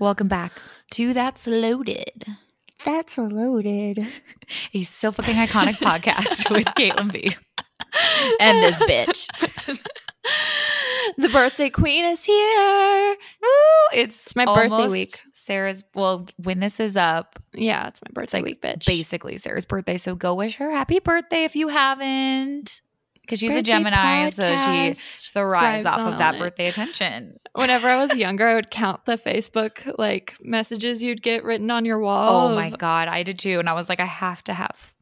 Welcome 0.00 0.28
back 0.28 0.52
to 0.92 1.12
That's 1.12 1.46
Loaded, 1.46 2.24
That's 2.86 3.18
loaded. 3.18 3.98
a 4.74 4.82
so 4.84 5.12
fucking 5.12 5.34
iconic 5.34 5.74
podcast 5.74 6.50
with 6.50 6.64
Caitlin 6.68 7.12
B. 7.12 7.36
and 8.40 8.62
this 8.62 8.76
bitch. 8.76 9.26
the 11.18 11.28
birthday 11.28 11.68
queen 11.68 12.06
is 12.06 12.24
here. 12.24 13.16
Woo! 13.42 13.48
It's, 14.00 14.24
It's 14.24 14.34
my 14.36 14.46
birthday 14.46 14.88
week. 14.88 15.20
Sarah's, 15.34 15.84
well, 15.94 16.26
when 16.42 16.60
this 16.60 16.80
is 16.80 16.96
up, 16.96 17.38
Yeah, 17.52 17.88
it's 17.88 18.00
my 18.00 18.10
birthday 18.14 18.38
like 18.38 18.44
week, 18.44 18.62
bitch. 18.62 18.86
basically 18.86 19.36
Sarah's 19.36 19.66
birthday. 19.66 19.98
So 19.98 20.14
go 20.14 20.34
wish 20.34 20.56
her 20.56 20.70
happy 20.70 21.00
birthday 21.00 21.44
if 21.44 21.54
you 21.54 21.68
haven't. 21.68 22.80
Because 23.30 23.38
she's 23.38 23.52
a 23.52 23.62
Birthday 23.62 23.72
Gemini, 23.74 24.30
so 24.30 24.56
she 24.56 24.94
thrives 24.94 25.86
off 25.86 26.00
of 26.00 26.18
that 26.18 26.34
it. 26.34 26.38
birthday 26.40 26.66
attention. 26.66 27.36
Whenever 27.54 27.88
I 27.88 28.04
was 28.04 28.16
younger, 28.18 28.48
I 28.48 28.56
would 28.56 28.72
count 28.72 29.04
the 29.04 29.16
Facebook 29.16 29.94
like 29.98 30.34
messages 30.42 31.00
you'd 31.00 31.22
get 31.22 31.44
written 31.44 31.70
on 31.70 31.84
your 31.84 32.00
wall. 32.00 32.50
Oh 32.50 32.54
my 32.56 32.70
God, 32.70 33.06
I 33.06 33.22
did 33.22 33.38
too. 33.38 33.60
And 33.60 33.68
I 33.68 33.74
was 33.74 33.88
like, 33.88 34.00
I 34.00 34.04
have 34.04 34.42
to 34.44 34.52
have 34.52 34.92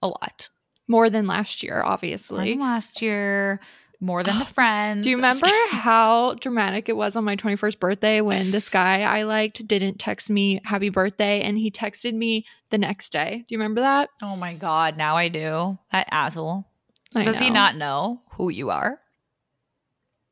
a 0.00 0.06
lot. 0.06 0.48
More 0.86 1.10
than 1.10 1.26
last 1.26 1.64
year, 1.64 1.78
More 1.82 1.86
obviously. 1.86 2.50
than 2.50 2.60
last 2.60 3.02
year, 3.02 3.58
more 3.98 4.22
than 4.22 4.38
the 4.38 4.44
friends. 4.54 5.02
Do 5.02 5.10
you 5.10 5.16
remember 5.16 5.48
how 5.70 6.34
dramatic 6.34 6.88
it 6.88 6.96
was 6.96 7.16
on 7.16 7.24
my 7.24 7.34
21st 7.34 7.80
birthday 7.80 8.20
when 8.20 8.52
this 8.52 8.68
guy 8.68 9.02
I 9.02 9.24
liked 9.24 9.66
didn't 9.66 9.98
text 9.98 10.30
me 10.30 10.60
happy 10.64 10.88
birthday 10.88 11.40
and 11.40 11.58
he 11.58 11.68
texted 11.72 12.14
me 12.14 12.44
the 12.70 12.78
next 12.78 13.10
day? 13.10 13.44
Do 13.48 13.54
you 13.54 13.58
remember 13.58 13.80
that? 13.80 14.08
Oh 14.22 14.36
my 14.36 14.54
God, 14.54 14.96
now 14.96 15.16
I 15.16 15.26
do. 15.26 15.78
That 15.90 16.06
asshole. 16.12 16.66
I 17.14 17.24
Does 17.24 17.38
he 17.38 17.50
not 17.50 17.76
know 17.76 18.20
who 18.32 18.48
you 18.48 18.70
are? 18.70 18.98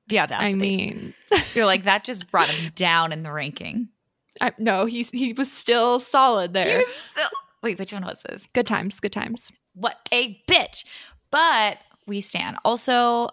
The 0.08 0.20
audacity. 0.20 0.50
I 0.50 0.54
mean, 0.54 1.14
you're 1.54 1.66
like, 1.66 1.84
that 1.84 2.04
just 2.04 2.30
brought 2.30 2.48
him 2.48 2.72
down 2.74 3.12
in 3.12 3.22
the 3.22 3.30
ranking. 3.32 3.88
I, 4.40 4.52
no, 4.58 4.86
he 4.86 5.02
he 5.02 5.32
was 5.32 5.52
still 5.52 6.00
solid 6.00 6.50
He 6.50 6.62
there. 6.62 6.78
was 6.78 6.86
still. 7.12 7.28
Wait, 7.62 7.78
which 7.78 7.92
one 7.92 8.04
was 8.04 8.18
this? 8.28 8.46
Good 8.54 8.66
times, 8.66 8.98
good 9.00 9.12
times. 9.12 9.52
What 9.74 10.08
a 10.12 10.40
bitch. 10.48 10.84
But 11.30 11.78
we 12.06 12.20
stand. 12.20 12.56
Also, 12.64 13.28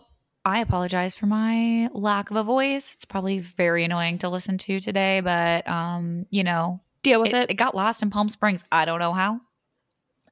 I 0.46 0.60
apologize 0.60 1.16
for 1.16 1.26
my 1.26 1.90
lack 1.94 2.30
of 2.30 2.38
a 2.38 2.44
voice. 2.44 2.94
It's 2.94 3.06
probably 3.06 3.40
very 3.40 3.84
annoying 3.84 4.18
to 4.20 4.30
listen 4.30 4.58
to 4.60 4.80
today, 4.80 5.22
but 5.22 5.68
um, 5.68 6.26
you 6.30 6.44
know, 6.44 6.82
Deal 7.04 7.22
with 7.22 7.30
it, 7.30 7.36
it. 7.36 7.52
it 7.52 7.54
got 7.56 7.74
lost 7.76 8.04
in 8.04 8.10
Palm 8.10 8.28
Springs. 8.30 8.64
I 8.72 8.86
don't 8.86 9.00
know 9.00 9.14
how. 9.14 9.40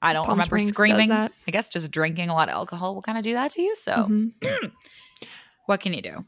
I 0.02 0.14
don't 0.14 0.26
Palm 0.26 0.34
remember 0.38 0.58
Springs 0.58 0.70
screaming. 0.72 1.12
I 1.12 1.30
guess 1.48 1.70
just 1.70 1.92
drinking 1.92 2.30
a 2.30 2.34
lot 2.34 2.50
of 2.50 2.54
alcohol 2.56 2.96
will 2.96 3.02
kind 3.02 3.18
of 3.18 3.24
do 3.24 3.34
that 3.34 3.52
to 3.52 3.62
you. 3.62 3.76
So, 3.76 3.92
Mhm. 3.94 4.34
what 5.66 5.80
can 5.82 5.94
you 5.94 6.02
do? 6.02 6.26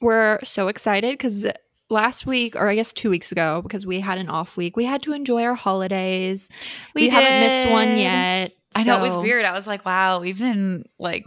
We're 0.00 0.38
so 0.42 0.68
excited 0.68 1.12
because 1.18 1.44
last 1.90 2.24
week, 2.26 2.56
or 2.56 2.68
I 2.68 2.74
guess 2.74 2.92
two 2.92 3.10
weeks 3.10 3.32
ago, 3.32 3.60
because 3.62 3.84
we 3.86 4.00
had 4.00 4.16
an 4.18 4.28
off 4.30 4.56
week, 4.56 4.76
we 4.76 4.84
had 4.84 5.02
to 5.02 5.12
enjoy 5.12 5.42
our 5.44 5.54
holidays. 5.54 6.48
We, 6.94 7.02
We 7.02 7.08
haven't 7.10 7.40
missed 7.40 7.70
one 7.70 7.98
yet. 7.98 8.52
I 8.74 8.84
know 8.84 8.98
it 8.98 9.02
was 9.02 9.16
weird. 9.16 9.44
I 9.44 9.52
was 9.52 9.66
like, 9.66 9.84
wow, 9.84 10.20
we've 10.20 10.38
been 10.38 10.84
like 10.98 11.24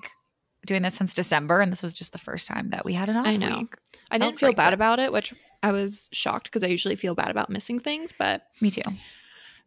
doing 0.66 0.82
this 0.82 0.96
since 0.96 1.14
December, 1.14 1.60
and 1.60 1.72
this 1.72 1.84
was 1.84 1.94
just 1.94 2.14
the 2.14 2.18
first 2.18 2.48
time 2.48 2.70
that 2.70 2.86
we 2.86 2.94
had 2.94 3.10
an 3.10 3.18
off 3.18 3.28
week." 3.28 3.34
I 3.36 3.38
know. 3.50 3.58
week. 3.60 3.76
I 4.10 4.18
Felt 4.18 4.30
didn't 4.30 4.40
feel 4.40 4.54
bad 4.54 4.74
about 4.74 5.00
it, 5.00 5.12
which 5.12 5.34
I 5.62 5.72
was 5.72 6.10
shocked 6.14 6.46
because 6.46 6.64
I 6.64 6.68
usually 6.68 6.96
feel 6.96 7.16
bad 7.16 7.30
about 7.30 7.50
missing 7.50 7.80
things, 7.80 8.12
but 8.18 8.44
Me 8.62 8.72
too. 8.72 8.82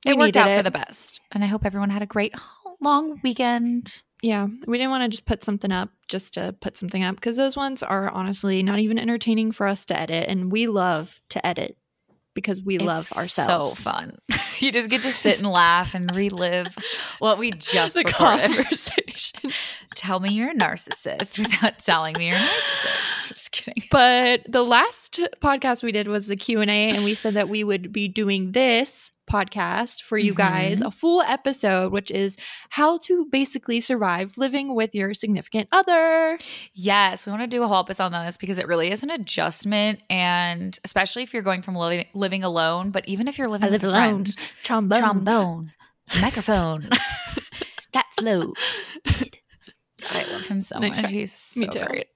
We 0.06 0.12
it 0.12 0.18
worked 0.18 0.36
out 0.36 0.56
for 0.56 0.62
the 0.62 0.70
best, 0.70 1.20
and 1.32 1.42
I 1.44 1.46
hope 1.46 1.64
everyone 1.66 1.90
had 1.90 2.02
a 2.02 2.06
great 2.06 2.34
long 2.80 3.20
weekend. 3.22 4.02
yeah, 4.22 4.46
we 4.66 4.78
didn't 4.78 4.90
want 4.90 5.04
to 5.04 5.08
just 5.08 5.24
put 5.26 5.42
something 5.44 5.72
up 5.72 5.90
just 6.08 6.34
to 6.34 6.54
put 6.60 6.76
something 6.76 7.02
up 7.02 7.16
because 7.16 7.36
those 7.36 7.56
ones 7.56 7.82
are 7.82 8.10
honestly 8.10 8.62
not 8.62 8.78
even 8.78 8.98
entertaining 8.98 9.50
for 9.52 9.66
us 9.66 9.84
to 9.86 9.98
edit, 9.98 10.28
and 10.28 10.50
we 10.52 10.66
love 10.66 11.20
to 11.30 11.44
edit 11.46 11.77
because 12.34 12.62
we 12.62 12.77
love 12.78 13.08
ourselves. 13.16 13.78
So 13.78 13.90
fun. 13.90 14.18
you 14.58 14.70
just 14.70 14.90
get 14.90 15.00
to 15.02 15.10
sit 15.10 15.38
and 15.38 15.46
laugh 15.50 15.94
and 15.94 16.14
relive 16.14 16.77
what 17.18 17.38
we 17.38 17.50
just 17.52 17.94
The 17.94 18.02
recorded. 18.04 18.50
conversation. 18.54 19.40
Tell 19.94 20.20
me 20.20 20.34
you're 20.34 20.50
a 20.50 20.55
narcissist 20.55 21.39
without 21.39 21.78
telling 21.78 22.14
me 22.18 22.27
you're 22.28 22.36
a 22.36 22.40
narcissist. 22.40 23.28
Just 23.28 23.52
kidding. 23.52 23.83
but 23.90 24.42
the 24.46 24.62
last 24.62 25.18
podcast 25.40 25.83
we 25.83 25.92
did 25.92 26.08
was 26.08 26.27
the 26.27 26.36
q&a 26.36 26.66
and 26.68 27.05
we 27.05 27.14
said 27.14 27.33
that 27.34 27.48
we 27.48 27.64
would 27.64 27.90
be 27.90 28.06
doing 28.06 28.52
this 28.52 29.11
podcast 29.31 30.03
for 30.03 30.17
you 30.19 30.33
guys 30.35 30.81
Mhm. 30.81 30.87
a 30.87 30.91
full 30.91 31.20
episode 31.23 31.92
which 31.92 32.11
is 32.11 32.37
how 32.70 32.98
to 32.98 33.27
basically 33.27 33.81
survive 33.81 34.39
living 34.39 34.75
with 34.75 34.95
your 34.95 35.14
significant 35.14 35.69
other 35.73 36.39
Yes, 36.75 37.27
we 37.27 37.31
want 37.33 37.42
to 37.42 37.47
do 37.47 37.63
a 37.63 37.67
whole 37.69 37.81
episode 37.81 38.13
on 38.13 38.25
this 38.27 38.37
because 38.37 38.59
it 38.59 38.67
really 38.69 38.91
is 38.91 39.03
an 39.03 39.11
adjustment, 39.11 40.01
and 40.11 40.79
especially 40.85 41.23
if 41.23 41.33
you're 41.33 41.42
going 41.42 41.63
from 41.63 41.75
living, 41.75 42.07
living 42.14 42.45
alone, 42.45 42.91
but 42.91 43.07
even 43.09 43.29
if 43.29 43.39
you're 43.39 43.48
living 43.48 43.70
with 43.70 43.83
a 43.83 43.91
friend, 43.91 44.35
trombone 44.63 44.98
trombone, 45.01 45.73
microphone, 46.20 46.89
that's 47.93 48.20
low. 48.20 48.53
I 50.11 50.25
love 50.31 50.47
him 50.47 50.61
so 50.61 50.79
Nice 50.79 50.97
much. 50.97 51.01
try. 51.01 51.11
He's 51.11 51.33
so 51.33 51.61
Me 51.63 51.69
too. 51.69 51.85
great. 51.85 52.07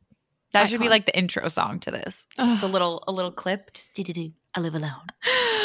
That 0.52 0.68
should 0.68 0.80
be 0.80 0.88
like 0.88 1.06
the 1.06 1.16
intro 1.16 1.46
song 1.48 1.80
to 1.80 1.90
this. 1.90 2.26
Just 2.36 2.62
a 2.62 2.66
little, 2.66 3.02
a 3.08 3.12
little 3.12 3.30
clip. 3.32 3.72
Just 3.72 3.94
do 3.94 4.02
do 4.02 4.12
do. 4.12 4.32
I 4.54 4.60
live 4.60 4.74
alone. 4.74 5.06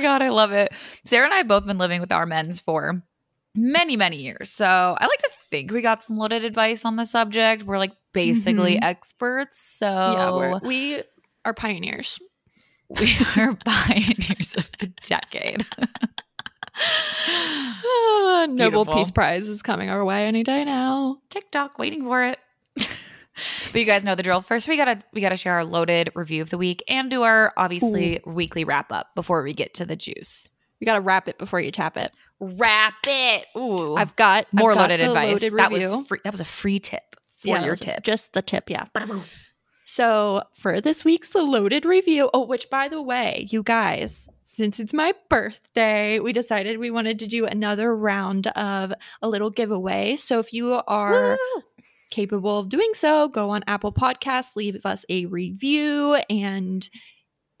god, 0.00 0.22
I 0.22 0.28
love 0.30 0.52
it. 0.52 0.72
Sarah 1.04 1.24
and 1.26 1.34
I 1.34 1.38
have 1.38 1.48
both 1.48 1.66
been 1.66 1.78
living 1.78 2.00
with 2.00 2.12
our 2.12 2.26
men's 2.26 2.60
for 2.60 3.02
many, 3.54 3.96
many 3.96 4.16
years. 4.18 4.50
So 4.50 4.66
I 4.66 5.06
like 5.06 5.18
to 5.18 5.30
think 5.50 5.70
we 5.72 5.82
got 5.82 6.02
some 6.02 6.16
loaded 6.16 6.44
advice 6.44 6.84
on 6.84 6.96
the 6.96 7.04
subject. 7.04 7.62
We're 7.64 7.78
like 7.78 7.92
basically 8.12 8.76
Mhm. 8.76 8.82
experts. 8.82 9.58
So 9.60 9.86
yeah 9.86 10.30
we're, 10.30 10.60
pioneers 11.54 12.18
we 12.88 13.08
are 13.36 13.54
pioneers 13.64 14.54
of 14.56 14.70
the 14.78 14.92
decade. 15.02 15.64
Nobel 18.48 18.84
Peace 18.86 19.10
Prize 19.10 19.48
is 19.48 19.62
coming 19.62 19.90
our 19.90 20.04
way 20.04 20.26
any 20.26 20.42
day 20.42 20.64
now. 20.64 21.18
TikTok 21.30 21.78
waiting 21.78 22.02
for 22.02 22.22
it. 22.24 22.38
But 23.72 23.78
you 23.80 23.84
guys 23.86 24.04
know 24.04 24.14
the 24.14 24.22
drill. 24.22 24.40
First, 24.40 24.68
we 24.68 24.76
gotta 24.76 25.02
we 25.12 25.20
gotta 25.20 25.36
share 25.36 25.54
our 25.54 25.64
loaded 25.64 26.10
review 26.14 26.42
of 26.42 26.50
the 26.50 26.58
week 26.58 26.82
and 26.88 27.10
do 27.10 27.22
our 27.22 27.52
obviously 27.56 28.20
weekly 28.26 28.64
wrap 28.64 28.90
up 28.92 29.14
before 29.14 29.42
we 29.42 29.52
get 29.54 29.74
to 29.74 29.86
the 29.86 29.96
juice. 29.96 30.50
You 30.78 30.86
got 30.86 30.94
to 30.94 31.00
wrap 31.02 31.28
it 31.28 31.36
before 31.36 31.60
you 31.60 31.70
tap 31.70 31.98
it. 31.98 32.10
Wrap 32.40 32.94
it. 33.06 33.44
Ooh, 33.54 33.96
I've 33.96 34.16
got 34.16 34.46
more 34.50 34.70
I've 34.70 34.76
got 34.76 34.82
loaded 34.90 35.00
advice. 35.00 35.32
loaded 35.32 35.52
that 35.58 35.70
was 35.70 36.06
free. 36.08 36.20
That 36.24 36.32
was 36.32 36.40
a 36.40 36.44
free 36.46 36.78
tip 36.78 37.16
for 37.36 37.48
Yeah, 37.48 37.64
your 37.66 37.76
tip. 37.76 38.02
just 38.02 38.32
the 38.32 38.40
tip. 38.40 38.70
Yeah. 38.70 38.86
So 39.84 40.42
for 40.54 40.80
this 40.80 41.04
week's 41.04 41.34
loaded 41.34 41.84
review, 41.84 42.30
oh, 42.32 42.46
which 42.46 42.70
by 42.70 42.88
the 42.88 43.02
way, 43.02 43.46
you 43.50 43.62
guys, 43.62 44.28
since 44.44 44.78
it's 44.78 44.94
my 44.94 45.12
birthday, 45.28 46.20
we 46.20 46.32
decided 46.32 46.78
we 46.78 46.90
wanted 46.90 47.18
to 47.18 47.26
do 47.26 47.44
another 47.44 47.94
round 47.94 48.46
of 48.48 48.92
a 49.20 49.28
little 49.28 49.50
giveaway. 49.50 50.16
So 50.16 50.38
if 50.38 50.52
you 50.52 50.80
are 50.86 51.36
Woo! 51.56 51.62
Capable 52.10 52.58
of 52.58 52.68
doing 52.68 52.90
so, 52.94 53.28
go 53.28 53.50
on 53.50 53.62
Apple 53.66 53.92
Podcasts, 53.92 54.56
leave 54.56 54.84
us 54.84 55.04
a 55.08 55.26
review, 55.26 56.14
and 56.28 56.88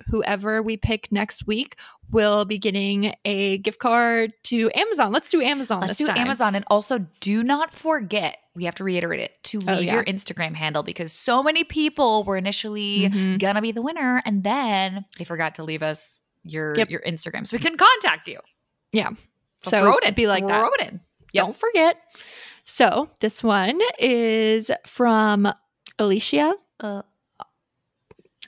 whoever 0.08 0.62
we 0.62 0.76
pick 0.76 1.12
next 1.12 1.46
week 1.46 1.76
will 2.10 2.44
be 2.44 2.58
getting 2.58 3.14
a 3.24 3.58
gift 3.58 3.78
card 3.78 4.32
to 4.44 4.70
Amazon. 4.74 5.12
Let's 5.12 5.30
do 5.30 5.40
Amazon 5.42 5.80
Let's 5.82 5.98
do 5.98 6.06
time. 6.06 6.16
Amazon. 6.16 6.54
And 6.54 6.64
also, 6.68 7.06
do 7.20 7.42
not 7.42 7.72
forget, 7.72 8.38
we 8.54 8.64
have 8.64 8.74
to 8.76 8.84
reiterate 8.84 9.20
it, 9.20 9.32
to 9.44 9.60
Oh, 9.68 9.74
leave 9.74 9.84
yeah. 9.84 9.94
your 9.94 10.04
Instagram 10.04 10.54
handle 10.54 10.82
because 10.82 11.12
so 11.12 11.42
many 11.42 11.62
people 11.64 12.24
were 12.24 12.36
initially 12.38 13.10
Mhm. 13.10 13.38
gonna 13.38 13.60
be 13.62 13.72
the 13.72 13.82
winner 13.82 14.22
and 14.24 14.42
then 14.42 15.04
they 15.18 15.24
forgot 15.24 15.54
to 15.56 15.64
leave 15.64 15.82
us 15.82 16.22
your 16.42 16.74
Yep. 16.76 16.90
your 16.90 17.00
Instagram. 17.02 17.46
So 17.46 17.56
we 17.56 17.62
can 17.62 17.76
contact 17.76 18.26
you. 18.26 18.40
Yeah. 18.92 19.10
So, 19.62 19.70
So 19.70 19.78
throw 19.80 19.96
it 19.98 20.04
in. 20.04 20.14
be 20.14 20.26
like 20.26 20.46
that. 20.46 20.58
throw 20.58 20.70
it 20.72 20.80
in. 20.80 21.00
Yep. 21.34 21.44
Don't 21.44 21.56
forget. 21.56 22.00
So 22.70 23.10
this 23.18 23.42
one 23.42 23.80
is 23.98 24.70
from 24.86 25.52
Alicia. 25.98 26.54
Uh, 26.78 27.02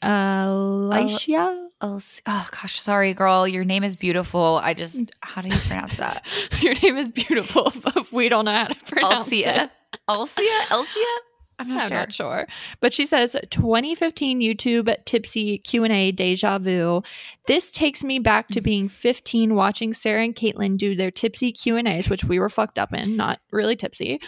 Alicia. 0.00 1.69
oh, 1.81 2.00
oh 2.27 2.49
gosh, 2.53 2.81
sorry, 2.81 3.15
girl. 3.15 3.49
Your 3.49 3.65
name 3.65 3.82
is 3.82 3.96
beautiful. 3.96 4.61
I 4.62 4.75
just 4.75 5.11
how 5.23 5.43
do 5.43 5.49
you 5.49 5.58
pronounce 5.67 5.96
that? 5.96 6.25
Your 6.61 6.75
name 6.75 6.99
is 6.99 7.11
beautiful, 7.11 7.73
but 7.82 8.12
we 8.12 8.29
don't 8.29 8.44
know 8.44 8.52
how 8.52 8.69
to 8.69 8.85
pronounce 8.85 9.29
Elsia. 9.29 9.64
it. 9.64 9.70
Elsia? 10.08 10.61
Elsia? 10.69 11.17
I'm 11.58 11.69
not 11.69 11.82
I'm 11.82 11.88
sure. 11.88 11.99
not 11.99 12.12
sure. 12.12 12.46
But 12.81 12.93
she 12.93 13.06
says 13.06 13.37
2015 13.50 14.40
YouTube 14.40 14.94
tipsy 15.04 15.58
Q&A 15.58 16.12
deja 16.12 16.58
vu. 16.58 17.02
This 17.46 17.70
takes 17.70 18.02
me 18.02 18.19
back 18.19 18.49
to 18.49 18.60
being 18.60 18.88
15 18.88 19.54
watching 19.54 19.93
Sarah 19.94 20.25
and 20.25 20.34
Caitlin 20.34 20.76
do 20.76 20.94
their 20.94 21.10
tipsy 21.10 21.52
Q&As, 21.52 22.08
which 22.08 22.25
we 22.25 22.38
were 22.38 22.49
fucked 22.49 22.78
up 22.78 22.93
in, 22.93 23.16
not 23.16 23.40
really 23.50 23.76
tipsy, 23.76 24.20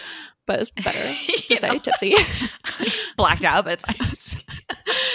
but 0.47 0.61
it's 0.61 0.71
better 0.71 0.99
to 1.49 1.57
say 1.57 1.69
know? 1.69 1.79
tipsy. 1.79 2.15
Blacked 3.17 3.45
out, 3.45 3.65
but 3.65 3.83
it's 3.89 4.37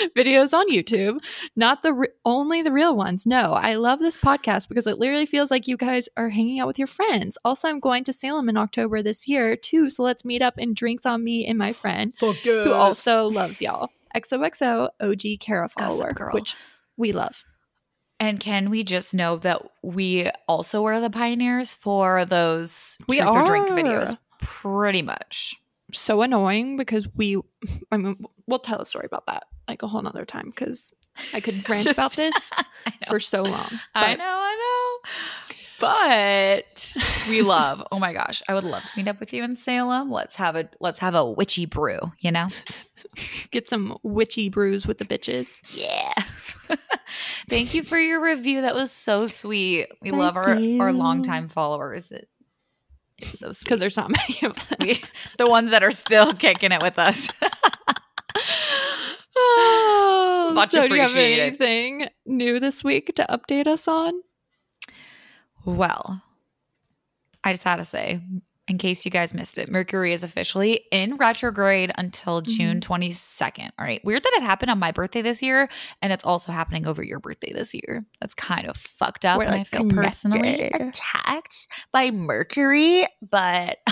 videos 0.18 0.54
on 0.54 0.70
YouTube, 0.72 1.20
not 1.56 1.84
the 1.84 1.94
re- 1.94 2.08
only 2.26 2.62
the 2.62 2.72
real 2.72 2.96
ones. 2.96 3.26
No, 3.26 3.54
I 3.54 3.76
love 3.76 4.00
this 4.00 4.18
podcast 4.18 4.68
because 4.70 4.88
it 4.88 4.98
literally 4.98 5.26
feels 5.26 5.52
like 5.52 5.68
you 5.68 5.78
guys 5.78 6.10
are 6.18 6.30
hanging 6.30 6.60
out 6.60 6.68
with 6.68 6.78
your 6.80 6.88
friends. 6.88 7.38
Also, 7.44 7.68
I'm 7.68 7.80
going 7.80 8.04
to 8.06 8.14
Salem 8.14 8.50
in 8.50 8.58
October 8.58 9.02
this 9.02 9.28
year 9.28 9.56
too, 9.56 9.90
so 9.90 10.04
let's 10.04 10.26
meet 10.26 10.42
up 10.42 10.56
and 10.58 10.76
drinks 10.76 11.06
on 11.06 11.24
me 11.24 11.46
and 11.46 11.58
my 11.58 11.74
friend 11.74 12.14
who 12.20 12.74
also 12.74 13.26
loves 13.26 13.62
y'all. 13.62 13.90
XOXO 14.16 14.90
OG 15.00 15.40
Cara 15.40 15.70
follower, 15.70 16.14
girl. 16.14 16.34
which 16.34 16.56
we 16.98 17.12
love. 17.12 17.46
And 18.20 18.40
can 18.40 18.70
we 18.70 18.84
just 18.84 19.14
know 19.14 19.38
that 19.38 19.62
we 19.82 20.30
also 20.48 20.82
were 20.82 21.00
the 21.00 21.10
pioneers 21.10 21.74
for 21.74 22.26
those 22.26 22.98
We 23.08 23.18
truth 23.20 23.30
or 23.30 23.46
drink 23.46 23.70
videos? 23.70 24.18
Pretty 24.50 25.02
much. 25.02 25.56
So 25.94 26.22
annoying 26.22 26.76
because 26.76 27.08
we, 27.16 27.40
I 27.92 27.98
mean, 27.98 28.26
we'll 28.48 28.60
tell 28.60 28.80
a 28.80 28.86
story 28.86 29.06
about 29.06 29.26
that 29.28 29.46
like 29.68 29.84
a 29.84 29.88
whole 29.88 30.02
nother 30.02 30.26
time 30.26 30.50
because 30.50 30.92
I 31.34 31.40
could 31.40 31.54
rant 31.70 31.84
Just- 31.84 31.98
about 31.98 32.14
this 32.14 32.52
for 33.08 33.20
so 33.20 33.44
long. 33.44 33.80
I 33.96 34.16
know, 34.16 34.24
I 34.26 35.00
know. 35.06 35.56
But 35.80 36.98
we 37.30 37.42
love. 37.42 37.82
Oh 37.90 38.00
my 38.00 38.12
gosh, 38.12 38.42
I 38.50 38.54
would 38.54 38.66
love 38.66 38.84
to 38.84 38.92
meet 38.98 39.08
up 39.08 39.20
with 39.22 39.32
you 39.32 39.44
in 39.46 39.56
Salem. 39.56 40.12
Let's 40.12 40.36
have 40.36 40.58
a 40.58 40.68
let's 40.82 41.00
have 41.00 41.16
a 41.16 41.24
witchy 41.24 41.66
brew. 41.66 42.00
You 42.20 42.32
know? 42.32 42.50
get 43.52 43.70
some 43.70 43.98
witchy 44.04 44.50
brews 44.50 44.86
with 44.86 44.98
the 44.98 45.06
bitches. 45.06 45.48
Yeah. 45.74 46.14
Thank 47.48 47.74
you 47.74 47.84
for 47.84 47.98
your 47.98 48.22
review. 48.22 48.62
That 48.62 48.76
was 48.76 48.92
so 48.92 49.26
sweet. 49.28 49.88
We 50.02 50.10
Thank 50.10 50.20
love 50.20 50.36
our 50.36 50.50
our 50.50 50.58
you. 50.60 50.76
longtime 50.80 51.48
followers. 51.48 52.12
It, 52.12 52.28
it's 53.22 53.40
so. 53.40 53.52
Because 53.64 53.80
there's 53.80 53.98
not 53.98 54.10
many 54.10 54.40
of 54.44 54.56
them. 54.70 54.78
we, 54.82 55.02
the 55.38 55.48
ones 55.48 55.72
that 55.72 55.84
are 55.84 55.92
still 55.92 56.34
kicking 56.34 56.72
it 56.72 56.82
with 56.82 56.98
us. 57.00 57.30
Oh, 59.42 60.52
Much 60.54 60.72
so 60.72 60.86
do 60.88 60.96
you 60.96 61.02
have 61.02 61.16
anything 61.16 62.08
new 62.26 62.60
this 62.60 62.84
week 62.84 63.16
to 63.16 63.26
update 63.30 63.68
us 63.68 63.88
on? 63.88 64.14
Well, 65.64 66.22
I 67.44 67.54
just 67.54 67.64
had 67.64 67.78
to 67.78 67.86
say, 67.86 68.20
in 68.70 68.78
case 68.78 69.04
you 69.04 69.12
guys 69.12 69.34
missed 69.34 69.58
it, 69.58 69.70
Mercury 69.70 70.14
is 70.14 70.24
officially 70.24 70.86
in 70.92 71.16
retrograde 71.16 71.92
until 71.98 72.30
Mm-hmm. 72.40 72.52
June 72.52 72.80
22nd. 72.80 73.72
All 73.80 73.86
right. 73.86 74.04
Weird 74.06 74.24
that 74.24 74.34
it 74.36 74.44
happened 74.44 74.70
on 74.70 74.80
my 74.80 74.92
birthday 74.92 75.22
this 75.22 75.42
year, 75.42 75.68
and 76.02 76.14
it's 76.14 76.24
also 76.24 76.52
happening 76.52 76.86
over 76.86 77.04
your 77.04 77.20
birthday 77.20 77.52
this 77.52 77.74
year. 77.74 78.06
That's 78.22 78.34
kind 78.34 78.68
of 78.68 78.78
fucked 78.78 79.26
up. 79.26 79.40
We're, 79.40 79.46
and 79.46 79.56
I 79.56 79.64
feel 79.64 79.90
personally 79.90 80.70
attacked 80.74 81.68
by 81.92 82.12
Mercury, 82.12 83.08
but. 83.28 83.80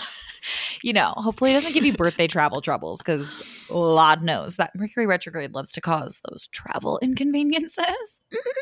You 0.81 0.93
know, 0.93 1.13
hopefully 1.17 1.51
it 1.51 1.55
doesn't 1.55 1.73
give 1.73 1.83
you 1.83 1.91
birthday 1.91 2.27
travel 2.27 2.61
troubles 2.61 2.99
because 2.99 3.27
Lord 3.69 4.23
knows 4.23 4.55
that 4.55 4.71
Mercury 4.75 5.05
retrograde 5.05 5.53
loves 5.53 5.71
to 5.73 5.81
cause 5.81 6.21
those 6.29 6.47
travel 6.47 6.99
inconveniences. 7.01 8.21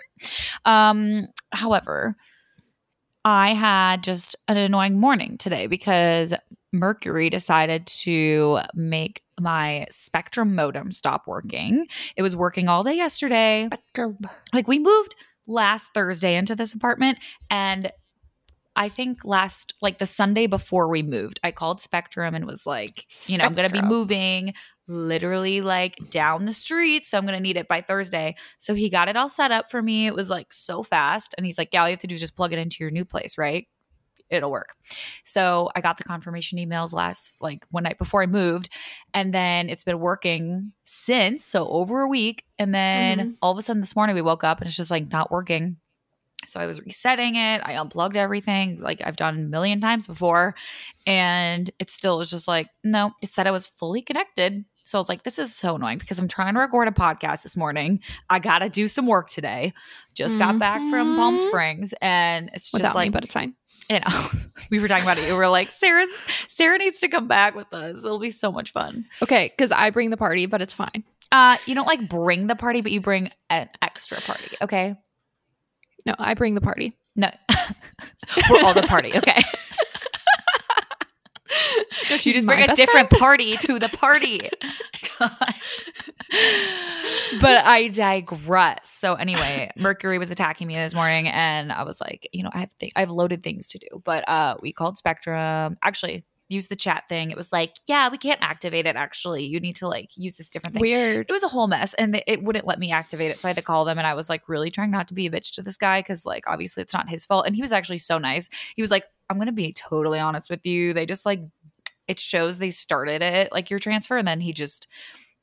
um, 0.65 1.27
however, 1.51 2.15
I 3.25 3.55
had 3.55 4.03
just 4.03 4.35
an 4.47 4.55
annoying 4.55 4.99
morning 4.99 5.39
today 5.39 5.65
because 5.65 6.31
Mercury 6.71 7.31
decided 7.31 7.87
to 7.87 8.59
make 8.75 9.21
my 9.39 9.87
Spectrum 9.89 10.53
modem 10.53 10.91
stop 10.91 11.23
working. 11.25 11.87
It 12.15 12.21
was 12.21 12.35
working 12.35 12.69
all 12.69 12.83
day 12.83 12.95
yesterday. 12.95 13.67
Like 14.53 14.67
we 14.67 14.77
moved 14.77 15.15
last 15.47 15.89
Thursday 15.95 16.35
into 16.35 16.55
this 16.55 16.73
apartment 16.75 17.17
and 17.49 17.91
I 18.75 18.89
think 18.89 19.23
last 19.23 19.73
like 19.81 19.99
the 19.99 20.05
Sunday 20.05 20.47
before 20.47 20.87
we 20.87 21.01
moved, 21.01 21.39
I 21.43 21.51
called 21.51 21.81
Spectrum 21.81 22.35
and 22.35 22.45
was 22.45 22.65
like, 22.65 23.05
you 23.27 23.37
know, 23.37 23.45
I'm 23.45 23.55
going 23.55 23.69
to 23.69 23.73
be 23.73 23.81
moving 23.81 24.53
literally 24.87 25.61
like 25.61 25.97
down 26.09 26.45
the 26.45 26.53
street, 26.53 27.05
so 27.05 27.17
I'm 27.17 27.25
going 27.25 27.35
to 27.37 27.41
need 27.41 27.57
it 27.57 27.67
by 27.67 27.81
Thursday. 27.81 28.35
So 28.57 28.73
he 28.73 28.89
got 28.89 29.07
it 29.09 29.15
all 29.17 29.29
set 29.29 29.51
up 29.51 29.69
for 29.71 29.81
me. 29.81 30.07
It 30.07 30.15
was 30.15 30.29
like 30.29 30.53
so 30.53 30.83
fast 30.83 31.33
and 31.37 31.45
he's 31.45 31.57
like, 31.57 31.69
"Yeah, 31.73 31.81
all 31.81 31.87
you 31.87 31.93
have 31.93 31.99
to 31.99 32.07
do 32.07 32.15
is 32.15 32.21
just 32.21 32.35
plug 32.35 32.53
it 32.53 32.59
into 32.59 32.77
your 32.79 32.91
new 32.91 33.05
place, 33.05 33.37
right?" 33.37 33.67
It'll 34.29 34.49
work. 34.49 34.75
So 35.23 35.69
I 35.75 35.81
got 35.81 35.97
the 35.99 36.03
confirmation 36.03 36.57
emails 36.57 36.93
last 36.93 37.35
like 37.39 37.63
one 37.69 37.83
night 37.83 37.97
before 37.99 38.23
I 38.23 38.25
moved, 38.25 38.69
and 39.13 39.33
then 39.33 39.69
it's 39.69 39.83
been 39.83 39.99
working 39.99 40.73
since. 40.83 41.45
So 41.45 41.67
over 41.69 42.01
a 42.01 42.07
week, 42.07 42.43
and 42.57 42.73
then 42.73 43.19
Mhm. 43.19 43.37
all 43.41 43.51
of 43.51 43.57
a 43.59 43.61
sudden 43.61 43.81
this 43.81 43.95
morning 43.95 44.15
we 44.15 44.21
woke 44.23 44.43
up 44.43 44.59
and 44.59 44.67
it's 44.67 44.75
just 44.77 44.89
like 44.91 45.11
not 45.11 45.29
working. 45.31 45.77
So 46.47 46.59
I 46.59 46.65
was 46.67 46.79
resetting 46.81 47.35
it. 47.35 47.61
I 47.63 47.75
unplugged 47.75 48.15
everything 48.17 48.79
like 48.79 49.01
I've 49.03 49.15
done 49.15 49.35
a 49.35 49.41
million 49.47 49.79
times 49.81 50.05
before. 50.05 50.53
And 51.07 51.69
it 51.79 51.89
still 51.89 52.17
was 52.19 52.29
just 52.29 52.47
like, 52.47 52.67
no, 52.83 53.11
it 53.21 53.31
said 53.31 53.47
I 53.47 53.51
was 53.51 53.65
fully 53.65 54.01
connected. 54.01 54.65
So 54.85 54.97
I 54.97 54.99
was 54.99 55.09
like, 55.09 55.23
this 55.23 55.39
is 55.39 55.53
so 55.53 55.75
annoying 55.75 55.97
because 55.97 56.19
I'm 56.19 56.27
trying 56.27 56.53
to 56.53 56.59
record 56.59 56.87
a 56.87 56.91
podcast 56.91 57.41
this 57.43 57.57
morning. 57.57 58.01
I 58.29 58.37
got 58.39 58.59
to 58.59 58.69
do 58.69 58.87
some 58.87 59.07
work 59.07 59.29
today. 59.29 59.73
Just 60.13 60.37
got 60.37 60.57
back 60.59 60.79
from 60.91 61.15
Palm 61.15 61.37
Mhm. 61.37 61.47
Springs 61.47 61.93
and 62.01 62.49
it's 62.53 62.65
just 62.71 62.73
Without 62.75 62.93
like, 62.95 63.07
me, 63.07 63.09
but 63.11 63.23
it's 63.23 63.33
fine. 63.33 63.55
you 63.89 63.99
know, 63.99 64.29
we 64.71 64.79
were 64.79 64.87
talking 64.87 65.03
about 65.03 65.17
it. 65.17 65.27
You 65.27 65.35
were 65.35 65.47
like, 65.47 65.71
Sarah's, 65.71 66.09
Sarah 66.49 66.77
needs 66.77 66.99
to 66.99 67.07
come 67.07 67.27
back 67.27 67.55
with 67.55 67.73
us. 67.73 68.05
It'll 68.05 68.19
be 68.19 68.29
so 68.29 68.51
much 68.51 68.71
fun. 68.71 69.05
Okay, 69.23 69.51
because 69.57 69.71
I 69.71 69.89
bring 69.89 70.11
the 70.11 70.17
party, 70.17 70.45
but 70.45 70.61
it's 70.61 70.73
fine. 70.75 71.03
Uh, 71.31 71.57
you 71.65 71.73
don't 71.73 71.87
like 71.87 72.07
bring 72.07 72.45
the 72.47 72.55
party, 72.55 72.81
but 72.81 72.91
you 72.91 73.01
bring 73.01 73.31
an 73.49 73.67
extra 73.81 74.21
party. 74.21 74.55
Okay. 74.61 74.95
No, 76.05 76.13
I 76.19 76.35
bring 76.35 76.53
the 76.53 76.61
party. 76.61 76.93
No, 77.15 77.31
we're 78.51 78.61
all 78.63 78.75
the 78.75 78.83
party. 78.83 79.17
Okay. 79.17 79.41
No, 82.09 82.15
you 82.15 82.33
just 82.33 82.45
bring 82.45 82.67
a 82.67 82.75
different 82.75 83.09
party 83.09 83.57
to 83.57 83.79
the 83.79 83.89
party. 83.89 84.39
but 87.41 87.65
I 87.65 87.89
digress. 87.91 88.89
So 88.89 89.15
anyway, 89.15 89.71
Mercury 89.75 90.19
was 90.19 90.29
attacking 90.29 90.67
me 90.67 90.75
this 90.75 90.93
morning, 90.93 91.27
and 91.27 91.71
I 91.71 91.83
was 91.83 91.99
like, 92.01 92.29
you 92.31 92.43
know, 92.43 92.49
I 92.53 92.59
have 92.59 92.77
th- 92.79 92.91
I 92.95 92.99
have 92.99 93.09
loaded 93.09 93.43
things 93.43 93.67
to 93.69 93.79
do. 93.79 93.87
But 94.03 94.27
uh, 94.27 94.57
we 94.61 94.71
called 94.71 94.97
Spectrum. 94.97 95.77
Actually, 95.81 96.25
used 96.49 96.69
the 96.69 96.75
chat 96.75 97.07
thing. 97.09 97.31
It 97.31 97.37
was 97.37 97.51
like, 97.51 97.75
yeah, 97.87 98.09
we 98.09 98.17
can't 98.17 98.41
activate 98.41 98.85
it. 98.85 98.95
Actually, 98.95 99.45
you 99.45 99.59
need 99.59 99.75
to 99.77 99.87
like 99.87 100.09
use 100.15 100.37
this 100.37 100.49
different 100.49 100.73
thing. 100.73 100.81
Weird. 100.81 101.25
It 101.27 101.31
was 101.31 101.43
a 101.43 101.47
whole 101.47 101.67
mess, 101.67 101.93
and 101.95 102.21
it 102.27 102.43
wouldn't 102.43 102.67
let 102.67 102.79
me 102.79 102.91
activate 102.91 103.31
it. 103.31 103.39
So 103.39 103.47
I 103.47 103.49
had 103.49 103.57
to 103.57 103.63
call 103.63 103.85
them, 103.85 103.97
and 103.97 104.05
I 104.07 104.13
was 104.13 104.29
like, 104.29 104.47
really 104.47 104.69
trying 104.69 104.91
not 104.91 105.07
to 105.09 105.13
be 105.13 105.25
a 105.25 105.31
bitch 105.31 105.53
to 105.53 105.61
this 105.61 105.77
guy 105.77 105.99
because, 105.99 106.25
like, 106.25 106.43
obviously 106.47 106.83
it's 106.83 106.93
not 106.93 107.09
his 107.09 107.25
fault. 107.25 107.45
And 107.45 107.55
he 107.55 107.61
was 107.61 107.73
actually 107.73 107.97
so 107.97 108.17
nice. 108.17 108.49
He 108.75 108.81
was 108.81 108.91
like, 108.91 109.05
I'm 109.29 109.37
gonna 109.37 109.51
be 109.51 109.73
totally 109.73 110.19
honest 110.19 110.49
with 110.49 110.65
you. 110.65 110.93
They 110.93 111.05
just 111.05 111.25
like 111.25 111.41
it 112.07 112.19
shows 112.19 112.57
they 112.59 112.69
started 112.69 113.21
it 113.21 113.51
like 113.51 113.69
your 113.69 113.79
transfer, 113.79 114.17
and 114.17 114.27
then 114.27 114.39
he 114.41 114.53
just 114.53 114.87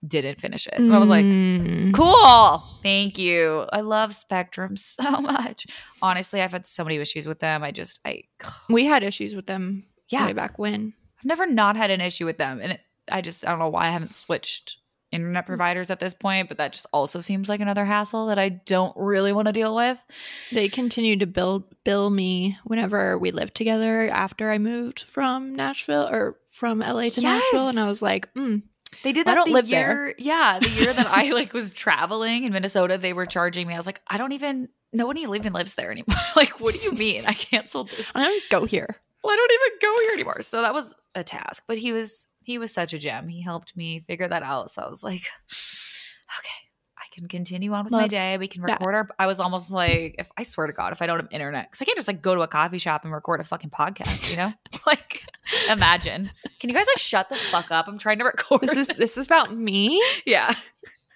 didn't 0.07 0.41
finish 0.41 0.67
it. 0.67 0.75
And 0.79 0.95
I 0.95 0.99
was 0.99 1.09
like, 1.11 1.25
Mm. 1.27 1.95
cool, 1.95 2.65
thank 2.83 3.19
you. 3.19 3.67
I 3.73 3.81
love 3.81 4.13
Spectrum 4.15 4.77
so 4.77 5.21
much. 5.21 5.67
Honestly, 6.01 6.41
I've 6.41 6.53
had 6.53 6.67
so 6.67 6.85
many 6.85 6.97
issues 6.97 7.27
with 7.27 7.39
them. 7.41 7.63
I 7.63 7.71
just 7.71 8.01
I 8.05 8.23
we 8.69 8.85
had 8.85 9.03
issues 9.03 9.35
with 9.35 9.47
them 9.47 9.85
Yeah. 10.09 10.27
way 10.27 10.33
back 10.33 10.59
when. 10.59 10.95
I've 11.19 11.25
never 11.25 11.47
not 11.47 11.77
had 11.77 11.91
an 11.91 12.01
issue 12.01 12.25
with 12.27 12.39
them, 12.39 12.61
and 12.61 12.73
it, 12.73 12.81
I 13.11 13.21
just 13.21 13.45
I 13.47 13.51
don't 13.51 13.59
know 13.61 13.69
why 13.69 13.87
I 13.87 13.91
haven't 13.91 14.15
switched 14.15 14.79
internet 15.13 15.47
providers 15.47 15.91
at 15.91 16.01
this 16.01 16.15
point, 16.15 16.49
but 16.49 16.59
that 16.59 16.73
just 16.73 16.87
also 16.93 17.21
seems 17.21 17.49
like 17.49 17.61
another 17.61 17.85
hassle 17.85 18.27
that 18.27 18.39
I 18.39 18.49
don't 18.49 18.97
really 18.97 19.33
want 19.33 19.47
to 19.47 19.53
deal 19.53 19.75
with. 19.77 20.03
They 20.51 20.69
continued 20.69 21.21
to 21.21 21.27
bill 21.27 21.67
bill 21.85 22.11
me 22.11 22.57
whenever 22.65 23.19
we 23.19 23.31
lived 23.31 23.55
together 23.55 24.09
after 24.09 24.51
I 24.51 24.59
moved 24.59 25.01
from 25.01 25.55
Nashville 25.55 26.09
or 26.09 26.39
from 26.51 26.81
LA 26.81 27.09
to 27.11 27.21
Nashville, 27.21 27.69
and 27.69 27.79
I 27.79 27.87
was 27.87 28.03
like, 28.03 28.33
mm, 28.35 28.63
They 29.03 29.13
did 29.13 29.27
that. 29.27 29.33
I 29.33 29.35
don't 29.35 29.49
the 29.49 29.55
live 29.55 29.69
year, 29.69 30.15
Yeah, 30.19 30.59
the 30.61 30.69
year 30.71 30.93
that 30.93 31.07
I 31.07 31.33
like 31.33 31.53
was 31.53 31.73
traveling 31.73 32.45
in 32.45 32.53
Minnesota, 32.53 32.99
they 32.99 33.13
were 33.13 33.27
charging 33.27 33.67
me. 33.67 33.75
I 33.75 33.77
was 33.77 33.87
like, 33.87 34.01
I 34.09 34.19
don't 34.19 34.33
even. 34.33 34.69
No 34.95 35.07
one 35.07 35.17
even 35.17 35.55
lives 35.55 35.75
there 35.75 35.91
anymore. 35.91 36.17
like, 36.37 36.61
what 36.61 36.75
do 36.75 36.81
you 36.81 36.93
mean? 36.93 37.25
I 37.27 37.33
canceled 37.33 37.89
this. 37.97 38.07
I 38.15 38.23
don't 38.23 38.43
go 38.51 38.67
here. 38.67 38.97
Well, 39.25 39.33
I 39.33 39.37
don't 39.37 39.53
even 39.53 39.79
go 39.81 40.01
here 40.03 40.13
anymore. 40.13 40.43
So 40.43 40.61
that 40.61 40.75
was 40.75 40.95
a 41.15 41.25
task. 41.25 41.65
But 41.67 41.79
he 41.79 41.93
was 41.93 42.27
he 42.45 42.59
was 42.59 42.73
such 42.73 42.93
a 42.93 42.99
gem. 42.99 43.29
He 43.29 43.43
helped 43.43 43.77
me 43.77 44.01
figure 44.07 44.29
that 44.29 44.43
out. 44.43 44.71
So 44.71 44.83
I 44.83 44.89
was 44.89 45.03
like, 45.03 45.23
okay, 46.39 46.63
I 46.99 47.05
can 47.15 47.29
continue 47.29 47.73
on 47.73 47.85
with 47.85 47.93
my 47.93 48.09
day. 48.09 48.39
We 48.39 48.49
can 48.49 48.63
that. 48.63 48.81
record 48.81 48.95
our. 48.95 49.09
I 49.19 49.27
was 49.27 49.41
almost 49.41 49.71
like, 49.71 50.17
if 50.19 50.31
I 50.37 50.43
swear 50.43 50.67
to 50.67 50.73
God, 50.73 50.93
if 50.93 51.03
I 51.03 51.07
don't 51.07 51.21
have 51.21 51.29
internet, 51.31 51.71
because 51.71 51.83
I 51.83 51.85
can't 51.85 51.97
just 51.97 52.09
like 52.09 52.23
go 52.23 52.35
to 52.35 52.41
a 52.43 52.49
coffee 52.49 52.79
shop 52.79 53.05
and 53.05 53.13
record 53.13 53.41
a 53.41 53.45
fucking 53.45 53.71
podcast. 53.71 54.31
You 54.31 54.37
know, 54.37 54.53
like 54.87 55.23
imagine. 55.69 56.31
Can 56.61 56.71
you 56.71 56.77
guys 56.77 56.87
like 56.87 56.99
shut 56.99 57.29
the 57.29 57.37
fuck 57.37 57.71
up? 57.71 57.89
I'm 57.89 57.99
trying 57.99 58.19
to 58.19 58.25
record. 58.25 58.63
This 58.63 58.77
is 58.77 58.87
this 58.89 59.19
is 59.19 59.27
about 59.27 59.55
me. 59.55 60.03
yeah. 60.27 60.55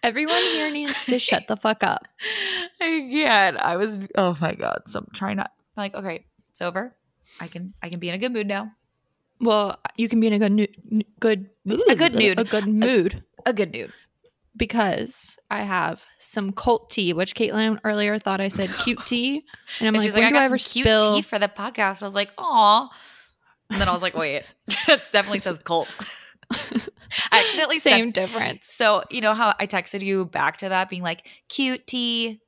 Everyone 0.03 0.37
here 0.37 0.71
needs 0.71 1.05
to 1.07 1.19
shut 1.19 1.49
the 1.49 1.57
fuck 1.57 1.83
up. 1.83 2.07
Again. 2.81 3.57
I 3.59 3.77
was. 3.77 3.99
Oh 4.17 4.37
my 4.41 4.55
god. 4.55 4.83
So 4.87 5.01
I'm 5.01 5.09
trying 5.13 5.37
not. 5.37 5.51
I'm 5.77 5.83
like, 5.83 5.95
okay, 5.95 6.27
it's 6.51 6.61
over. 6.61 6.95
I 7.41 7.49
can. 7.49 7.75
I 7.83 7.89
can 7.89 7.99
be 7.99 8.09
in 8.09 8.15
a 8.15 8.19
good 8.19 8.33
mood 8.33 8.47
now. 8.47 8.73
Well, 9.41 9.79
you 9.97 10.09
can 10.09 10.21
be 10.21 10.27
in 10.29 10.33
a 10.33 10.39
good 10.39 10.53
nu- 10.53 10.67
n- 10.93 11.03
good 11.21 11.51
A 11.89 11.95
good 11.97 12.15
mood. 12.15 12.39
a 12.39 12.45
good 12.45 12.67
mood 12.67 13.23
A 13.45 13.53
good 13.53 13.73
mood. 13.73 13.93
because 14.57 15.37
I 15.51 15.63
have 15.63 16.05
some 16.19 16.53
cult 16.53 16.91
tea, 16.91 17.13
which 17.13 17.35
Caitlin 17.35 17.79
earlier 17.85 18.19
thought 18.19 18.41
I 18.41 18.49
said 18.49 18.71
cute 18.85 18.99
tea, 19.07 19.45
and 19.81 19.89
I'm 19.89 19.95
And 19.95 19.97
like, 19.99 20.05
she's 20.07 20.15
like, 20.15 20.23
do 20.23 20.27
I 20.27 20.29
I 20.29 20.33
got 20.33 20.45
ever 20.45 20.59
some 20.59 20.73
cute 20.73 20.87
spill? 20.87 21.17
tea 21.17 21.23
for 21.23 21.39
the 21.39 21.49
podcast. 21.49 22.03
I 22.03 22.07
was 22.07 22.15
like, 22.15 22.31
aw. 22.39 22.89
And 23.71 23.81
then 23.81 23.89
I 23.89 23.93
was 23.93 24.03
like, 24.03 24.17
wait, 24.17 24.45
it 24.69 25.03
definitely 25.13 25.41
says 25.41 25.59
cult. 25.59 25.95
I 26.51 27.41
accidentally 27.41 27.79
Same 27.79 28.11
difference. 28.13 28.69
So 28.73 29.03
you 29.11 29.21
know 29.21 29.35
how 29.35 29.55
I 29.59 29.67
texted 29.67 30.03
you 30.03 30.25
back 30.27 30.59
to 30.59 30.69
that, 30.69 30.89
being 30.89 31.03
like 31.03 31.29
cute 31.49 31.87
tea, 31.87 32.41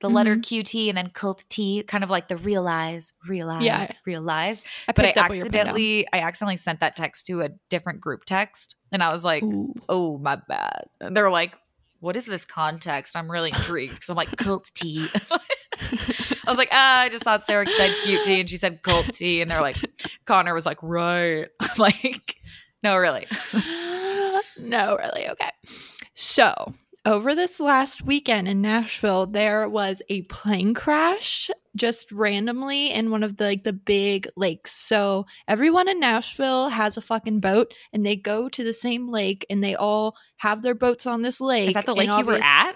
the 0.00 0.10
letter 0.10 0.36
Mhm. 0.36 0.42
QT, 0.42 0.88
and 0.88 0.98
then 0.98 1.10
cult 1.10 1.44
T, 1.48 1.82
kind 1.84 2.04
of 2.04 2.10
like 2.10 2.28
the 2.28 2.36
realize, 2.36 3.12
realize, 3.26 3.62
Yeah. 3.62 3.86
realize. 4.04 4.62
I 4.88 4.92
But 4.92 5.04
I 5.04 5.08
picked 5.08 5.18
up 5.18 5.28
what 5.30 5.36
you 5.38 5.44
were 5.44 5.46
putting 5.46 5.52
down. 5.64 5.68
accidentally, 5.68 6.06
I 6.12 6.18
accidentally 6.20 6.56
sent 6.58 6.80
that 6.80 6.96
text 6.96 7.26
to 7.26 7.40
a 7.42 7.48
different 7.70 8.00
group 8.00 8.24
text, 8.26 8.76
and 8.92 9.02
I 9.02 9.10
was 9.12 9.24
like, 9.24 9.42
Ooh. 9.42 9.74
oh 9.88 10.18
my 10.18 10.36
bad. 10.36 10.84
And 11.00 11.16
they're 11.16 11.30
like, 11.30 11.56
what 12.00 12.14
is 12.16 12.26
this 12.26 12.44
context? 12.44 13.16
I'm 13.16 13.28
really 13.30 13.50
intrigued 13.50 13.94
because 13.94 14.10
I'm 14.10 14.16
like 14.16 14.36
cult 14.36 14.70
T. 14.74 15.08
I 15.90 16.50
was 16.50 16.58
like, 16.58 16.68
ah, 16.72 17.00
I 17.00 17.08
just 17.08 17.24
thought 17.24 17.44
Sarah 17.44 17.66
said 17.68 17.90
cute 18.04 18.24
tea 18.24 18.40
and 18.40 18.48
she 18.50 18.56
said 18.58 18.82
cult 18.82 19.06
T, 19.14 19.40
And 19.40 19.50
they're 19.50 19.60
like, 19.62 19.76
Connor 20.26 20.54
was 20.54 20.66
like, 20.66 20.78
right. 20.82 21.48
I'm 21.60 21.70
like, 21.78 22.36
no, 22.82 22.96
really. 22.96 23.26
no, 24.60 24.96
really. 24.96 25.28
Okay. 25.30 25.50
So, 26.14 26.74
over 27.06 27.34
this 27.36 27.60
last 27.60 28.02
weekend 28.02 28.48
in 28.48 28.60
Nashville, 28.60 29.26
there 29.26 29.68
was 29.68 30.02
a 30.08 30.22
plane 30.22 30.74
crash 30.74 31.48
just 31.76 32.10
randomly 32.10 32.90
in 32.90 33.10
one 33.10 33.22
of 33.22 33.36
the 33.36 33.44
like 33.44 33.62
the 33.64 33.72
big 33.72 34.28
lakes. 34.36 34.72
So 34.72 35.24
everyone 35.46 35.88
in 35.88 36.00
Nashville 36.00 36.68
has 36.68 36.96
a 36.96 37.00
fucking 37.00 37.40
boat 37.40 37.72
and 37.92 38.04
they 38.04 38.16
go 38.16 38.48
to 38.48 38.64
the 38.64 38.72
same 38.74 39.08
lake 39.08 39.46
and 39.48 39.62
they 39.62 39.76
all 39.76 40.16
have 40.38 40.62
their 40.62 40.74
boats 40.74 41.06
on 41.06 41.22
this 41.22 41.40
lake. 41.40 41.68
Is 41.68 41.74
that 41.74 41.86
the 41.86 41.94
lake 41.94 42.10
you 42.18 42.24
were 42.24 42.40
at? 42.42 42.72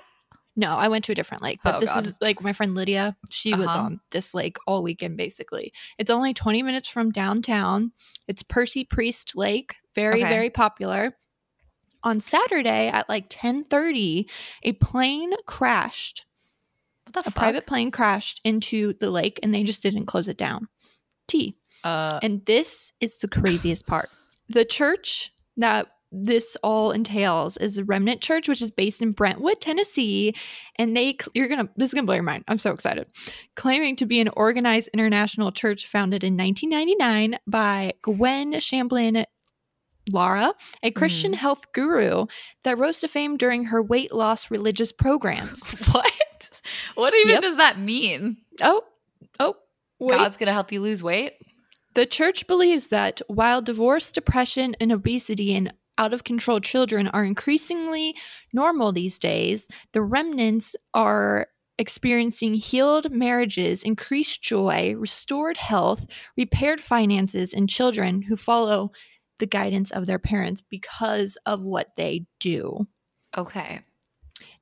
No, 0.57 0.77
I 0.77 0.89
went 0.89 1.05
to 1.07 1.13
a 1.13 1.15
different 1.15 1.43
lake, 1.43 1.61
but 1.65 1.77
Oh, 1.77 1.81
this 1.81 1.93
God. 1.93 2.05
is 2.07 2.19
like 2.21 2.41
my 2.43 2.53
friend 2.53 2.75
Lydia. 2.75 3.17
She 3.31 3.55
was 3.55 3.71
Uh-huh. 3.71 3.79
on 3.85 4.01
this 4.13 4.33
lake 4.35 4.59
all 4.67 4.83
weekend 4.83 5.17
basically. 5.17 5.73
It's 5.99 6.11
only 6.11 6.35
20 6.35 6.63
minutes 6.63 6.87
from 6.89 7.11
downtown. 7.11 7.93
It's 8.29 8.43
Percy 8.43 8.85
Priest 8.85 9.35
Lake, 9.35 9.75
very 9.95 10.23
Okay. 10.23 10.29
very 10.33 10.51
popular. 10.51 11.17
On 12.03 12.21
Saturday 12.21 12.89
at 12.89 13.09
like 13.09 13.29
10:30, 13.29 14.27
a 14.63 14.73
plane 14.73 15.33
crashed. 15.47 16.25
A 17.09 17.23
fuck? 17.23 17.35
private 17.35 17.67
plane 17.67 17.91
crashed 17.91 18.41
into 18.45 18.95
the 19.01 19.11
lake 19.11 19.41
and 19.43 19.53
they 19.53 19.65
just 19.65 19.83
didn't 19.83 20.07
close 20.07 20.29
it 20.29 20.39
down. 20.39 20.69
T. 21.27 21.57
Uh, 21.83 22.19
And 22.23 22.45
this 22.47 22.93
is 23.01 23.17
the 23.17 23.29
craziest 23.29 23.87
part. 23.87 24.11
The 24.49 24.65
church 24.65 25.33
that 25.57 25.89
this 26.13 26.57
all 26.63 26.91
entails 26.91 27.57
is 27.57 27.77
the 27.77 27.85
Remnant 27.85 28.21
Church, 28.21 28.49
which 28.49 28.61
is 28.63 28.71
based 28.71 29.01
in 29.01 29.13
Brentwood, 29.13 29.61
Tennessee. 29.61 30.35
And 30.77 30.97
they, 30.97 31.17
you're 31.35 31.49
going 31.49 31.67
to, 31.67 31.73
this 31.77 31.89
is 31.91 31.95
going 31.95 32.05
to 32.05 32.07
blow 32.07 32.15
your 32.15 32.25
mind. 32.25 32.45
I'm 32.49 32.59
so 32.59 32.73
excited. 32.73 33.07
Claiming 33.55 33.97
to 33.97 34.07
be 34.07 34.21
an 34.21 34.29
organized 34.37 34.89
international 34.93 35.53
church 35.53 35.87
founded 35.87 36.25
in 36.25 36.37
1999 36.37 37.39
by 37.47 37.93
Gwen 38.03 38.55
Shamblin 38.55 39.25
Lara, 40.11 40.55
a 40.83 40.91
Christian 40.91 41.33
mm-hmm. 41.33 41.41
health 41.41 41.73
guru 41.73 42.27
that 42.65 42.79
rose 42.79 43.01
to 43.01 43.09
fame 43.09 43.37
during 43.37 43.65
her 43.65 43.83
weight 43.83 44.13
loss 44.13 44.51
religious 44.51 44.93
programs. 44.93 45.69
what? 45.93 46.61
What 46.95 47.15
even 47.15 47.35
Yep. 47.35 47.43
does 47.43 47.57
that 47.57 47.79
mean? 47.79 48.39
Oh, 48.63 48.83
oh, 49.39 49.57
wait. 49.99 50.17
God's 50.17 50.37
gonna 50.37 50.53
help 50.53 50.73
you 50.73 50.81
lose 50.81 51.03
weight? 51.03 51.35
The 51.95 52.07
church 52.07 52.47
believes 52.47 52.89
that 52.89 53.21
while 53.27 53.63
divorce, 53.63 54.13
depression, 54.13 54.77
and 54.81 54.93
obesity 54.93 55.55
in 55.55 55.73
out 55.99 56.15
of 56.15 56.25
control 56.25 56.61
children 56.61 57.09
are 57.09 57.25
increasingly 57.25 58.17
normal 58.53 58.93
these 58.93 59.19
days, 59.19 59.69
the 59.93 60.01
remnants 60.01 60.75
are 60.95 61.49
experiencing 61.79 62.55
healed 62.55 63.11
marriages, 63.11 63.83
increased 63.83 64.43
joy, 64.43 64.95
restored 64.97 65.57
health, 65.57 66.07
repaired 66.37 66.81
finances 66.81 67.53
and 67.53 67.69
children 67.69 68.23
who 68.23 68.37
follow 68.37 68.93
the 69.41 69.47
guidance 69.47 69.91
of 69.91 70.07
their 70.07 70.19
parents 70.19 70.61
because 70.61 71.37
of 71.47 71.65
what 71.65 71.97
they 71.97 72.27
do. 72.39 72.87
Okay. 73.37 73.81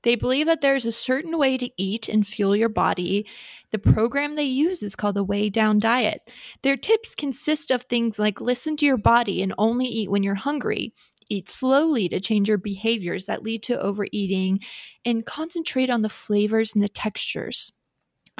They 0.02 0.14
believe 0.14 0.47
that 0.47 0.61
there's 0.61 0.87
a 0.87 0.92
certain 0.92 1.38
way 1.38 1.56
to 1.58 1.70
eat 1.76 2.08
and 2.08 2.26
fuel 2.26 2.56
your 2.56 2.68
body. 2.68 3.26
The 3.70 3.78
program 3.78 4.35
they 4.35 4.44
use 4.44 4.82
is 4.82 4.97
called 4.97 5.16
the 5.16 5.25
Weigh 5.25 5.50
Down 5.50 5.78
Diet. 5.78 6.30
Their 6.62 6.76
tips 6.76 7.14
consist 7.14 7.70
of 7.70 7.82
things 7.82 8.18
like 8.18 8.40
listen 8.40 8.76
to 8.78 8.87
your 8.87 8.97
body 8.97 9.42
and 9.42 9.54
only 9.58 9.87
eat 9.87 10.11
when 10.11 10.23
you're 10.23 10.35
hungry, 10.35 10.94
eat 11.28 11.49
slowly 11.49 12.08
to 12.08 12.20
change 12.20 12.49
your 12.49 12.58
behaviors 12.58 13.26
that 13.26 13.42
lead 13.42 13.62
to 13.64 13.80
overeating, 13.80 14.61
and 15.04 15.26
concentrate 15.26 15.90
on 15.90 16.02
the 16.02 16.08
flavors 16.08 16.75
and 16.75 16.82
the 16.82 16.88
textures. 16.88 17.73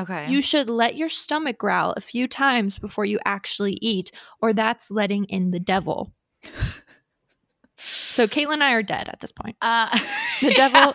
Okay. 0.01 0.31
You 0.31 0.41
should 0.41 0.71
let 0.71 0.97
your 0.97 1.09
stomach 1.09 1.59
growl 1.59 1.93
a 1.97 2.01
few 2.01 2.29
times 2.29 2.79
before 2.79 3.05
you 3.05 3.19
actually 3.25 3.79
eat, 3.83 4.13
or 4.41 4.53
that's 4.53 4.93
letting 4.93 5.25
in 5.25 5.51
the 5.51 5.61
devil. 5.61 6.13
So, 7.77 8.27
Caitlin 8.27 8.55
and 8.55 8.65
I 8.65 8.73
are 8.73 8.83
dead 8.83 9.09
at 9.09 9.21
this 9.21 9.33
point. 9.33 9.57
uh, 9.63 9.89
The 10.41 10.53
devil, 10.55 10.95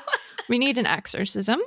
we 0.49 0.57
need 0.57 0.77
an 0.77 0.85
exorcism. 0.85 1.59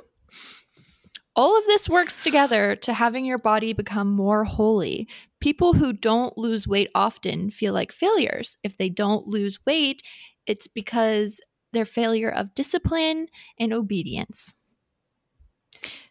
All 1.35 1.55
of 1.57 1.65
this 1.65 1.87
works 1.87 2.23
together 2.23 2.75
to 2.77 2.93
having 2.93 3.23
your 3.23 3.37
body 3.37 3.73
become 3.73 4.09
more 4.11 4.43
holy. 4.43 5.07
People 5.39 5.73
who 5.73 5.93
don't 5.93 6.35
lose 6.35 6.67
weight 6.67 6.89
often 6.95 7.51
feel 7.51 7.73
like 7.73 7.91
failures. 7.91 8.57
If 8.63 8.77
they 8.77 8.89
don't 8.89 9.27
lose 9.27 9.59
weight, 9.65 10.01
it's 10.47 10.67
because 10.67 11.39
their 11.73 11.85
failure 11.85 12.29
of 12.29 12.55
discipline 12.55 13.27
and 13.59 13.71
obedience. 13.71 14.55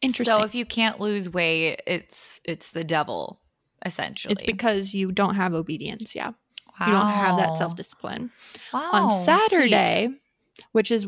Interesting. 0.00 0.32
So 0.32 0.42
if 0.44 0.54
you 0.54 0.64
can't 0.64 1.00
lose 1.00 1.28
weight, 1.28 1.80
it's 1.88 2.40
it's 2.44 2.70
the 2.70 2.85
devil, 2.85 3.40
essentially. 3.85 4.32
it's 4.32 4.42
because 4.44 4.94
you 4.94 5.11
don't 5.11 5.35
have 5.35 5.54
obedience. 5.54 6.14
Yeah. 6.14 6.32
You 6.80 6.92
don't 6.92 7.06
have 7.09 7.37
that 7.38 7.56
self 7.56 7.75
discipline. 7.76 8.30
Wow, 8.73 8.90
on 8.92 9.11
sweet. 9.12 9.25
Saturday, 9.25 10.09
which 10.73 10.90
is 10.90 11.06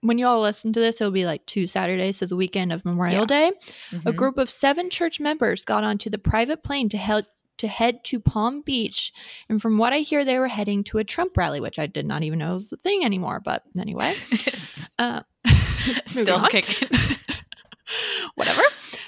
when 0.00 0.18
y'all 0.18 0.40
listen 0.40 0.72
to 0.72 0.80
this, 0.80 1.00
it'll 1.00 1.10
be 1.10 1.24
like 1.26 1.44
two 1.46 1.66
Saturdays, 1.66 2.18
so 2.18 2.26
the 2.26 2.36
weekend 2.36 2.72
of 2.72 2.84
Memorial 2.84 3.22
Yeah. 3.22 3.26
Day. 3.26 3.52
A 3.92 4.12
Mhm. 4.12 4.16
group 4.16 4.38
of 4.38 4.48
seven 4.50 4.90
church 4.90 5.18
members 5.18 5.64
got 5.64 5.82
onto 5.82 6.08
the 6.10 6.18
private 6.18 6.62
plane 6.62 6.88
to 6.90 6.96
head 6.98 7.26
to 7.56 7.66
head 7.66 8.04
to 8.04 8.20
Palm 8.20 8.60
Beach, 8.62 9.10
and 9.48 9.60
from 9.60 9.78
what 9.78 9.92
I 9.92 9.98
hear, 9.98 10.24
they 10.24 10.38
were 10.38 10.46
heading 10.46 10.84
to 10.84 10.98
a 10.98 11.04
Trump 11.04 11.36
rally, 11.36 11.58
which 11.60 11.80
I 11.80 11.86
did 11.88 12.06
not 12.06 12.22
even 12.22 12.38
know 12.38 12.52
was 12.52 12.72
a 12.72 12.76
thing 12.76 13.04
anymore. 13.04 13.40
But 13.44 13.64
anyway, 13.76 14.14
uh, 15.00 15.22
Still 16.06 16.46
kicking. 16.46 16.88
whatever. 18.36 18.62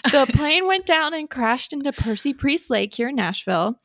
The 0.05 0.27
plane 0.33 0.67
went 0.67 0.87
down 0.87 1.15
and 1.15 1.29
crashed 1.29 1.73
into 1.73 1.93
Percy 1.93 2.33
Priest 2.33 2.71
Lake 2.71 2.95
here 2.95 3.09
in 3.09 3.17
Nashville, 3.17 3.81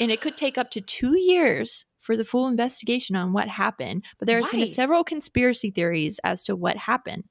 and 0.00 0.10
it 0.10 0.20
could 0.20 0.36
take 0.36 0.58
up 0.58 0.70
to 0.72 0.80
two 0.80 1.18
years 1.18 1.86
for 1.98 2.16
the 2.16 2.24
full 2.24 2.46
investigation 2.46 3.16
on 3.16 3.32
what 3.32 3.48
happened. 3.48 4.04
But 4.18 4.26
there's 4.26 4.46
been 4.46 4.68
several 4.68 5.02
conspiracy 5.02 5.72
theories 5.72 6.20
as 6.22 6.44
to 6.44 6.54
what 6.54 6.76
happened. 6.76 7.24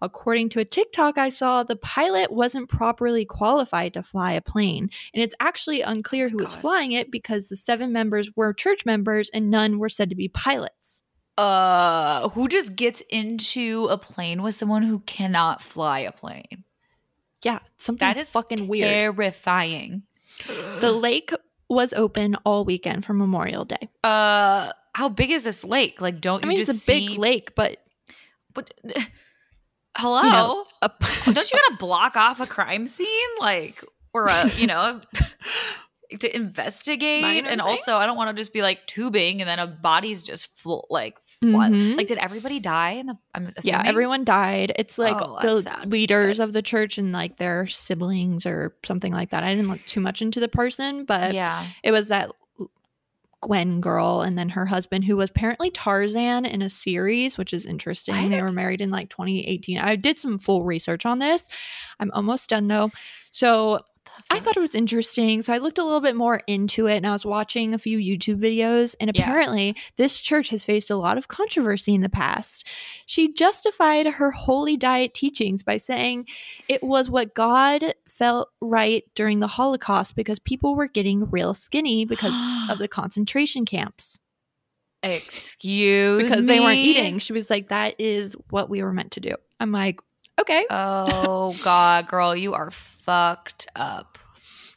According 0.00 0.48
to 0.50 0.60
a 0.60 0.64
TikTok 0.64 1.18
I 1.18 1.28
saw, 1.28 1.62
the 1.62 1.76
pilot 1.76 2.32
wasn't 2.32 2.70
properly 2.70 3.26
qualified 3.26 3.92
to 3.94 4.02
fly 4.02 4.32
a 4.32 4.40
plane, 4.40 4.88
and 5.12 5.22
it's 5.22 5.34
actually 5.40 5.82
unclear 5.82 6.30
who 6.30 6.38
was 6.38 6.54
flying 6.54 6.92
it 6.92 7.10
because 7.10 7.48
the 7.48 7.56
seven 7.56 7.92
members 7.92 8.30
were 8.34 8.54
church 8.54 8.86
members 8.86 9.30
and 9.34 9.50
none 9.50 9.78
were 9.78 9.90
said 9.90 10.08
to 10.08 10.16
be 10.16 10.28
pilots. 10.28 11.02
Uh, 11.36 12.28
who 12.30 12.48
just 12.48 12.76
gets 12.76 13.02
into 13.10 13.88
a 13.90 13.98
plane 13.98 14.40
with 14.40 14.54
someone 14.54 14.84
who 14.84 15.00
cannot 15.00 15.60
fly 15.60 15.98
a 15.98 16.12
plane? 16.12 16.64
Yeah, 17.44 17.58
something 17.76 18.06
That 18.08 18.18
is 18.18 18.28
fucking 18.28 18.66
weird. 18.68 18.88
Terrifying. 18.88 20.02
The 20.80 20.90
lake 20.92 21.32
was 21.68 21.92
open 21.92 22.36
all 22.44 22.64
weekend 22.64 23.04
for 23.04 23.14
Memorial 23.14 23.64
Day. 23.64 23.88
Uh, 24.02 24.72
how 24.94 25.08
big 25.08 25.30
is 25.30 25.44
this 25.44 25.62
lake? 25.64 26.00
Like, 26.00 26.20
don't 26.20 26.40
I 26.42 26.46
you 26.46 26.48
mean, 26.48 26.56
just 26.56 26.70
it's 26.70 26.84
a 26.84 26.92
big 26.92 27.18
lake, 27.18 27.54
but 27.54 27.78
But, 28.52 28.72
hello, 29.96 30.22
you 30.22 30.30
know, 30.30 30.64
a- 30.82 30.88
don't 31.26 31.52
you 31.52 31.58
gotta 31.68 31.76
block 31.78 32.16
off 32.16 32.40
a 32.40 32.46
crime 32.46 32.86
scene, 32.86 33.06
like, 33.40 33.84
or 34.12 34.26
a, 34.26 34.50
you 34.52 34.66
know, 34.66 35.00
to 36.20 36.36
investigate? 36.36 37.22
Minor 37.22 37.48
and 37.48 37.60
thing? 37.60 37.68
also, 37.68 37.96
I 37.96 38.06
don't 38.06 38.16
want 38.16 38.36
to 38.36 38.40
just 38.40 38.52
be 38.52 38.62
like 38.62 38.86
tubing 38.86 39.40
and 39.40 39.48
then 39.48 39.58
a 39.58 39.66
body's 39.66 40.22
just 40.22 40.56
flo- 40.56 40.86
like 40.90 41.16
flood. 41.52 41.72
Mhm. 41.72 41.96
Like, 41.96 42.06
did 42.06 42.18
everybody 42.18 42.60
die? 42.60 42.92
In 42.92 43.06
the, 43.06 43.18
yeah, 43.62 43.82
everyone 43.84 44.24
died. 44.24 44.72
It's 44.76 44.98
like 44.98 45.16
Oh, 45.18 45.38
the 45.40 45.86
leaders 45.86 46.40
of 46.40 46.52
the 46.52 46.62
church 46.62 46.98
and 46.98 47.12
like 47.12 47.36
their 47.38 47.66
siblings 47.66 48.46
or 48.46 48.74
something 48.84 49.12
like 49.12 49.30
that. 49.30 49.42
I 49.44 49.54
didn't 49.54 49.68
look 49.70 49.84
too 49.86 50.00
much 50.00 50.22
into 50.22 50.40
the 50.40 50.48
person, 50.48 51.04
but 51.04 51.34
Yeah. 51.34 51.66
it 51.82 51.92
was 51.92 52.08
that 52.08 52.30
Gwen 53.40 53.82
girl 53.82 54.22
and 54.22 54.38
then 54.38 54.48
her 54.48 54.64
husband 54.64 55.04
who 55.04 55.18
was 55.18 55.28
apparently 55.28 55.70
Tarzan 55.70 56.46
in 56.46 56.62
a 56.62 56.70
series, 56.70 57.36
which 57.36 57.52
is 57.52 57.66
interesting. 57.66 58.30
They 58.30 58.40
were 58.40 58.50
married 58.52 58.80
in 58.80 58.90
like 58.90 59.10
2018. 59.10 59.78
I 59.78 59.96
did 59.96 60.18
some 60.18 60.38
full 60.38 60.62
research 60.64 61.04
on 61.04 61.18
this. 61.18 61.50
I'm 62.00 62.10
almost 62.12 62.48
done 62.48 62.68
though. 62.68 62.90
So 63.32 63.80
I 64.30 64.38
thought 64.40 64.56
it 64.56 64.60
was 64.60 64.74
interesting. 64.74 65.42
So 65.42 65.52
I 65.52 65.58
looked 65.58 65.78
a 65.78 65.84
little 65.84 66.00
bit 66.00 66.16
more 66.16 66.42
into 66.46 66.86
it 66.86 66.96
and 66.96 67.06
I 67.06 67.10
was 67.12 67.24
watching 67.24 67.72
a 67.74 67.78
few 67.78 67.98
YouTube 67.98 68.40
videos. 68.40 68.94
And 69.00 69.10
Yeah. 69.14 69.22
apparently, 69.22 69.76
this 69.96 70.18
church 70.18 70.50
has 70.50 70.64
faced 70.64 70.90
a 70.90 70.96
lot 70.96 71.18
of 71.18 71.28
controversy 71.28 71.94
in 71.94 72.00
the 72.00 72.08
past. 72.08 72.66
She 73.06 73.32
justified 73.32 74.06
her 74.06 74.30
holy 74.30 74.76
diet 74.76 75.14
teachings 75.14 75.62
by 75.62 75.76
saying 75.76 76.26
it 76.68 76.82
was 76.82 77.08
what 77.10 77.34
God 77.34 77.94
felt 78.08 78.48
right 78.60 79.04
during 79.14 79.40
the 79.40 79.46
Holocaust 79.46 80.16
because 80.16 80.38
people 80.38 80.74
were 80.74 80.88
getting 80.88 81.30
real 81.30 81.54
skinny 81.54 82.04
because 82.04 82.34
of 82.70 82.78
the 82.78 82.88
concentration 82.88 83.64
camps. 83.64 84.18
Excuse 85.02 86.22
Because 86.22 86.46
they 86.46 86.60
weren't 86.60 86.78
eating. 86.80 87.18
She 87.18 87.34
was 87.34 87.50
like, 87.50 87.68
that 87.68 87.94
is 87.98 88.34
what 88.50 88.70
we 88.70 88.82
were 88.82 88.92
meant 88.92 89.12
to 89.12 89.20
do. 89.20 89.34
I'm 89.60 89.70
like, 89.70 90.00
okay. 90.40 90.66
Oh 90.70 91.56
God, 91.62 92.06
girl, 92.08 92.34
you 92.34 92.54
are 92.54 92.70
fucked 92.70 93.68
up. 93.76 94.18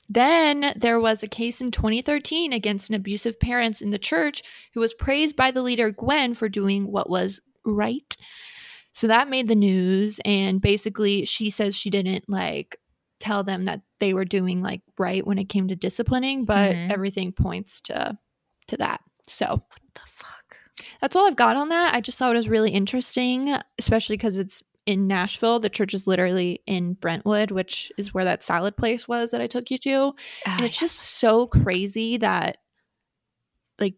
Then 0.09 0.73
there 0.77 0.99
was 0.99 1.21
a 1.21 1.27
case 1.27 1.59
in 1.59 1.71
2013 1.71 2.53
against 2.53 2.89
an 2.89 2.95
abusive 2.95 3.39
parent 3.39 3.81
in 3.81 3.89
the 3.89 3.97
church 3.99 4.41
who 4.73 4.79
was 4.79 4.93
praised 4.93 5.35
by 5.35 5.51
the 5.51 5.61
leader 5.61 5.91
Gwen 5.91 6.33
for 6.33 6.47
doing 6.47 6.89
what 6.91 7.09
was 7.09 7.41
right. 7.65 8.15
So 8.93 9.07
that 9.07 9.29
made 9.29 9.47
the 9.49 9.55
news. 9.55 10.19
And 10.23 10.61
basically, 10.61 11.25
she 11.25 11.49
says 11.49 11.75
she 11.75 11.89
didn't 11.89 12.29
like 12.29 12.77
tell 13.19 13.43
them 13.43 13.65
that 13.65 13.81
they 13.99 14.13
were 14.13 14.25
doing 14.25 14.61
like 14.61 14.81
right 14.97 15.25
when 15.27 15.37
it 15.39 15.49
came 15.49 15.67
to 15.67 15.75
disciplining, 15.75 16.45
but 16.45 16.73
Mhm. 16.73 16.89
everything 16.91 17.31
points 17.33 17.81
to 17.81 18.17
to 18.67 18.77
that. 18.77 19.01
So 19.27 19.45
what 19.47 19.81
the 19.93 20.01
fuck? 20.05 20.33
that's 21.01 21.15
all 21.15 21.25
I've 21.27 21.35
got 21.35 21.55
on 21.57 21.69
that. 21.69 21.93
I 21.95 22.01
just 22.01 22.17
thought 22.17 22.33
it 22.35 22.37
was 22.37 22.47
really 22.49 22.71
interesting, 22.71 23.55
especially 23.79 24.15
because 24.15 24.37
it's 24.37 24.61
in 24.88 25.06
Nashville. 25.06 25.60
The 25.60 25.70
church 25.70 25.94
is 25.94 26.08
literally 26.08 26.62
in 26.65 26.94
Brentwood, 26.94 27.51
which 27.51 27.91
is 27.98 28.13
where 28.13 28.24
that 28.24 28.41
salad 28.41 28.77
place 28.77 29.08
was 29.08 29.32
that 29.32 29.41
I 29.41 29.48
took 29.48 29.70
you 29.70 29.77
to. 29.79 30.15
Ah, 30.48 30.56
And 30.56 30.65
it's 30.65 30.79
just 30.79 30.98
so 30.98 31.46
crazy 31.46 32.17
that 32.17 32.58
like 33.77 33.96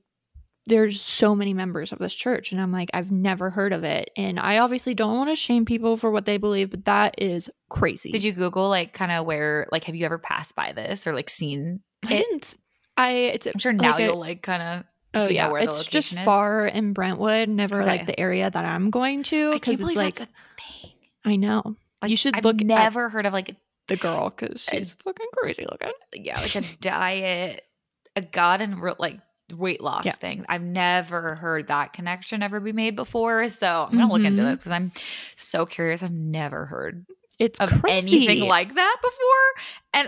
there's 0.65 0.99
so 0.99 1.35
many 1.35 1.53
members 1.53 1.91
of 1.91 1.99
this 1.99 2.13
church. 2.13 2.51
And 2.51 2.59
I'm 2.59 2.71
like, 2.71 2.89
I've 2.91 3.11
never 3.11 3.51
heard 3.51 3.71
of 3.71 3.83
it. 3.83 4.09
And 4.17 4.39
I 4.39 4.57
obviously 4.57 4.95
don't 4.95 5.15
want 5.15 5.29
to 5.29 5.35
shame 5.35 5.63
people 5.63 5.95
for 5.95 6.09
what 6.09 6.25
they 6.25 6.37
believe, 6.37 6.71
but 6.71 6.85
that 6.85 7.15
is 7.19 7.51
crazy. 7.69 8.11
Did 8.11 8.23
you 8.23 8.33
Google 8.33 8.67
like 8.67 8.91
kind 8.91 9.11
of 9.11 9.27
where 9.27 9.67
like 9.71 9.83
have 9.83 9.95
you 9.95 10.05
ever 10.05 10.17
passed 10.17 10.55
by 10.55 10.71
this 10.73 11.05
or 11.05 11.13
like 11.13 11.29
seen? 11.29 11.81
I 12.03 12.15
it? 12.15 12.17
didn't 12.17 12.57
I 12.97 13.11
it's 13.11 13.45
I'm 13.45 13.59
sure 13.59 13.73
now 13.73 13.91
like 13.91 14.03
you'll 14.03 14.19
like 14.19 14.41
kind 14.41 14.63
of. 14.63 14.85
Oh 15.15 15.27
yeah, 15.27 15.51
it's 15.55 15.87
just 15.87 16.13
is? 16.13 16.19
far 16.19 16.67
in 16.67 16.93
Brentwood, 16.93 17.49
never 17.49 17.83
like 17.83 18.05
the 18.05 18.19
area 18.19 18.47
that 18.47 18.63
I'm 18.63 18.91
going 18.91 19.23
to 19.23 19.53
because 19.53 19.81
it's 19.81 19.95
like 19.95 20.19
a. 20.19 20.27
I 21.25 21.35
know 21.35 21.75
Like, 22.01 22.11
you 22.11 22.17
should 22.17 22.35
I've 22.35 22.45
look 22.45 22.61
at 22.61 22.67
never 22.67 23.09
heard 23.09 23.25
of 23.25 23.33
like 23.33 23.55
the 23.87 23.95
girl 23.97 24.29
because 24.29 24.63
she's 24.69 24.93
fucking 24.93 25.27
crazy 25.37 25.65
looking. 25.69 25.91
yeah, 26.13 26.39
like 26.39 26.55
a 26.55 26.61
diet, 26.79 27.63
a 28.15 28.21
god 28.21 28.61
and 28.61 28.81
real 28.81 28.95
like 28.99 29.19
weight 29.51 29.81
loss 29.81 30.05
Yeah. 30.05 30.11
thing. 30.13 30.45
I've 30.47 30.61
never 30.61 31.35
heard 31.35 31.67
that 31.69 31.91
connection 31.93 32.43
ever 32.43 32.59
be 32.59 32.71
made 32.71 32.95
before. 32.95 33.49
So 33.49 33.87
I'm 33.89 33.97
gonna 33.97 34.11
look 34.13 34.23
into 34.23 34.43
Mhm. 34.43 34.49
this 34.51 34.57
because 34.59 34.71
I'm 34.71 34.91
so 35.35 35.65
curious. 35.65 36.03
I've 36.03 36.11
never 36.11 36.65
heard 36.65 37.05
It's 37.39 37.59
of 37.59 37.69
crazy. 37.81 38.27
anything 38.27 38.47
like 38.47 38.75
that 38.75 38.97
before. 39.01 39.63
And 39.93 40.07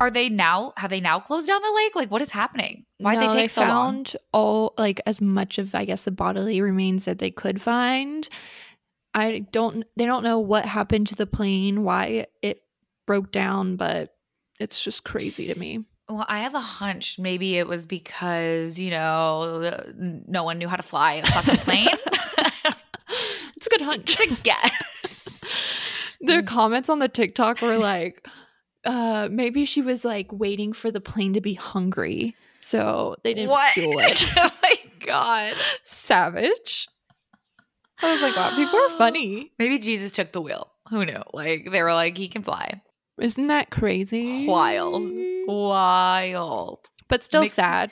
are 0.00 0.10
they 0.10 0.30
now? 0.30 0.72
Have 0.78 0.88
they 0.90 1.00
now 1.00 1.20
closed 1.20 1.48
down 1.48 1.60
the 1.60 1.70
lake? 1.72 1.94
Like, 1.94 2.10
what 2.10 2.22
is 2.22 2.30
happening? 2.30 2.86
Why 2.98 3.14
No, 3.14 3.20
they 3.28 3.42
take 3.42 3.50
so 3.50 3.60
long? 3.60 3.68
found 3.68 4.16
all 4.32 4.72
like 4.78 5.00
as 5.04 5.20
much 5.20 5.58
of 5.58 5.74
I 5.74 5.84
guess 5.84 6.04
the 6.04 6.10
bodily 6.10 6.62
remains 6.62 7.04
that 7.04 7.18
they 7.18 7.30
could 7.30 7.60
find. 7.60 8.26
I 9.14 9.40
don't. 9.50 9.84
They 9.96 10.06
don't 10.06 10.22
know 10.22 10.38
what 10.38 10.64
happened 10.64 11.08
to 11.08 11.14
the 11.14 11.26
plane, 11.26 11.84
why 11.84 12.26
it 12.40 12.62
broke 13.06 13.30
down, 13.32 13.76
but 13.76 14.14
it's 14.58 14.82
just 14.82 15.04
crazy 15.04 15.46
to 15.48 15.58
me. 15.58 15.84
Well, 16.08 16.26
I 16.28 16.40
have 16.40 16.54
a 16.54 16.60
hunch. 16.60 17.18
Maybe 17.18 17.56
it 17.56 17.66
was 17.66 17.86
because 17.86 18.78
you 18.78 18.90
know 18.90 19.70
no 19.96 20.44
one 20.44 20.58
knew 20.58 20.68
how 20.68 20.76
to 20.76 20.82
fly 20.82 21.14
a 21.14 21.26
fucking 21.26 21.56
plane. 21.58 21.88
It's 23.62 23.68
a 23.68 23.78
good 23.78 23.82
hunch. 23.82 24.18
It's 24.18 24.32
a 24.32 24.42
guess. 24.42 25.44
Their 26.20 26.42
comments 26.42 26.88
on 26.88 26.98
the 26.98 27.08
TikTok 27.08 27.62
were 27.62 27.78
like, 27.78 28.26
uh, 28.84 29.28
maybe 29.30 29.64
she 29.64 29.82
was 29.82 30.04
like 30.04 30.32
waiting 30.32 30.72
for 30.72 30.90
the 30.90 31.00
plane 31.00 31.34
to 31.34 31.40
be 31.40 31.54
hungry. 31.54 32.34
So 32.60 33.14
they 33.22 33.34
didn't 33.34 33.50
what? 33.50 33.72
fuel 33.72 34.00
it. 34.00 34.24
oh 34.36 34.50
my 34.62 34.74
god. 35.06 35.54
Savage. 35.84 36.88
I 38.02 38.12
was 38.12 38.20
like, 38.22 38.36
wow, 38.36 38.54
people 38.56 38.78
are 38.78 38.90
funny. 38.90 39.52
Maybe 39.58 39.78
Jesus 39.78 40.10
took 40.12 40.32
the 40.32 40.40
wheel. 40.40 40.72
Who 40.90 41.04
knew? 41.04 41.22
Like 41.32 41.70
they 41.70 41.82
were 41.82 41.94
like, 41.94 42.16
he 42.18 42.28
can 42.28 42.42
fly. 42.42 42.80
Isn't 43.20 43.46
that 43.48 43.70
crazy? 43.70 44.46
Wild. 44.46 45.02
Wild. 45.46 46.80
But 47.08 47.22
still 47.22 47.42
Makes- 47.42 47.54
sad. 47.54 47.90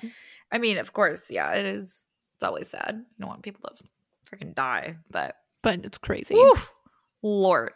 I 0.53 0.59
mean, 0.59 0.79
of 0.79 0.93
course, 0.93 1.31
yeah, 1.31 1.53
it 1.53 1.65
is. 1.67 2.05
It's 2.37 2.43
always 2.45 2.69
sad. 2.69 2.97
You 2.97 3.05
don't 3.21 3.29
want 3.29 3.43
people 3.43 3.71
to 3.77 3.85
freaking 4.29 4.55
die, 4.55 4.97
but 5.11 5.37
But 5.63 5.85
it's 5.85 5.99
crazy. 5.99 6.35
Oof. 6.35 6.73
Lord. 7.23 7.73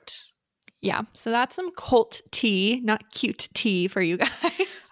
Yeah. 0.81 1.03
So 1.13 1.31
that's 1.31 1.55
some 1.57 1.71
cult 1.77 2.21
tea, 2.31 2.81
not 2.83 3.11
cute 3.11 3.49
tea 3.55 3.89
for 3.89 4.01
you 4.03 4.17
guys. 4.19 4.31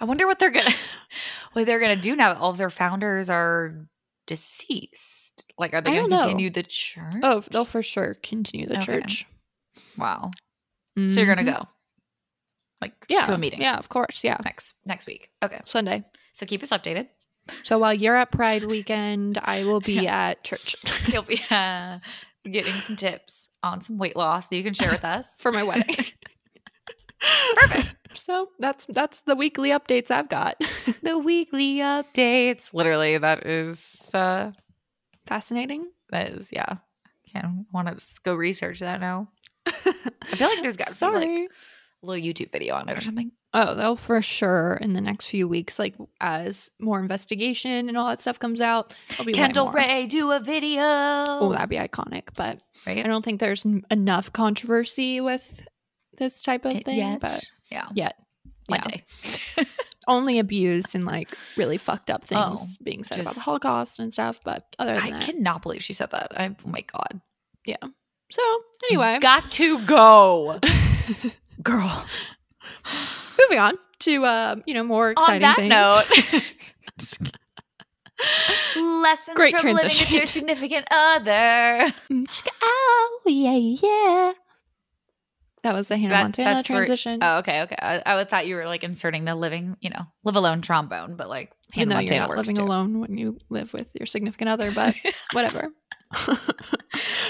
I 0.01 0.05
wonder 0.05 0.27
what 0.27 0.39
they're 0.39 0.51
gonna 0.51 0.71
what 1.55 1.67
they're 1.67 1.81
gonna 1.81 1.97
do 1.97 2.15
now 2.15 2.33
that 2.35 2.41
all 2.41 2.51
of 2.51 2.59
their 2.59 2.71
founders 2.71 3.29
are 3.31 3.87
deceased. 4.27 5.22
Like, 5.63 5.73
are 5.75 5.81
they 5.81 5.91
gonna 5.91 6.01
don't 6.01 6.11
know. 6.11 6.19
continue 6.19 6.51
the 6.51 6.63
church? 6.65 7.15
Oh, 7.23 7.41
they'll 7.51 7.65
for 7.65 7.83
sure 7.83 8.15
continue 8.23 8.67
the 8.67 8.77
Okay. 8.79 8.85
church. 9.01 9.27
wow. 9.97 10.31
So 10.97 11.03
you're 11.03 11.27
gonna 11.27 11.49
Mhm. 11.49 11.57
go, 11.61 11.69
like, 12.83 12.93
Yeah. 13.09 13.25
to 13.25 13.35
a 13.35 13.39
meeting, 13.39 13.63
Yeah, 13.63 13.77
of 13.79 13.89
course. 13.89 14.23
Yeah. 14.25 14.37
next 14.45 14.75
next 14.85 15.07
week. 15.07 15.31
Okay, 15.43 15.61
Sunday. 15.65 16.05
so 16.35 16.45
keep 16.47 16.63
us 16.63 16.71
updated. 16.71 17.09
So 17.65 17.79
while 17.79 17.95
you're 17.95 18.17
at 18.17 18.31
Pride 18.31 18.65
weekend, 18.65 19.39
I 19.43 19.65
will 19.65 19.81
be 19.81 20.07
at 20.23 20.45
church 20.45 20.77
You'll 21.13 21.23
be 21.23 21.41
uh, 21.51 21.99
getting 22.45 22.79
some 22.81 22.97
tips 22.97 23.49
on 23.63 23.81
some 23.81 23.99
weight 23.99 24.17
loss 24.17 24.49
that 24.49 24.57
you 24.57 24.63
can 24.65 24.75
share 24.75 24.91
with 24.91 25.05
us 25.05 25.29
for 25.39 25.51
my 25.53 25.63
wedding. 25.63 25.97
Perfect. 27.55 27.95
So 28.15 28.49
that's 28.59 28.85
that's 28.89 29.23
the 29.23 29.35
weekly 29.37 29.71
updates 29.71 30.11
I've 30.11 30.29
got. 30.29 30.61
the 31.03 31.17
weekly 31.19 31.77
updates. 31.77 32.75
Literally, 32.75 33.17
that 33.17 33.47
is 33.47 34.11
uh, 34.13 34.51
Fascinating. 35.33 35.89
that 36.11 36.33
is 36.33 36.51
yeah. 36.53 36.77
Can't 37.33 37.67
want 37.73 37.89
to 37.89 38.05
go 38.23 38.35
research 38.35 38.81
that 38.81 39.01
now. 39.01 39.29
I 39.67 39.71
feel 39.73 40.49
like 40.49 40.61
there's 40.61 40.77
got 40.77 40.89
to 40.89 41.11
be 41.11 41.17
like 41.17 41.51
a 42.03 42.07
little 42.07 42.23
YouTube 42.23 42.53
video 42.53 42.75
on 42.75 42.89
it 42.91 42.99
or 42.99 43.01
something. 43.01 43.33
Oh, 43.55 43.75
they'll 43.75 43.97
for 43.97 44.21
sure 44.21 44.79
in 44.83 44.93
the 44.93 45.01
next 45.01 45.29
few 45.29 45.49
weeks, 45.49 45.79
like 45.79 45.95
as 46.21 46.71
more 46.79 47.01
investigation 47.01 47.89
and 47.89 47.97
all 47.97 48.09
that 48.09 48.21
stuff 48.21 48.39
comes 48.39 48.61
out. 48.61 48.95
Kendall. 49.33 49.73
Rae 49.73 50.07
do 50.07 50.33
a 50.33 50.41
video. 50.41 50.83
Oh, 50.83 51.53
that'd 51.53 51.71
be 51.71 51.77
iconic. 51.77 52.29
But 52.37 52.63
I 52.87 53.01
don't 53.01 53.25
think 53.25 53.41
there's 53.41 53.65
n- 53.65 53.85
enough 53.91 54.33
controversy 54.33 55.23
with 55.23 55.67
this 56.19 56.43
type 56.43 56.67
of 56.67 56.83
thing. 56.83 56.99
Yet. 56.99 57.21
But 57.21 57.43
yeah, 57.71 57.87
yet, 57.95 58.21
one 58.67 58.81
yeah. 58.85 58.97
day. 58.97 59.65
only 60.09 60.39
abused 60.39 60.95
and 60.95 61.05
like 61.05 61.37
really 61.57 61.79
fucked 61.79 62.11
up 62.11 62.25
things 62.25 62.41
Oh, 62.61 62.67
being 62.83 63.05
said 63.05 63.21
about 63.21 63.35
the 63.35 63.41
Holocaust 63.41 63.99
and 63.99 64.13
stuff. 64.13 64.41
But 64.45 64.63
other 64.79 64.95
than 64.95 65.03
I 65.03 65.11
that, 65.11 65.23
cannot 65.23 65.63
believe 65.63 65.83
she 65.83 65.93
said 65.93 66.11
that. 66.11 66.33
I, 66.39 66.49
oh 66.49 66.69
my 66.69 66.81
god. 66.83 67.21
Yeah. 67.65 67.77
So 68.31 68.43
anyway, 68.91 69.19
got 69.21 69.51
to 69.53 69.79
go, 69.87 70.59
girl. 71.63 72.07
moving 73.39 73.59
on 73.59 73.77
to 74.01 74.25
uh, 74.25 74.57
you 74.67 74.75
know 74.75 74.83
more 74.85 75.09
On 75.17 75.35
exciting 75.37 75.43
that 75.43 75.57
things. 75.57 75.71
note, 77.21 77.33
lessons 79.03 79.37
Great 79.37 79.57
from 79.57 79.75
living 79.75 79.91
with 79.91 80.11
your 80.11 80.27
significant 80.27 80.87
other. 80.91 81.93
Chicka, 82.11 82.49
oh 82.63 83.21
yeah 83.27 83.53
yeah. 83.57 84.33
That 85.63 85.75
was 85.75 85.91
a 85.91 85.97
Hannah 85.97 86.11
That- 86.11 86.23
Montana 86.23 86.55
that's 86.55 86.69
where- 86.69 86.79
transition. 86.79 87.19
Oh, 87.23 87.39
okay, 87.39 87.63
okay. 87.63 87.77
I, 87.81 88.03
I 88.05 88.25
thought 88.25 88.47
you 88.47 88.57
were 88.57 88.67
like 88.67 88.83
inserting 88.83 89.25
the 89.25 89.35
living, 89.35 89.77
you 89.81 89.91
know, 89.91 90.07
live 90.25 90.37
alone 90.37 90.61
trombone, 90.61 91.15
but 91.17 91.29
like 91.29 91.53
Hannah 91.73 91.91
though 91.91 91.95
Montana 91.97 92.21
you're 92.21 92.29
not 92.29 92.37
living 92.37 92.57
too. 92.57 92.63
alone 92.63 93.01
when 93.01 93.17
you 93.17 93.39
live 93.49 93.73
with 93.73 93.89
your 93.95 94.07
significant 94.07 94.49
other, 94.51 94.73
but 94.73 94.95
whatever. 95.33 95.69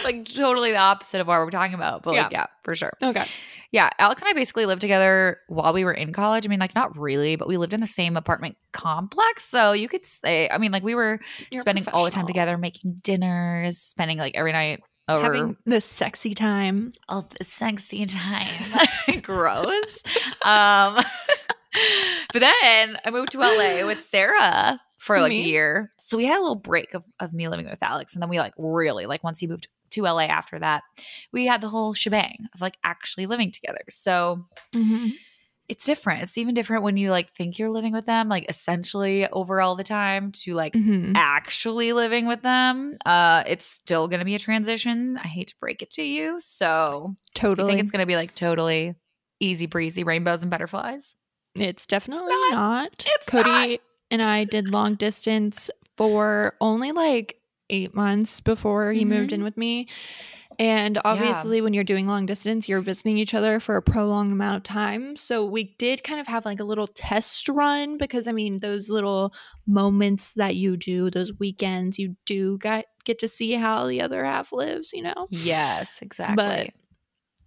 like 0.05 0.25
totally 0.25 0.73
the 0.73 0.77
opposite 0.79 1.21
of 1.21 1.27
what 1.27 1.39
we're 1.39 1.51
talking 1.51 1.75
about, 1.75 2.03
but 2.03 2.15
like 2.15 2.33
yeah, 2.33 2.47
for 2.65 2.75
sure. 2.75 2.93
okay. 3.03 3.27
Yeah, 3.71 3.89
Alex 3.99 4.21
and 4.21 4.29
I 4.29 4.35
basically 4.35 4.67
lived 4.67 4.83
together 4.83 5.39
while 5.49 5.73
we 5.73 5.83
were 5.85 5.95
in 5.95 6.13
college. 6.13 6.45
I 6.45 6.49
mean, 6.51 6.59
like 6.61 6.75
not 6.75 6.97
really, 6.99 7.37
but 7.37 7.49
we 7.49 7.57
lived 7.57 7.73
in 7.73 7.81
the 7.81 7.87
same 7.87 8.19
apartment 8.19 8.57
complex, 8.73 9.45
so 9.45 9.73
you 9.73 9.89
could 9.89 10.05
say. 10.05 10.47
I 10.51 10.59
mean, 10.59 10.73
like 10.73 10.83
we 10.83 10.95
were 10.95 11.21
You're 11.51 11.63
spending 11.63 11.87
all 11.91 12.05
the 12.05 12.11
time 12.11 12.27
together, 12.27 12.59
making 12.59 13.01
dinners, 13.03 13.79
spending 13.79 14.19
like 14.19 14.35
every 14.35 14.53
night 14.53 14.83
over 15.09 15.35
Having 15.35 15.57
the 15.67 15.81
sexy 15.81 16.35
time. 16.35 16.93
all 17.09 17.29
the 17.39 17.45
sexy 17.45 18.07
time. 18.07 18.49
Gross. 19.23 19.99
um, 20.45 20.97
but 22.33 22.41
then 22.41 22.97
I 23.05 23.11
moved 23.11 23.33
to 23.33 23.39
LA 23.41 23.87
with 23.87 24.03
Sarah 24.03 24.81
for 24.99 25.21
like 25.21 25.31
Me? 25.31 25.41
a 25.43 25.47
year. 25.49 25.91
So 26.01 26.17
we 26.17 26.27
had 26.27 26.39
a 26.39 26.41
little 26.43 26.55
break 26.55 26.95
of, 26.95 27.05
of 27.21 27.33
me 27.33 27.49
living 27.49 27.69
with 27.69 27.83
Alex. 27.83 28.15
And 28.15 28.23
then 28.23 28.29
we 28.31 28.39
like 28.39 28.55
really, 28.57 29.07
like 29.07 29.25
once 29.25 29.41
he 29.41 29.47
moved 29.47 29.69
to 29.91 30.03
LA 30.03 30.23
after 30.25 30.59
that, 30.59 30.83
we 31.33 31.47
had 31.47 31.61
the 31.61 31.69
whole 31.69 31.93
shebang 31.95 32.47
of 32.55 32.61
like 32.61 32.77
actually 32.85 33.27
living 33.27 33.51
together. 33.51 33.83
So 33.91 34.47
Mm-hmm. 34.75 35.09
It's 35.69 35.85
different. 35.87 36.23
It's 36.23 36.37
even 36.37 36.55
different 36.55 36.83
when 36.83 36.97
you 36.97 37.11
like 37.11 37.33
think 37.33 37.59
you're 37.59 37.71
living 37.71 37.93
with 37.93 38.05
them, 38.07 38.29
like 38.29 38.47
essentially 38.49 39.27
over 39.29 39.61
all 39.61 39.77
the 39.77 39.85
time 39.85 40.33
to 40.43 40.55
like 40.55 40.75
Mm-hmm. 40.75 41.13
actually 41.17 41.93
living 41.93 42.27
with 42.27 42.43
them. 42.43 42.97
Uh, 43.07 43.43
it's 43.47 43.65
still 43.65 44.09
gonna 44.09 44.25
be 44.25 44.35
a 44.35 44.39
transition. 44.39 45.17
I 45.17 45.29
hate 45.29 45.49
to 45.49 45.55
break 45.61 45.81
it 45.83 45.91
to 45.93 46.03
you. 46.03 46.39
So 46.41 47.15
I 47.15 47.17
Totally. 47.35 47.73
think 47.73 47.81
it's 47.81 47.91
gonna 47.91 48.07
be 48.07 48.17
like 48.17 48.35
totally 48.35 48.95
easy 49.41 49.67
breezy, 49.67 50.05
rainbows 50.05 50.43
and 50.43 50.51
butterflies. 50.51 51.15
It's 51.55 51.87
definitely 51.87 52.29
not. 52.33 52.53
not. 52.53 53.07
It's 53.07 53.27
Cody 53.27 53.81
and 54.11 54.23
I 54.23 54.45
did 54.45 54.71
long 54.71 54.95
distance 54.95 55.71
for 55.97 56.55
only 56.61 56.93
like 56.93 57.37
eight 57.71 57.95
months 57.95 58.41
before 58.41 58.93
he 58.93 59.05
moved 59.05 59.33
in 59.33 59.43
with 59.45 59.57
me. 59.57 59.89
And 60.59 60.99
obviously, 61.05 61.61
when 61.61 61.75
you're 61.75 61.85
doing 61.85 62.07
long 62.07 62.27
distance, 62.27 62.69
you're 62.69 62.81
visiting 62.81 63.19
each 63.19 63.35
other 63.35 63.61
for 63.61 63.77
a 63.77 63.83
prolonged 63.83 64.33
amount 64.33 64.57
of 64.57 64.63
time. 64.63 65.17
So, 65.17 65.45
we 65.45 65.75
did 65.79 66.05
kind 66.05 66.21
of 66.21 66.27
have 66.27 66.45
like 66.45 66.61
a 66.61 66.65
little 66.65 66.87
test 66.87 67.49
run 67.49 67.99
because 67.99 68.27
I 68.27 68.33
mean, 68.33 68.61
those 68.61 68.91
little 68.91 69.33
moments 69.67 70.35
that 70.35 70.57
you 70.57 70.77
do, 70.77 71.11
those 71.11 71.33
weekends, 71.39 71.99
you 71.99 72.17
do 72.27 72.59
get, 72.59 72.87
get 73.05 73.19
to 73.21 73.29
see 73.29 73.53
how 73.53 73.87
the 73.87 74.01
other 74.01 74.25
half 74.25 74.53
lives, 74.53 74.93
you 74.93 75.03
know? 75.03 75.27
Yes, 75.31 76.01
exactly. 76.03 76.37
But 76.37 76.71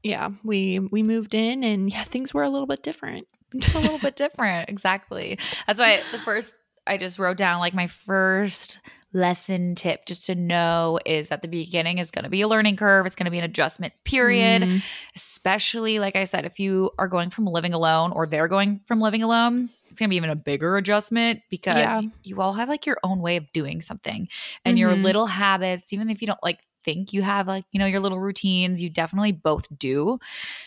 yeah, 0.04 0.30
we 0.44 0.80
we 0.80 1.02
moved 1.02 1.34
in 1.34 1.64
and 1.64 1.90
yeah, 1.90 2.04
things 2.04 2.34
were 2.34 2.44
a 2.44 2.50
little 2.50 2.68
bit 2.68 2.84
different. 2.84 3.28
a 3.74 3.80
little 3.80 3.98
bit 3.98 4.16
different. 4.16 4.70
Exactly. 4.70 5.40
That's 5.66 5.80
why 5.80 6.02
the 6.12 6.20
first 6.20 6.54
I 6.86 6.98
just 6.98 7.18
wrote 7.18 7.38
down 7.38 7.60
like 7.60 7.74
my 7.74 7.88
first 7.88 8.80
lesson 9.16 9.74
tip 9.76 10.06
just 10.06 10.26
to 10.26 10.36
know 10.36 11.00
is 11.06 11.30
that 11.30 11.42
the 11.42 11.48
beginning 11.48 11.98
is 12.00 12.12
going 12.12 12.24
to 12.26 12.30
be 12.30 12.42
a 12.42 12.48
learning 12.48 12.76
curve. 12.76 13.06
It's 13.06 13.16
going 13.16 13.26
to 13.26 13.32
be 13.32 13.38
an 13.40 13.44
adjustment 13.46 13.94
period, 14.04 14.64
Mm. 14.64 14.82
especially 15.16 16.00
like 16.00 16.16
I 16.16 16.26
said, 16.26 16.46
if 16.46 16.60
you 16.60 16.92
are 17.00 17.08
going 17.08 17.30
from 17.30 17.46
living 17.46 17.74
alone 17.74 18.12
or 18.12 18.28
they're 18.28 18.48
going 18.50 18.82
from 18.86 19.00
living 19.00 19.24
alone, 19.24 19.70
it's 19.90 20.00
going 20.00 20.10
to 20.10 20.12
be 20.12 20.18
even 20.18 20.30
a 20.30 20.36
bigger 20.36 20.76
adjustment 20.78 21.42
because 21.50 21.78
Yeah. 21.78 22.02
you 22.24 22.42
all 22.42 22.54
have 22.54 22.68
like 22.70 22.86
your 22.86 22.98
own 23.04 23.20
way 23.22 23.38
of 23.38 23.52
doing 23.54 23.82
something 23.82 24.28
and 24.66 24.78
your 24.78 24.94
Mhm. 24.94 25.04
little 25.04 25.26
habits, 25.28 25.94
even 25.94 26.10
if 26.10 26.22
you 26.22 26.28
don't 26.28 26.44
like 26.44 26.60
think 26.84 27.14
you 27.14 27.22
have 27.24 27.48
like, 27.48 27.64
you 27.72 27.80
know, 27.80 27.86
your 27.88 28.00
little 28.02 28.20
routines, 28.20 28.82
you 28.82 28.90
definitely 28.90 29.32
both 29.32 29.66
do. 29.80 30.20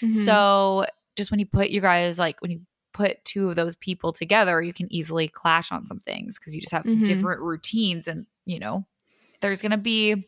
Mhm. 0.02 0.12
So 0.12 0.86
just 1.16 1.30
when 1.30 1.38
you 1.38 1.46
put 1.46 1.68
you 1.70 1.80
guys 1.80 2.18
like 2.18 2.40
when 2.40 2.50
you 2.50 2.60
put 2.94 3.24
two 3.24 3.50
of 3.50 3.54
those 3.56 3.76
people 3.76 4.12
together, 4.12 4.60
you 4.60 4.72
can 4.72 4.92
easily 4.92 5.28
clash 5.28 5.70
on 5.70 5.86
some 5.86 6.00
things 6.00 6.38
because 6.38 6.54
you 6.54 6.60
just 6.60 6.72
have 6.72 6.82
Mhm. 6.84 7.04
different 7.04 7.40
routines 7.40 8.08
and 8.08 8.26
you 8.48 8.58
know, 8.58 8.84
there's 9.40 9.62
gonna 9.62 9.78
be 9.78 10.26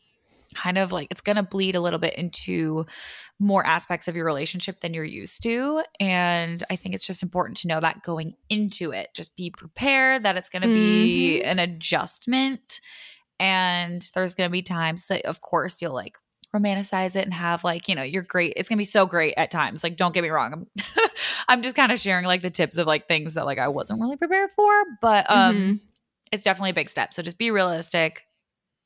kind 0.54 0.78
of 0.78 0.92
like 0.92 1.08
it's 1.10 1.20
gonna 1.20 1.42
bleed 1.42 1.74
a 1.76 1.80
little 1.80 1.98
bit 1.98 2.14
into 2.14 2.84
more 3.38 3.64
aspects 3.64 4.08
of 4.08 4.14
your 4.16 4.24
relationship 4.24 4.80
than 4.80 4.92
you're 4.92 5.04
used 5.04 5.42
to. 5.42 5.82
And 5.98 6.62
I 6.70 6.76
think 6.76 6.94
it's 6.94 7.06
just 7.06 7.22
important 7.22 7.56
to 7.58 7.68
know 7.68 7.80
that 7.80 8.02
going 8.02 8.34
into 8.48 8.90
it. 8.92 9.08
Just 9.14 9.34
be 9.36 9.50
prepared 9.50 10.24
that 10.24 10.36
it's 10.36 10.48
gonna 10.48 10.66
be 10.68 11.40
an 11.42 11.58
adjustment. 11.58 12.80
And 13.38 14.08
there's 14.14 14.34
gonna 14.34 14.50
be 14.50 14.62
times 14.62 15.06
that 15.06 15.24
of 15.24 15.40
course 15.40 15.80
you'll 15.80 15.94
like 15.94 16.16
romanticize 16.54 17.14
it 17.16 17.24
and 17.24 17.32
have 17.32 17.62
like 17.62 17.88
you 17.88 17.94
know 17.94 18.02
you're 18.02 18.24
great 18.24 18.52
it's 18.56 18.68
gonna 18.68 18.76
be 18.76 18.84
so 18.84 19.06
great 19.06 19.34
at 19.36 19.52
times 19.52 19.84
like 19.84 19.94
don't 19.96 20.12
get 20.12 20.22
me 20.24 20.30
wrong 20.30 20.52
i'm 20.52 20.66
i'm 21.48 21.62
just 21.62 21.76
kind 21.76 21.92
of 21.92 22.00
sharing 22.00 22.26
like 22.26 22.42
the 22.42 22.50
tips 22.50 22.76
of 22.76 22.88
like 22.88 23.06
things 23.06 23.34
that 23.34 23.46
like 23.46 23.58
i 23.60 23.68
wasn't 23.68 24.00
really 24.00 24.16
prepared 24.16 24.50
for 24.56 24.72
but 25.00 25.30
um 25.30 25.56
Mhm. 25.56 25.80
It's 26.32 26.44
definitely 26.44 26.70
a 26.70 26.74
big 26.74 26.88
step 26.88 27.12
so 27.12 27.22
just 27.22 27.38
be 27.38 27.50
realistic 27.50 28.26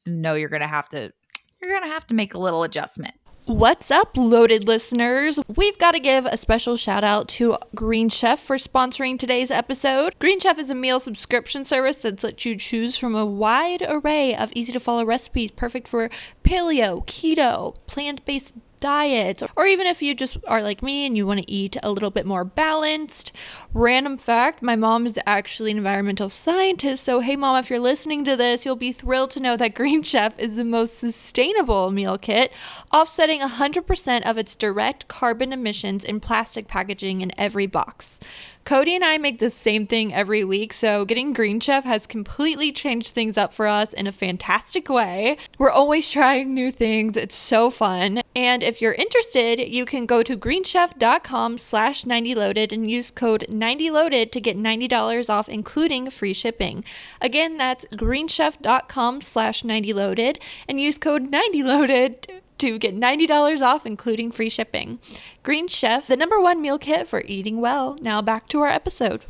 know 0.06 0.34
you're 0.34 0.48
gonna 0.48 0.66
have 0.66 0.88
to 0.88 1.12
you're 1.60 1.72
gonna 1.72 1.92
have 1.92 2.06
to 2.06 2.14
make 2.14 2.34
a 2.34 2.38
little 2.38 2.62
adjustment 2.62 3.14
What's 3.46 3.90
up, 3.90 4.16
loaded 4.16 4.66
listeners? 4.66 5.38
We've 5.54 5.76
got 5.76 5.90
to 5.90 6.00
give 6.00 6.24
a 6.24 6.38
special 6.38 6.78
shout 6.78 7.04
out 7.04 7.28
to 7.28 7.58
Green 7.74 8.08
Chef 8.08 8.40
for 8.40 8.56
sponsoring 8.56 9.18
today's 9.18 9.50
episode. 9.50 10.18
Green 10.18 10.40
Chef 10.40 10.58
is 10.58 10.70
a 10.70 10.74
meal 10.74 10.98
subscription 10.98 11.62
service 11.62 11.98
that 11.98 12.24
lets 12.24 12.46
you 12.46 12.56
choose 12.56 12.96
from 12.96 13.14
a 13.14 13.26
wide 13.26 13.82
array 13.86 14.34
of 14.34 14.50
easy 14.54 14.72
to 14.72 14.80
follow 14.80 15.04
recipes 15.04 15.50
perfect 15.50 15.88
for 15.88 16.08
paleo, 16.42 17.04
keto, 17.06 17.76
plant 17.86 18.24
based 18.24 18.54
diets, 18.84 19.42
or 19.56 19.64
even 19.64 19.86
if 19.86 20.02
you 20.02 20.14
just 20.14 20.36
are 20.46 20.62
like 20.62 20.82
me 20.82 21.06
and 21.06 21.16
you 21.16 21.26
want 21.26 21.40
to 21.40 21.50
eat 21.50 21.74
a 21.82 21.90
little 21.90 22.10
bit 22.10 22.26
more 22.26 22.44
balanced. 22.44 23.32
Random 23.72 24.18
fact 24.18 24.60
my 24.60 24.76
mom 24.76 25.06
is 25.06 25.18
actually 25.24 25.70
an 25.70 25.78
environmental 25.78 26.28
scientist, 26.28 27.02
so 27.02 27.20
hey, 27.20 27.34
mom, 27.34 27.56
if 27.56 27.70
you're 27.70 27.78
listening 27.78 28.26
to 28.26 28.36
this, 28.36 28.66
you'll 28.66 28.76
be 28.76 28.92
thrilled 28.92 29.30
to 29.30 29.40
know 29.40 29.56
that 29.56 29.74
Green 29.74 30.02
Chef 30.10 30.38
is 30.38 30.56
the 30.56 30.64
most 30.64 30.98
sustainable 30.98 31.90
meal 31.90 32.18
kit, 32.18 32.52
offsetting 32.92 33.40
100% 33.40 34.28
of 34.28 34.36
its 34.36 34.54
direct 34.54 35.08
carbon 35.08 35.54
emissions 35.54 36.04
in 36.04 36.20
plastic 36.20 36.68
packaging 36.68 37.22
in 37.22 37.32
every 37.38 37.66
box. 37.66 38.20
Cody 38.64 38.94
and 38.94 39.04
I 39.04 39.18
make 39.18 39.40
the 39.40 39.50
same 39.50 39.86
thing 39.86 40.14
every 40.14 40.42
week, 40.42 40.72
so 40.72 41.04
getting 41.04 41.34
Green 41.34 41.60
Chef 41.60 41.84
has 41.84 42.06
completely 42.06 42.72
changed 42.72 43.12
things 43.12 43.36
up 43.36 43.52
for 43.52 43.66
us 43.66 43.92
in 43.92 44.06
a 44.06 44.12
fantastic 44.12 44.88
way. 44.88 45.36
We're 45.58 45.70
always 45.70 46.08
trying 46.08 46.54
new 46.54 46.70
things. 46.70 47.18
It's 47.18 47.34
so 47.34 47.68
fun. 47.68 48.22
And 48.34 48.62
if 48.62 48.80
you're 48.80 48.94
interested, 48.94 49.60
you 49.60 49.84
can 49.84 50.06
go 50.06 50.22
to 50.22 50.34
greenchef.com 50.34 51.58
slash 51.58 52.04
90loaded 52.04 52.72
and 52.72 52.90
use 52.90 53.10
code 53.10 53.44
90loaded 53.50 54.32
to 54.32 54.40
get 54.40 54.56
$90 54.56 55.28
off, 55.28 55.46
including 55.46 56.08
free 56.08 56.32
shipping. 56.32 56.84
Again, 57.20 57.58
that's 57.58 57.84
greenchef.com 57.92 59.20
slash 59.20 59.62
90loaded 59.62 60.38
and 60.66 60.80
use 60.80 60.96
code 60.96 61.30
90loaded 61.30 62.40
to 62.64 62.78
get 62.78 62.96
$90 62.96 63.62
off, 63.62 63.84
including 63.84 64.30
free 64.30 64.48
shipping. 64.48 64.98
Green 65.42 65.68
Chef, 65.68 66.06
the 66.06 66.16
number 66.16 66.40
one 66.40 66.62
meal 66.62 66.78
kit 66.78 67.06
for 67.06 67.22
eating 67.26 67.60
well. 67.60 67.96
Now 68.00 68.22
back 68.22 68.48
to 68.48 68.60
our 68.60 68.68
episode. 68.68 69.24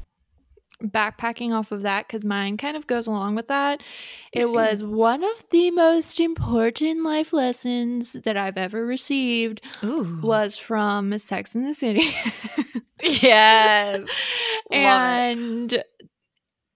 Backpacking 0.82 1.52
off 1.52 1.72
of 1.72 1.82
that, 1.82 2.06
because 2.06 2.24
mine 2.24 2.56
kind 2.56 2.76
of 2.76 2.86
goes 2.86 3.06
along 3.06 3.36
with 3.36 3.48
that. 3.48 3.82
It 4.32 4.50
was 4.50 4.84
one 4.84 5.24
of 5.24 5.44
the 5.50 5.70
most 5.70 6.20
important 6.20 7.02
life 7.02 7.32
lessons 7.32 8.12
that 8.12 8.36
I've 8.36 8.58
ever 8.58 8.84
received 8.84 9.62
ooh 9.82 10.20
was 10.22 10.56
from 10.56 11.18
Sex 11.18 11.54
in 11.54 11.64
the 11.64 11.74
City. 11.74 12.14
yes 13.02 14.04
and 14.70 15.82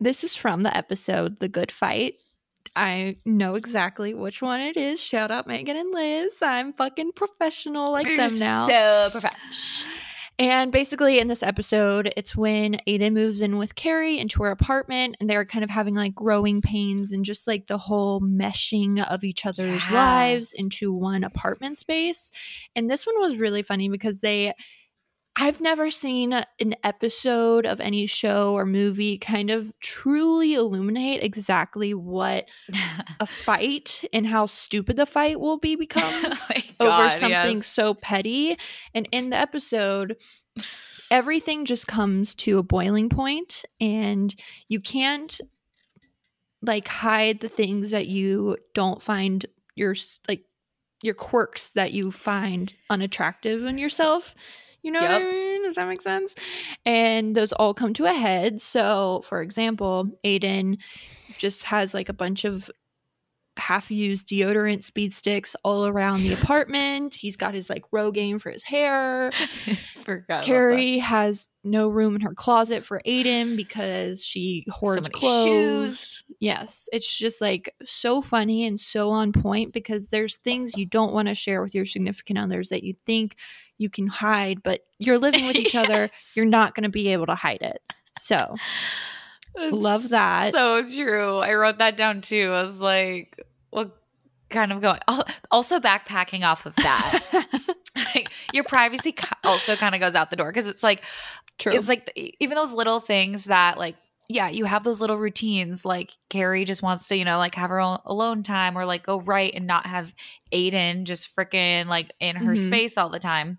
this 0.01 0.23
is 0.23 0.37
from 0.37 0.62
the 0.62 0.77
episode 0.77 1.40
The 1.40 1.49
Good 1.49 1.73
Fight. 1.73 2.14
I 2.78 3.16
know 3.24 3.56
exactly 3.56 4.14
which 4.14 4.40
one 4.40 4.60
it 4.60 4.76
is. 4.76 5.00
Shout 5.00 5.30
out 5.30 5.46
Megan 5.46 5.76
and 5.76 5.92
Liz. 5.92 6.34
I'm 6.40 6.72
fucking 6.72 7.12
professional 7.16 7.90
like 7.92 8.06
them 8.06 8.38
now. 8.38 8.68
so 8.68 9.08
professional. 9.10 9.92
And 10.40 10.70
basically, 10.70 11.18
in 11.18 11.26
this 11.26 11.42
episode, 11.42 12.12
it's 12.16 12.36
when 12.36 12.78
Aidan 12.86 13.12
moves 13.12 13.40
in 13.40 13.58
with 13.58 13.74
Carrie 13.74 14.20
into 14.20 14.44
her 14.44 14.52
apartment, 14.52 15.16
and 15.18 15.28
they're 15.28 15.44
kind 15.44 15.64
of 15.64 15.70
having 15.70 15.96
like 15.96 16.14
growing 16.14 16.62
pains 16.62 17.10
and 17.10 17.24
just 17.24 17.48
like 17.48 17.66
the 17.66 17.76
whole 17.78 18.20
meshing 18.20 19.04
of 19.10 19.24
each 19.24 19.44
other's 19.44 19.90
Yeah. 19.90 19.94
lives 19.96 20.52
into 20.52 20.92
one 20.92 21.24
apartment 21.24 21.80
space. 21.80 22.30
And 22.76 22.88
this 22.88 23.04
one 23.04 23.18
was 23.20 23.36
really 23.36 23.62
funny 23.62 23.88
because 23.88 24.18
they. 24.20 24.54
I've 25.40 25.61
never 25.61 25.88
seen 25.88 26.33
an 26.33 26.74
episode 26.83 27.64
of 27.64 27.81
any 27.81 28.07
show 28.07 28.55
or 28.55 28.66
movie 28.66 29.18
kind 29.18 29.51
of 29.51 29.72
truly 29.79 30.55
illuminate 30.55 31.22
exactly 31.22 31.94
what 31.94 32.48
a 33.20 33.27
fight 33.27 34.03
and 34.12 34.27
how 34.27 34.46
stupid 34.46 34.96
the 34.96 35.07
fight 35.07 35.38
will 35.38 35.57
be 35.57 35.77
become 35.77 36.03
Oh 36.81 36.87
my 36.88 37.05
over 37.05 37.11
something 37.11 37.57
yes. 37.59 37.66
so 37.68 37.94
petty. 37.94 38.57
And 38.94 39.09
in 39.12 39.31
the 39.31 39.37
episode, 39.37 40.16
everything 41.09 41.64
just 41.64 41.87
comes 41.87 42.35
to 42.37 42.59
a 42.59 42.64
boiling 42.64 43.09
point, 43.09 43.64
and 43.81 44.35
you 44.68 44.81
can't 44.81 45.40
like 46.62 46.88
hide 46.88 47.38
the 47.40 47.48
things 47.48 47.92
that 47.92 48.09
you 48.09 48.57
don't 48.74 49.01
find 49.01 49.46
your 49.77 49.94
like 50.27 50.42
your 51.01 51.14
quirks 51.14 51.70
that 51.70 51.92
you 51.92 52.11
find 52.11 52.74
unattractive 52.90 53.62
in 53.64 53.79
yourself. 53.79 54.35
You 54.88 54.92
know 54.92 55.03
what 55.03 55.11
I 55.11 55.18
mean? 55.18 55.64
Does 55.64 55.77
that 55.77 55.87
make 55.87 56.01
sense? 56.01 56.35
And 56.87 57.35
those 57.35 57.53
all 57.53 57.74
come 57.74 57.92
to 57.92 58.07
a 58.07 58.14
head. 58.14 58.59
So, 58.59 59.20
for 59.27 59.42
example, 59.42 60.11
Aidan 60.24 60.79
just 61.37 61.64
has 61.64 61.92
like 61.92 62.09
a 62.09 62.14
bunch 62.14 62.46
of 62.46 62.70
half 63.59 63.90
used 63.90 64.27
deodorant 64.29 64.83
speed 64.83 65.12
sticks 65.12 65.55
all 65.62 65.87
around 65.87 66.22
the 66.22 66.33
apartment. 66.40 67.12
He's 67.12 67.37
got 67.37 67.53
his 67.53 67.68
like 67.68 67.85
Rogaine 67.92 68.40
for 68.40 68.51
his 68.51 68.64
hair. 68.64 69.31
Forgot. 70.05 70.42
Carrie 70.42 70.96
has 70.96 71.51
no 71.64 71.88
room 71.88 72.14
in 72.14 72.22
her 72.22 72.33
closet 72.33 72.83
for 72.83 73.03
Aidan 73.05 73.57
because 73.57 74.24
she 74.24 74.64
hoards 74.70 75.03
many 75.03 75.11
clothes. 75.11 76.01
shoes. 76.01 76.24
Yes, 76.40 76.88
it's 76.92 77.18
just 77.18 77.42
like 77.42 77.74
so 77.85 78.22
funny 78.22 78.64
and 78.64 78.81
so 78.81 79.11
on 79.11 79.33
point 79.33 79.74
because 79.74 80.07
there's 80.07 80.37
things 80.37 80.79
you 80.79 80.87
don't 80.87 81.12
want 81.12 81.29
to 81.29 81.35
share 81.35 81.62
with 81.62 81.74
your 81.74 81.85
significant 81.85 82.38
others 82.38 82.70
that 82.70 82.85
you 82.85 82.94
think 83.05 83.37
you 83.78 83.88
can 83.88 84.06
hide, 84.06 84.62
but 84.62 84.80
you're 84.98 85.18
living 85.18 85.46
with 85.46 85.56
each 85.56 85.74
other. 85.74 86.10
You're 86.34 86.44
not 86.46 86.74
going 86.74 86.82
to 86.82 86.88
be 86.88 87.08
able 87.12 87.26
to 87.26 87.34
hide 87.36 87.62
it. 87.62 87.80
So, 88.18 88.56
Love 89.56 90.10
that. 90.10 90.52
So 90.52 90.84
true. 90.84 91.38
I 91.38 91.54
wrote 91.54 91.78
that 91.78 91.96
down 91.96 92.20
too. 92.20 92.50
I 92.52 92.62
was 92.62 92.80
like, 92.80 93.40
what 93.70 93.96
kind 94.50 94.72
of 94.72 94.80
going? 94.80 95.00
Also, 95.50 95.80
backpacking 95.80 96.44
off 96.44 96.66
of 96.66 96.74
that. 96.76 97.22
like, 98.14 98.30
your 98.52 98.64
privacy 98.64 99.14
also 99.44 99.74
kind 99.76 99.94
of 99.94 100.00
goes 100.00 100.14
out 100.14 100.30
the 100.30 100.36
door 100.36 100.50
because 100.52 100.66
it's 100.66 100.82
like, 100.82 101.02
true. 101.58 101.72
it's 101.72 101.88
like 101.88 102.10
even 102.40 102.54
those 102.56 102.72
little 102.72 103.00
things 103.00 103.44
that, 103.44 103.78
like, 103.78 103.96
yeah, 104.28 104.48
you 104.48 104.66
have 104.66 104.84
those 104.84 105.00
little 105.00 105.16
routines. 105.16 105.84
Like 105.86 106.12
Carrie 106.28 106.64
just 106.66 106.82
wants 106.82 107.08
to, 107.08 107.16
you 107.16 107.24
know, 107.24 107.38
like 107.38 107.54
have 107.54 107.70
her 107.70 107.80
own 107.80 107.98
alone 108.04 108.42
time 108.42 108.76
or 108.76 108.84
like 108.84 109.02
go 109.02 109.20
right 109.22 109.52
and 109.54 109.66
not 109.66 109.86
have 109.86 110.14
Aidan 110.52 111.06
just 111.06 111.34
freaking 111.34 111.86
like 111.86 112.12
in 112.20 112.36
her 112.36 112.52
Mhm. 112.52 112.64
space 112.64 112.98
all 112.98 113.08
the 113.08 113.18
time. 113.18 113.58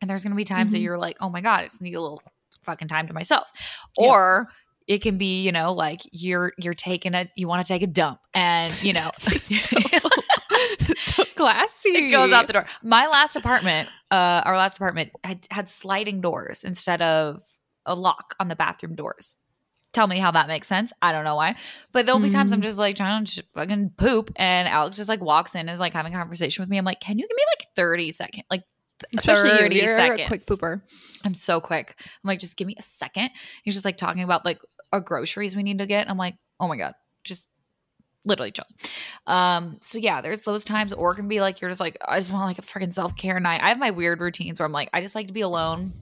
And 0.00 0.08
there's 0.08 0.22
gonna 0.24 0.34
be 0.34 0.44
times 0.44 0.72
that 0.72 0.78
Mhm. 0.78 0.82
you're 0.82 0.98
like, 0.98 1.16
oh 1.20 1.28
my 1.30 1.40
god, 1.40 1.64
it's 1.64 1.80
need 1.80 1.94
a 1.94 2.00
little 2.00 2.22
fucking 2.62 2.88
time 2.88 3.06
to 3.08 3.12
myself. 3.12 3.50
Yeah. 3.98 4.08
Or 4.08 4.48
it 4.86 5.02
can 5.02 5.18
be, 5.18 5.42
you 5.42 5.52
know, 5.52 5.72
like 5.72 6.00
you're 6.12 6.52
you're 6.58 6.74
taking 6.74 7.14
a 7.14 7.30
you 7.36 7.46
want 7.48 7.64
to 7.64 7.72
take 7.72 7.82
a 7.82 7.86
dump 7.86 8.20
and 8.34 8.72
you 8.82 8.92
know 8.92 9.10
so 10.96 11.24
classy. 11.36 11.90
it 11.90 12.10
goes 12.10 12.32
out 12.32 12.46
the 12.46 12.52
door. 12.52 12.66
My 12.82 13.06
last 13.06 13.36
apartment, 13.36 13.88
uh, 14.10 14.42
our 14.44 14.56
last 14.56 14.76
apartment 14.76 15.10
had 15.24 15.46
had 15.50 15.68
sliding 15.68 16.20
doors 16.20 16.64
instead 16.64 17.02
of 17.02 17.42
a 17.86 17.94
lock 17.94 18.34
on 18.40 18.48
the 18.48 18.56
bathroom 18.56 18.94
doors. 18.94 19.36
Tell 19.92 20.06
me 20.06 20.18
how 20.18 20.30
that 20.30 20.46
makes 20.46 20.68
sense. 20.68 20.92
I 21.02 21.10
don't 21.12 21.24
know 21.24 21.34
why, 21.34 21.56
but 21.92 22.06
there'll 22.06 22.20
be 22.20 22.30
times 22.30 22.52
I'm 22.52 22.60
Mm. 22.60 22.64
just 22.64 22.78
like 22.78 22.94
trying 22.96 23.24
to 23.24 23.42
fucking 23.54 23.90
poop, 23.96 24.30
and 24.36 24.68
Alex 24.68 24.96
just 24.96 25.08
like 25.08 25.20
walks 25.20 25.54
in 25.54 25.60
and 25.62 25.70
is 25.70 25.80
like 25.80 25.92
having 25.92 26.14
a 26.14 26.16
conversation 26.16 26.62
with 26.62 26.68
me. 26.68 26.78
I'm 26.78 26.84
like, 26.84 27.00
can 27.00 27.18
you 27.18 27.26
give 27.26 27.36
me 27.36 27.42
like 27.58 27.66
30 27.74 28.12
seconds, 28.12 28.44
like 28.50 28.62
Especially 29.16 29.50
30 29.50 29.74
you, 29.76 29.82
you're 29.82 29.96
seconds. 29.96 30.20
a 30.22 30.26
quick 30.26 30.46
pooper. 30.46 30.82
I'm 31.24 31.34
so 31.34 31.60
quick. 31.60 31.94
I'm 31.98 32.28
like, 32.28 32.38
just 32.38 32.56
give 32.56 32.66
me 32.66 32.74
a 32.78 32.82
second. 32.82 33.30
He's 33.62 33.74
just 33.74 33.84
like 33.84 33.96
talking 33.96 34.22
about 34.22 34.44
like 34.44 34.60
our 34.92 35.00
groceries 35.00 35.54
we 35.56 35.62
need 35.62 35.78
to 35.78 35.86
get. 35.86 36.08
I'm 36.10 36.18
like, 36.18 36.36
oh 36.58 36.68
my 36.68 36.76
God, 36.76 36.94
just 37.24 37.48
literally 38.24 38.50
chill. 38.52 38.64
Um, 39.26 39.78
so 39.80 39.98
yeah, 39.98 40.20
there's 40.20 40.40
those 40.40 40.64
times, 40.64 40.92
or 40.92 41.12
it 41.12 41.16
can 41.16 41.28
be 41.28 41.40
like 41.40 41.60
you're 41.60 41.70
just 41.70 41.80
like, 41.80 41.96
I 42.06 42.18
just 42.18 42.32
want 42.32 42.46
like 42.46 42.58
a 42.58 42.62
freaking 42.62 42.92
self-care 42.92 43.40
night. 43.40 43.62
I 43.62 43.68
have 43.68 43.78
my 43.78 43.90
weird 43.90 44.20
routines 44.20 44.58
where 44.60 44.66
I'm 44.66 44.72
like, 44.72 44.90
I 44.92 45.00
just 45.00 45.14
like 45.14 45.28
to 45.28 45.32
be 45.32 45.40
alone, 45.40 45.92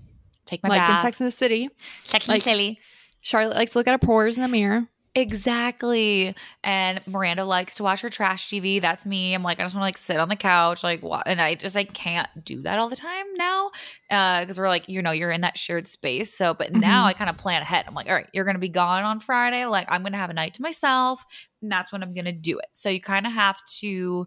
take 0.44 0.62
my 0.62 0.68
like 0.70 0.80
bath. 0.80 0.96
in 0.96 1.02
Sex 1.02 1.20
and 1.20 1.26
the 1.26 1.32
City, 1.32 1.68
Sex 2.04 2.26
in 2.28 2.34
like- 2.34 2.42
silly. 2.42 2.78
Charlotte 3.20 3.56
likes 3.56 3.72
to 3.72 3.78
look 3.78 3.88
at 3.88 3.92
her 3.92 3.98
pores 3.98 4.36
in 4.36 4.42
the 4.42 4.48
mirror. 4.48 4.86
Exactly. 5.20 6.34
And 6.62 7.00
Miranda 7.06 7.44
likes 7.44 7.74
to 7.76 7.82
watch 7.82 8.00
her 8.02 8.08
trash 8.08 8.48
TV. 8.48 8.80
That's 8.80 9.04
me. 9.04 9.34
I'm 9.34 9.42
like, 9.42 9.58
I 9.58 9.64
just 9.64 9.74
want 9.74 9.82
to 9.82 9.86
like 9.86 9.96
sit 9.96 10.18
on 10.18 10.28
the 10.28 10.36
couch, 10.36 10.84
like, 10.84 11.02
wa- 11.02 11.22
and 11.26 11.40
I 11.40 11.54
just 11.54 11.74
like 11.74 11.92
can't 11.92 12.28
do 12.44 12.62
that 12.62 12.78
all 12.78 12.88
the 12.88 12.96
time 12.96 13.26
now, 13.34 13.70
because 14.08 14.58
we're 14.58 14.68
like, 14.68 14.88
you 14.88 15.02
know, 15.02 15.10
you're 15.10 15.30
in 15.30 15.40
that 15.40 15.58
shared 15.58 15.88
space. 15.88 16.32
So, 16.32 16.54
but 16.54 16.72
now 16.72 17.04
Mhm. 17.04 17.08
I 17.08 17.12
kind 17.14 17.30
of 17.30 17.36
plan 17.36 17.62
ahead. 17.62 17.84
I'm 17.88 17.94
like, 17.94 18.06
all 18.08 18.14
right, 18.14 18.28
you're 18.32 18.44
gonna 18.44 18.58
be 18.58 18.68
gone 18.68 19.02
on 19.04 19.20
Friday. 19.20 19.64
Like, 19.66 19.86
I'm 19.90 20.02
gonna 20.02 20.16
have 20.18 20.30
a 20.30 20.34
night 20.34 20.54
to 20.54 20.62
myself, 20.62 21.24
and 21.62 21.70
that's 21.72 21.90
when 21.92 22.02
I'm 22.02 22.14
gonna 22.14 22.32
do 22.32 22.58
it. 22.58 22.68
So 22.72 22.88
you 22.88 23.00
kind 23.00 23.26
of 23.26 23.32
have 23.32 23.58
to 23.80 24.26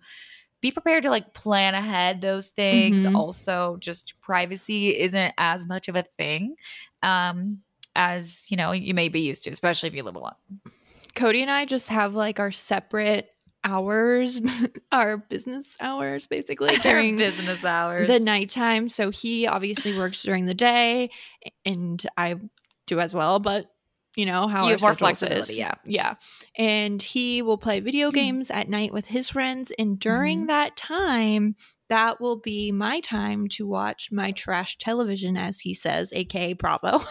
be 0.61 0.71
prepared 0.71 1.03
to 1.03 1.09
like 1.09 1.33
plan 1.33 1.73
ahead 1.73 2.21
those 2.21 2.49
things. 2.49 3.05
Mhm. 3.05 3.15
Also, 3.15 3.77
just 3.79 4.19
privacy 4.21 4.99
isn't 4.99 5.33
as 5.37 5.65
much 5.65 5.87
of 5.87 5.95
a 5.95 6.03
thing. 6.17 6.55
Um, 7.01 7.61
as 7.95 8.45
you 8.49 8.57
know, 8.57 8.71
you 8.71 8.93
may 8.93 9.09
be 9.09 9.21
used 9.21 9.43
to, 9.43 9.49
especially 9.51 9.89
if 9.89 9.95
you 9.95 10.03
live 10.03 10.15
alone. 10.15 10.33
Cody 11.15 11.41
and 11.41 11.51
I 11.51 11.65
just 11.65 11.89
have 11.89 12.13
like 12.15 12.39
our 12.39 12.51
separate 12.51 13.27
hours, 13.63 14.41
our 14.91 15.17
business 15.17 15.67
hours, 15.79 16.27
basically 16.27 16.75
during 16.83 17.17
business 17.17 17.63
hours. 17.63 18.07
the 18.07 18.19
nighttime. 18.19 18.87
So 18.89 19.09
he 19.11 19.47
obviously 19.47 19.93
works 19.95 20.23
during 20.23 20.45
the 20.45 20.53
day, 20.53 21.09
and 21.65 22.03
I 22.17 22.35
do 22.87 22.99
as 22.99 23.13
well. 23.13 23.39
But 23.39 23.67
you 24.15 24.25
know 24.25 24.47
how 24.47 24.67
You 24.67 24.73
our 24.73 24.79
more 24.79 24.95
flexibility, 24.95 25.53
is. 25.53 25.57
yeah. 25.57 25.75
yeah. 25.85 26.15
And 26.57 27.01
he 27.01 27.41
will 27.41 27.57
play 27.57 27.79
video 27.79 28.11
games 28.11 28.51
at 28.51 28.67
night 28.67 28.91
with 28.91 29.05
his 29.05 29.29
friends, 29.29 29.71
and 29.77 29.99
during 29.99 30.43
Mhm. 30.43 30.47
that 30.47 30.75
time. 30.75 31.55
That 31.91 32.21
will 32.21 32.37
be 32.37 32.71
my 32.71 33.01
time 33.01 33.49
to 33.49 33.67
watch 33.67 34.13
my 34.13 34.31
trash 34.31 34.77
television, 34.77 35.35
as 35.35 35.59
he 35.59 35.73
says, 35.73 36.13
aka 36.13 36.53
Bravo. 36.53 37.01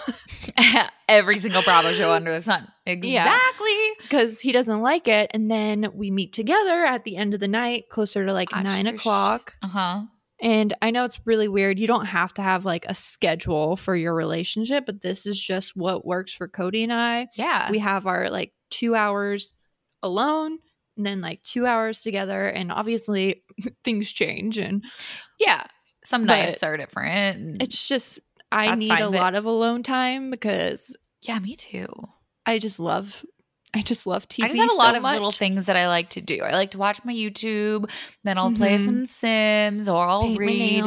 Every 1.09 1.37
single 1.37 1.61
Bravo 1.61 1.93
show 1.93 2.11
under 2.15 2.33
the 2.33 2.41
sun. 2.41 2.67
Exactly. 2.87 3.91
because 4.01 4.41
he 4.41 4.53
doesn't 4.53 4.81
like 4.81 5.07
it. 5.07 5.31
And 5.35 5.51
then 5.51 5.91
we 5.93 6.11
meet 6.11 6.33
together 6.33 6.87
at 6.87 7.05
the 7.05 7.19
end 7.19 7.35
of 7.35 7.41
the 7.41 7.47
night, 7.47 7.91
closer 7.91 8.25
to 8.25 8.33
like 8.33 8.51
Watch 8.53 8.65
nine 8.65 8.87
o'clock. 8.87 9.55
Uh 9.63 9.69
huh. 9.69 10.03
And 10.41 10.73
I 10.81 10.91
know 10.93 11.05
it's 11.05 11.21
really 11.27 11.47
weird. 11.47 11.79
You 11.79 11.87
don't 11.87 12.07
have 12.07 12.33
to 12.35 12.43
have 12.43 12.65
like 12.65 12.87
a 12.89 12.95
schedule 12.95 13.77
for 13.77 13.95
your 13.95 14.15
relationship, 14.15 14.87
but 14.87 15.03
this 15.03 15.27
is 15.27 15.39
just 15.39 15.77
what 15.77 16.07
works 16.07 16.33
for 16.33 16.49
Cody 16.49 16.85
and 16.85 16.93
I. 16.93 17.29
Yeah. 17.35 17.71
We 17.71 17.81
have 17.81 18.07
our 18.07 18.31
like 18.31 18.55
two 18.71 18.95
hours 18.95 19.53
alone 20.03 20.59
and 21.01 21.07
then 21.07 21.23
like 21.23 21.43
two 21.43 21.65
hours 21.67 22.03
together. 22.03 22.47
And 22.47 22.71
obviously 22.71 23.43
things 23.85 24.13
change. 24.13 24.59
And 24.59 24.85
yeah. 25.39 25.65
Some 26.05 26.27
nights 26.27 26.63
are 26.63 26.77
different. 26.77 27.63
it's 27.63 27.89
just, 27.89 28.19
I 28.53 28.75
need 28.75 28.89
fine, 28.89 29.03
a 29.03 29.09
lot 29.09 29.35
of 29.35 29.47
alone 29.47 29.83
time 29.83 30.31
because 30.31 30.95
yeah, 31.23 31.39
me 31.39 31.57
too. 31.57 31.87
I 32.45 32.59
just 32.59 32.79
love, 32.79 33.25
I 33.75 33.81
just 33.83 34.07
love 34.07 34.29
TV. 34.29 34.45
I 34.45 34.49
just 34.49 34.61
have 34.61 34.71
a 34.71 34.75
lot 34.75 34.95
so 34.95 34.99
of 34.99 35.05
little 35.05 35.31
things 35.33 35.67
that 35.67 35.77
I 35.77 35.89
like 35.89 36.11
to 36.11 36.21
do. 36.21 36.43
I 36.43 36.51
like 36.53 36.73
to 36.73 36.79
watch 36.79 37.03
my 37.05 37.13
YouTube, 37.15 37.91
then 38.25 38.37
I'll 38.39 38.53
play 38.53 38.77
Mhm. 38.77 38.85
some 38.85 39.07
Sims 39.07 39.89
or 39.89 40.05
I'll 40.07 40.23
Paint 40.23 40.39
read. 40.39 40.85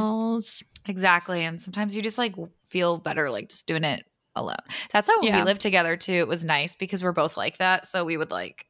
Exactly. 0.85 1.43
And 1.43 1.61
sometimes 1.61 1.95
you 1.95 2.01
just 2.01 2.17
like 2.17 2.35
feel 2.65 2.97
better 2.97 3.29
like 3.31 3.49
just 3.49 3.65
doing 3.67 3.83
it 3.83 4.03
alone. 4.35 4.55
That's 4.91 5.07
why 5.07 5.15
when 5.21 5.27
Yeah. 5.29 5.37
we 5.37 5.43
lived 5.43 5.61
together 5.61 5.95
too, 5.95 6.13
it 6.13 6.27
was 6.27 6.43
nice 6.43 6.75
because 6.75 7.03
we're 7.03 7.11
both 7.13 7.37
like 7.37 7.57
that. 7.57 7.87
So 7.87 8.03
we 8.03 8.17
would 8.17 8.31
like 8.31 8.65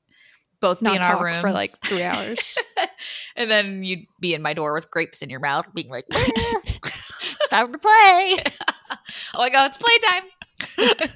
both 0.63 0.79
be 0.79 0.85
Not 0.85 0.95
in 0.95 1.01
our 1.01 1.21
rooms 1.21 1.41
for 1.41 1.51
like 1.51 1.71
three 1.83 2.03
hours. 2.09 2.57
and 3.35 3.51
then 3.51 3.83
you'd 3.83 4.07
be 4.21 4.33
in 4.33 4.41
my 4.41 4.53
door 4.53 4.73
with 4.73 4.89
grapes 4.89 5.21
in 5.21 5.29
your 5.29 5.41
mouth, 5.41 5.67
being 5.73 5.89
like, 5.89 6.05
"It's 6.09 7.49
time 7.49 7.73
to 7.73 7.77
play. 7.77 8.37
I'm 8.89 9.37
like, 9.39 9.53
oh, 9.55 9.65
it's 9.65 9.77
playtime. 9.77 11.09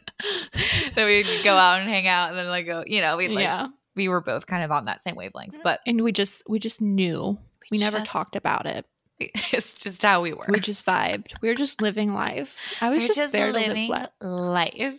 then 0.95 1.05
we'd 1.05 1.25
go 1.45 1.55
out 1.55 1.79
and 1.79 1.89
hang 1.89 2.07
out, 2.07 2.29
and 2.29 2.38
then 2.38 2.47
like 2.49 2.65
go, 2.65 2.83
you 2.86 2.99
know, 2.99 3.15
we 3.15 3.29
like 3.29 3.43
yeah. 3.43 3.67
we 3.95 4.10
were 4.10 4.19
both 4.19 4.47
kind 4.47 4.65
of 4.65 4.71
on 4.71 4.83
that 4.86 5.01
same 5.01 5.15
wavelength, 5.15 5.60
but 5.63 5.79
and 5.88 6.03
we 6.03 6.12
just 6.12 6.43
we 6.49 6.60
just 6.60 6.81
knew 6.81 7.38
we, 7.71 7.77
never 7.77 7.99
just- 7.99 8.12
talked 8.12 8.36
about 8.36 8.65
it 8.65 8.86
it's 9.19 9.73
just 9.73 10.03
how 10.03 10.21
we 10.21 10.31
were. 10.31 10.39
we 10.47 10.60
just 10.60 10.86
vibed 10.86 11.33
we 11.41 11.49
were 11.49 11.55
just 11.55 11.81
living 11.81 12.13
life 12.13 12.75
i 12.81 12.91
was 12.91 13.01
We're 13.01 13.15
just, 13.15 13.33
there 13.33 13.51
live 13.51 13.69
living 13.69 13.89
life 13.89 14.10
life. 14.21 14.93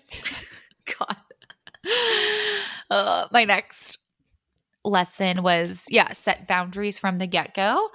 God. 0.99 1.17
Uh, 2.91 3.29
my 3.31 3.45
next 3.45 3.99
lesson 4.89 5.43
was 5.43 5.85
yeah, 5.89 6.13
set 6.13 6.47
boundaries 6.49 6.99
from 6.99 7.19
the 7.19 7.27
get 7.27 7.55
go. 7.55 7.89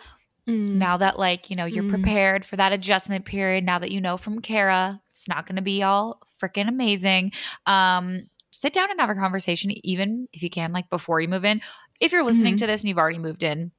Mm. 0.48 0.76
Now 0.76 0.98
that 0.98 1.18
like 1.18 1.50
you 1.50 1.56
know 1.56 1.66
you're 1.66 1.84
Mm. 1.84 1.90
prepared 1.90 2.46
for 2.46 2.56
that 2.58 2.74
adjustment 2.74 3.26
period. 3.26 3.64
Now 3.64 3.80
that 3.80 3.92
you 3.92 4.02
know 4.02 4.18
from 4.18 4.40
Kara, 4.42 5.02
it's 5.12 5.28
not 5.28 5.46
going 5.48 5.56
to 5.56 5.62
be 5.62 5.84
all 5.84 6.20
freaking 6.42 6.68
amazing. 6.68 7.32
Um, 7.66 8.24
sit 8.52 8.74
down 8.74 8.92
and 8.92 9.00
have 9.00 9.10
a 9.10 9.16
conversation, 9.16 9.72
even 9.86 10.28
if 10.34 10.44
you 10.44 10.50
can, 10.50 10.72
like 10.72 10.90
before 10.90 11.22
you 11.22 11.28
move 11.28 11.46
in. 11.46 11.62
If 12.00 12.12
you're 12.12 12.24
listening 12.24 12.56
Mhm. 12.56 12.60
to 12.60 12.68
this 12.68 12.82
and 12.82 12.90
you've 12.90 12.98
already 12.98 13.20
moved 13.20 13.44
in, 13.44 13.72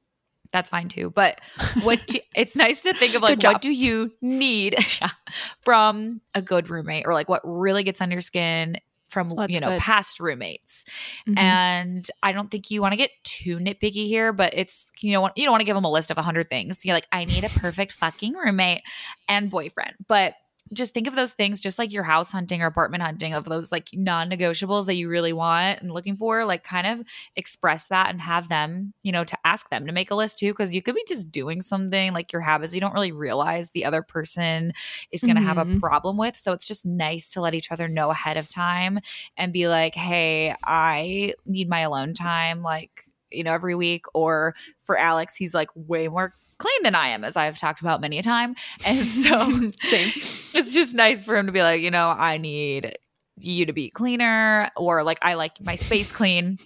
that's 0.51 0.69
fine 0.69 0.87
too. 0.89 1.11
But 1.11 1.39
what 1.83 2.07
do, 2.07 2.19
it's 2.35 2.55
nice 2.55 2.81
to 2.81 2.93
think 2.95 3.13
of 3.13 3.21
like 3.21 3.43
what 3.43 3.61
do 3.61 3.69
you 3.71 4.11
need 4.21 4.75
from 5.63 6.21
a 6.33 6.41
good 6.41 6.69
roommate 6.69 7.05
or 7.05 7.13
like 7.13 7.29
what 7.29 7.41
really 7.43 7.83
gets 7.83 8.01
under 8.01 8.15
your 8.15 8.21
skin 8.21 8.77
from 9.15 9.33
That's 9.35 9.51
you 9.51 9.59
know 9.61 9.69
good. 9.69 9.79
past 9.81 10.19
roommates 10.19 10.83
Mhm. 11.27 11.37
and 11.39 12.11
i 12.21 12.33
don't 12.33 12.51
think 12.51 12.69
you 12.69 12.81
want 12.81 12.91
to 12.91 12.97
get 12.97 13.11
too 13.23 13.57
nitpicky 13.57 14.07
here 14.07 14.33
but 14.33 14.53
it's 14.53 14.91
you 14.99 15.13
know 15.13 15.29
you 15.35 15.45
don't 15.45 15.53
want 15.53 15.61
to 15.61 15.65
give 15.65 15.75
them 15.75 15.85
a 15.85 15.91
list 15.91 16.11
of 16.11 16.17
100 16.17 16.49
things 16.49 16.83
you're 16.83 16.93
like 16.95 17.07
i 17.13 17.23
need 17.23 17.45
a 17.45 17.49
perfect 17.49 17.93
fucking 17.93 18.33
roommate 18.33 18.81
and 19.29 19.49
boyfriend 19.49 19.93
but 20.07 20.33
just 20.73 20.93
think 20.95 21.05
of 21.05 21.15
those 21.15 21.33
things 21.33 21.59
just 21.59 21.77
like 21.77 21.91
your 21.93 22.03
house 22.03 22.31
hunting 22.31 22.61
or 22.61 22.65
apartment 22.65 23.03
hunting 23.03 23.33
of 23.33 23.45
those 23.45 23.71
like 23.71 23.89
non-negotiables 23.93 24.87
that 24.87 24.95
you 24.95 25.07
really 25.07 25.31
want 25.33 25.79
and 25.79 25.91
looking 25.91 26.17
for 26.17 26.43
like 26.43 26.63
kind 26.63 26.87
of 26.87 27.05
express 27.35 27.87
that 27.87 28.09
and 28.09 28.19
have 28.19 28.49
them 28.49 28.91
you 29.03 29.11
know 29.11 29.23
to 29.23 29.37
ask 29.45 29.69
them 29.69 29.85
to 29.85 29.91
make 29.91 30.09
a 30.09 30.15
list 30.15 30.39
too 30.39 30.51
because 30.51 30.73
you 30.73 30.81
could 30.81 30.95
be 30.95 31.03
just 31.07 31.31
doing 31.31 31.61
something 31.61 32.13
like 32.13 32.33
your 32.33 32.41
habits 32.41 32.73
you 32.73 32.81
don't 32.81 32.93
really 32.93 33.11
realize 33.11 33.71
the 33.71 33.85
other 33.85 34.01
person 34.01 34.73
is 35.11 35.21
going 35.23 35.35
to 35.35 35.41
have 35.41 35.57
a 35.59 35.65
Mhm. 35.65 35.79
problem 35.79 36.17
with 36.17 36.35
so 36.35 36.51
it's 36.51 36.67
just 36.67 36.85
nice 36.85 37.27
to 37.29 37.41
let 37.41 37.53
each 37.53 37.71
other 37.71 37.87
know 37.87 38.09
ahead 38.09 38.37
of 38.37 38.47
time 38.47 38.99
and 39.37 39.53
be 39.53 39.67
like 39.67 39.93
hey 39.93 40.55
i 40.63 41.33
need 41.45 41.69
my 41.69 41.81
alone 41.81 42.13
time 42.13 42.63
like 42.63 43.03
you 43.31 43.43
know 43.43 43.53
every 43.53 43.75
week 43.75 44.05
or 44.13 44.55
for 44.83 44.97
alex 44.97 45.35
he's 45.35 45.53
like 45.53 45.69
way 45.75 46.07
more 46.07 46.33
clean 46.57 46.83
than 46.83 46.95
i 46.95 47.09
am 47.09 47.23
as 47.23 47.35
i've 47.35 47.57
talked 47.57 47.81
about 47.81 47.99
many 48.01 48.17
a 48.17 48.21
time 48.23 48.55
and 48.85 49.05
so 49.07 49.49
Same. 49.81 50.11
it's 50.53 50.73
just 50.73 50.93
nice 50.93 51.23
for 51.23 51.35
him 51.37 51.45
to 51.47 51.51
be 51.51 51.61
like, 51.61 51.81
you 51.81 51.91
know, 51.91 52.09
I 52.09 52.37
need 52.37 52.97
you 53.39 53.65
to 53.65 53.73
be 53.73 53.89
cleaner, 53.89 54.69
or 54.77 55.03
like 55.03 55.19
I 55.21 55.33
like 55.33 55.59
my 55.61 55.75
space 55.75 56.11
clean. 56.11 56.57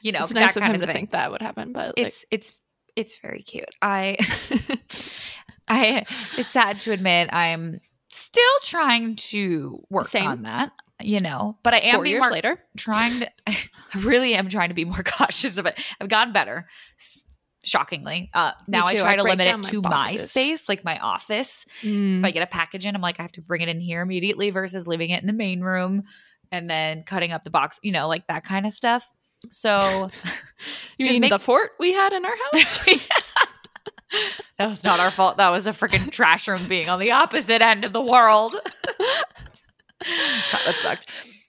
You 0.00 0.12
know, 0.12 0.22
it's 0.22 0.32
that 0.32 0.40
nice 0.40 0.56
of 0.56 0.62
kind 0.62 0.74
him 0.74 0.80
of 0.82 0.86
to 0.86 0.92
thing. 0.92 1.02
think 1.02 1.10
that 1.10 1.30
would 1.30 1.42
happen 1.42 1.72
but 1.72 1.94
It's 1.96 2.24
it's 2.30 2.54
it's 2.96 3.16
very 3.18 3.42
cute. 3.42 3.68
I 3.82 4.16
I 5.68 6.06
it's 6.36 6.50
sad 6.50 6.80
to 6.80 6.92
admit 6.92 7.28
I'm 7.32 7.80
still 8.08 8.42
trying 8.62 9.16
to 9.16 9.82
work 9.90 10.08
Same. 10.08 10.26
on 10.26 10.42
that. 10.42 10.72
You 11.00 11.20
know, 11.20 11.56
but 11.62 11.74
I 11.74 11.78
am 11.78 11.94
four 11.96 12.02
being 12.04 12.14
years 12.14 12.22
more 12.22 12.32
later 12.32 12.58
trying 12.76 13.20
to 13.20 13.30
I 13.46 13.56
really 13.96 14.34
am 14.34 14.48
trying 14.48 14.68
to 14.70 14.74
be 14.74 14.84
more 14.84 15.02
cautious 15.04 15.58
of 15.58 15.66
it. 15.66 15.78
I've 16.00 16.08
gotten 16.08 16.32
better. 16.32 16.66
Shockingly, 17.68 18.30
uh, 18.34 18.52
now 18.66 18.84
I 18.86 18.96
try 18.96 19.12
I 19.12 19.16
to 19.16 19.22
limit 19.22 19.46
it 19.46 19.56
my 19.56 19.62
to 19.70 19.82
my 19.82 19.90
boxes. 19.90 20.30
space, 20.30 20.68
like 20.68 20.84
my 20.84 20.98
office 20.98 21.64
Mm. 21.82 22.18
if 22.20 22.24
I 22.24 22.30
get 22.30 22.42
a 22.42 22.46
package 22.46 22.86
in, 22.86 22.94
I'm 22.96 23.02
like, 23.02 23.20
I 23.20 23.22
have 23.22 23.32
to 23.32 23.42
bring 23.42 23.60
it 23.60 23.68
in 23.68 23.78
here 23.80 24.00
immediately 24.02 24.50
versus 24.50 24.88
leaving 24.88 25.10
it 25.10 25.20
in 25.20 25.26
the 25.26 25.32
main 25.32 25.60
room 25.60 26.04
and 26.50 26.68
then 26.70 27.02
cutting 27.04 27.30
up 27.32 27.44
the 27.44 27.50
box, 27.50 27.78
you 27.82 27.92
know, 27.92 28.08
like 28.08 28.26
that 28.28 28.42
kind 28.44 28.64
of 28.66 28.72
stuff. 28.72 29.06
So 29.50 30.10
you 30.98 31.10
mean 31.10 31.20
make- 31.20 31.30
the 31.30 31.38
fort 31.38 31.72
we 31.78 31.92
had 31.92 32.12
in 32.12 32.24
our 32.24 32.34
house 32.52 32.84
that 34.58 34.68
was 34.68 34.82
not 34.84 34.98
our 35.00 35.10
fault. 35.10 35.36
That 35.36 35.50
was 35.50 35.66
a 35.66 35.72
freaking 35.72 36.10
trash 36.10 36.48
room 36.48 36.66
being 36.66 36.88
on 36.88 36.98
the 36.98 37.10
opposite 37.12 37.60
end 37.60 37.84
of 37.84 37.92
the 37.92 38.00
world. 38.02 38.52
God, 40.00 40.60
that 40.64 40.76
sucked. 40.80 41.06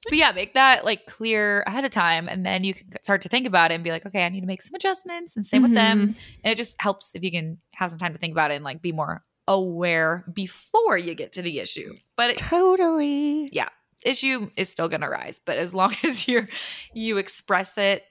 But 0.10 0.18
yeah, 0.18 0.32
make 0.32 0.54
that 0.56 0.84
like 0.86 1.06
clear 1.06 1.64
ahead 1.68 1.86
of 1.86 1.92
time, 1.92 2.28
and 2.28 2.46
then 2.46 2.64
you 2.64 2.74
can 2.74 2.92
start 3.02 3.22
to 3.22 3.30
think 3.30 3.48
about 3.48 3.72
it 3.72 3.76
and 3.76 3.84
be 3.84 3.92
like, 3.92 4.06
okay, 4.06 4.26
I 4.26 4.30
need 4.30 4.42
to 4.42 4.48
make 4.48 4.62
some 4.62 4.76
adjustments, 4.76 5.36
and 5.36 5.46
same 5.46 5.62
with 5.62 5.74
them. 5.74 6.00
Mm-hmm. 6.00 6.20
And 6.44 6.52
it 6.52 6.56
just 6.56 6.82
helps 6.82 7.16
if 7.16 7.24
you 7.24 7.32
can 7.32 7.60
have 7.76 7.90
some 7.90 8.00
time 8.00 8.14
to 8.14 8.20
think 8.20 8.32
about 8.34 8.52
it 8.52 8.56
and 8.56 8.64
like 8.64 8.82
be 8.82 8.92
more 8.92 9.24
aware 9.48 10.26
before 10.34 10.98
you 10.98 11.16
get 11.16 11.34
to 11.34 11.42
the 11.42 11.60
issue. 11.60 11.94
But 12.16 12.32
it, 12.32 12.38
totally 12.38 13.50
Yeah. 13.52 13.70
issue 14.06 14.50
is 14.56 14.70
still 14.70 14.88
going 14.88 15.02
to 15.02 15.10
rise 15.10 15.40
but 15.46 15.58
as 15.58 15.74
long 15.74 15.94
as 16.04 16.28
you're 16.28 16.48
you 16.94 17.18
express 17.18 17.78
it 17.78 18.04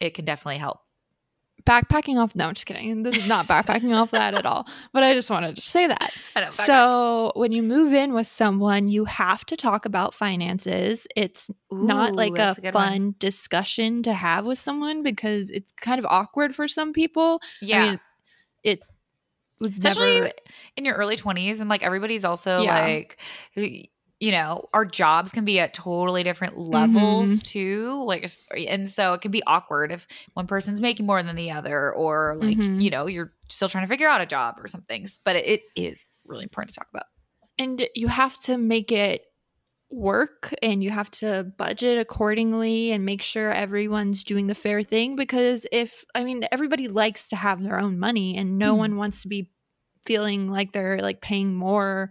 it 0.00 0.14
can 0.14 0.24
definitely 0.24 0.58
help 0.58 0.80
backpacking 1.64 2.16
off. 2.18 2.34
No, 2.34 2.48
I'm 2.48 2.54
just 2.54 2.66
kidding. 2.66 3.02
This 3.02 3.16
is 3.16 3.28
not 3.28 3.46
backpacking 3.46 3.94
off 3.96 4.10
that 4.12 4.34
at 4.34 4.46
all. 4.46 4.66
But 4.92 5.02
I 5.02 5.14
just 5.14 5.30
wanted 5.30 5.56
to 5.56 5.62
say 5.62 5.86
that. 5.86 6.14
I 6.36 6.40
know, 6.40 6.46
back 6.46 6.60
up. 6.60 6.66
So 6.66 7.32
when 7.34 7.52
you 7.52 7.62
move 7.62 7.92
in 7.92 8.12
with 8.12 8.26
someone, 8.26 8.88
you 8.88 9.04
have 9.06 9.44
to 9.46 9.56
talk 9.56 9.84
about 9.86 10.14
finances. 10.14 11.06
It's 11.16 11.50
not 11.70 12.14
like 12.14 12.32
a, 12.32 12.36
that's 12.36 12.58
good 12.60 12.74
one. 12.74 12.88
fun 12.88 13.14
discussion 13.18 14.02
to 14.04 14.12
have 14.12 14.44
with 14.44 14.58
someone 14.58 15.02
because 15.02 15.50
it's 15.50 15.72
kind 15.80 15.98
of 15.98 16.06
awkward 16.08 16.54
for 16.54 16.68
some 16.68 16.92
people. 16.92 17.40
Yeah. 17.60 17.82
I 17.82 17.88
mean, 17.90 18.00
it 18.62 18.80
was 19.60 19.72
especially 19.72 20.14
never. 20.14 20.32
in 20.76 20.84
your 20.84 20.94
early 20.96 21.16
20s 21.16 21.60
and 21.60 21.68
like 21.70 21.82
everybody's 21.82 22.24
also 22.24 22.62
Yeah. 22.62 22.84
like 22.84 23.18
you 24.22 24.30
know 24.30 24.68
our 24.72 24.84
jobs 24.84 25.32
can 25.32 25.44
be 25.44 25.58
at 25.58 25.74
totally 25.74 26.22
different 26.22 26.56
levels 26.56 27.28
Mm-hmm. 27.28 27.36
too 27.42 28.04
like 28.04 28.30
and 28.68 28.88
so 28.88 29.14
it 29.14 29.20
can 29.20 29.32
be 29.32 29.42
awkward 29.48 29.90
if 29.90 30.06
one 30.34 30.46
person's 30.46 30.80
making 30.80 31.06
more 31.06 31.20
than 31.22 31.34
the 31.34 31.50
other 31.50 31.92
or 31.92 32.36
like 32.38 32.56
Mhm. 32.56 32.80
you 32.80 32.88
know 32.88 33.06
you're 33.06 33.32
still 33.48 33.68
trying 33.68 33.84
to 33.84 33.88
figure 33.88 34.08
out 34.08 34.20
a 34.20 34.26
job 34.26 34.54
or 34.58 34.68
something 34.68 35.06
but 35.24 35.34
it, 35.34 35.46
it 35.46 35.62
is 35.74 36.08
really 36.24 36.44
important 36.44 36.72
to 36.72 36.78
talk 36.78 36.88
about 36.94 37.06
and 37.58 37.86
you 37.96 38.06
have 38.06 38.38
to 38.40 38.56
make 38.56 38.92
it 38.92 39.22
work 39.90 40.54
and 40.62 40.82
you 40.82 40.90
have 40.90 41.10
to 41.10 41.52
budget 41.58 41.98
accordingly 41.98 42.92
and 42.92 43.04
make 43.04 43.20
sure 43.20 43.52
everyone's 43.52 44.24
doing 44.24 44.46
the 44.46 44.54
fair 44.54 44.82
thing 44.82 45.16
because 45.16 45.66
if 45.70 46.04
i 46.14 46.24
mean 46.24 46.46
everybody 46.50 46.88
likes 46.88 47.28
to 47.28 47.36
have 47.36 47.62
their 47.62 47.78
own 47.78 47.98
money 47.98 48.36
and 48.38 48.56
no 48.56 48.74
Mhm. 48.74 48.78
one 48.78 48.96
wants 48.96 49.20
to 49.22 49.28
be 49.28 49.50
feeling 50.06 50.46
like 50.48 50.72
they're 50.72 51.00
like 51.02 51.20
paying 51.20 51.54
more 51.54 52.08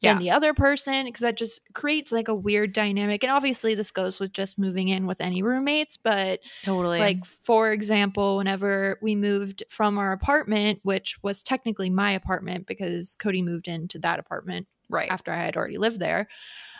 Yeah. 0.00 0.14
than 0.14 0.22
the 0.22 0.30
other 0.30 0.54
person 0.54 1.06
because 1.06 1.22
that 1.22 1.36
just 1.36 1.60
creates 1.74 2.12
like 2.12 2.28
a 2.28 2.34
weird 2.34 2.72
dynamic 2.72 3.24
and 3.24 3.32
obviously 3.32 3.74
this 3.74 3.90
goes 3.90 4.20
with 4.20 4.32
just 4.32 4.56
moving 4.56 4.86
in 4.86 5.06
with 5.08 5.20
any 5.20 5.42
roommates 5.42 5.96
but 5.96 6.38
totally 6.62 7.00
like 7.00 7.24
for 7.24 7.72
example 7.72 8.36
whenever 8.36 9.00
we 9.02 9.16
moved 9.16 9.64
from 9.68 9.98
our 9.98 10.12
apartment 10.12 10.78
which 10.84 11.16
was 11.24 11.42
technically 11.42 11.90
my 11.90 12.12
apartment 12.12 12.66
because 12.68 13.16
cody 13.16 13.42
moved 13.42 13.66
into 13.66 13.98
that 13.98 14.20
apartment 14.20 14.68
right 14.88 15.10
after 15.10 15.32
I 15.32 15.44
had 15.44 15.56
already 15.56 15.78
lived 15.78 16.00
there. 16.00 16.28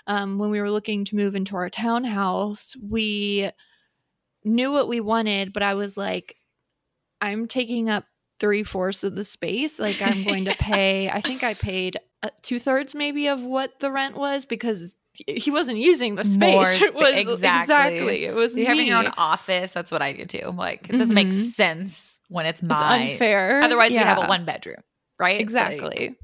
Um, 0.07 0.38
when 0.38 0.50
we 0.50 0.61
were 0.61 0.70
looking 0.70 1.04
to 1.07 1.16
move 1.16 1.35
into 1.35 1.57
our 1.57 1.68
townhouse, 1.68 2.74
we 2.83 3.50
knew 4.44 4.72
what 4.72 4.88
we 4.88 5.00
wanted, 5.00 5.52
but 5.52 5.62
I 5.62 5.74
was 5.74 5.96
like, 5.96 6.37
I'm 7.20 7.46
taking 7.46 7.90
up 7.90 8.04
three 8.40 8.62
fourths 8.62 9.04
of 9.04 9.14
the 9.14 9.24
space. 9.24 9.78
Like, 9.78 10.00
I'm 10.00 10.24
going 10.24 10.46
to 10.46 10.54
pay, 10.59 11.11
I 11.11 11.20
think 11.20 11.42
I 11.42 11.54
paid 11.54 11.98
uh, 12.22 12.31
two 12.42 12.59
thirds 12.59 12.94
maybe 12.94 13.28
of 13.28 13.44
what 13.44 13.78
the 13.81 13.90
rent 13.90 14.16
was 14.16 14.46
because 14.46 14.96
he 15.26 15.50
wasn't 15.50 15.78
using 15.78 16.14
the 16.14 16.24
space. 16.24 16.52
More 16.54 16.64
it 16.88 16.94
was 16.94 17.14
exactly. 17.16 17.62
exactly. 17.62 18.24
It 18.24 18.35
was 18.35 18.54
you 18.57 18.66
having 18.66 18.87
your 18.87 18.98
own 18.98 19.12
office 19.16 19.72
that's 19.72 19.90
what 19.92 20.02
i 20.02 20.12
do 20.12 20.24
too 20.26 20.52
like 20.57 20.88
it 20.88 20.96
doesn't 20.98 21.14
make 21.14 21.28
Mhm. 21.28 21.44
sense 21.44 22.20
when 22.28 22.46
it's 22.46 22.61
It's 22.61 22.68
mine 22.68 23.11
unfair. 23.12 23.62
otherwise 23.62 23.92
we'd 23.92 23.98
have 23.98 24.22
a 24.24 24.28
one 24.28 24.44
bedroom 24.44 24.83
right 25.18 25.40
It's 25.40 25.52
like- 25.52 25.72
Exactly. 25.72 26.16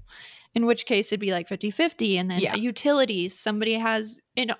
In 0.54 0.66
which 0.66 0.86
case 0.86 1.08
it'd 1.08 1.18
be 1.18 1.32
like 1.32 1.48
50 1.48 1.72
50. 1.72 2.16
And 2.18 2.30
then 2.30 2.38
Yeah. 2.40 2.54
utilities, 2.54 3.36
somebody 3.36 3.74
has, 3.74 4.20
you 4.36 4.46
know, 4.46 4.54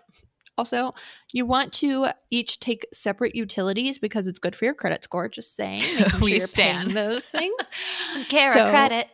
also 0.59 0.93
you 1.33 1.47
want 1.47 1.73
to 1.75 2.09
each 2.33 2.59
take 2.59 2.85
separate 2.93 3.37
utilities 3.37 4.01
because 4.01 4.27
it's 4.27 4.41
good 4.41 4.57
for 4.57 4.65
your 4.65 4.75
credit 4.75 5.05
score. 5.05 5.29
Just 5.29 5.55
saying, 5.55 5.81
making 5.99 6.11
sure 6.11 6.21
We 6.21 6.39
you're 6.39 6.47
stand. 6.49 6.93
paying 6.93 6.95
those 6.95 7.29
things. 7.29 7.55
some 8.13 8.25
care 8.25 8.53
So- 8.53 8.69
credit 8.71 9.07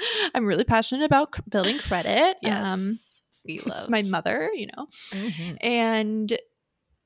I'm 0.34 0.46
really 0.46 0.64
passionate 0.64 1.04
about 1.04 1.34
c- 1.36 1.42
building 1.48 1.78
credit. 1.78 2.36
Um, 2.44 2.50
yes 2.90 3.06
sweet 3.32 3.66
love 3.66 3.88
my 3.88 4.02
mother, 4.02 4.50
you 4.54 4.66
know, 4.76 4.86
Mhm. 5.12 5.56
and 5.62 6.38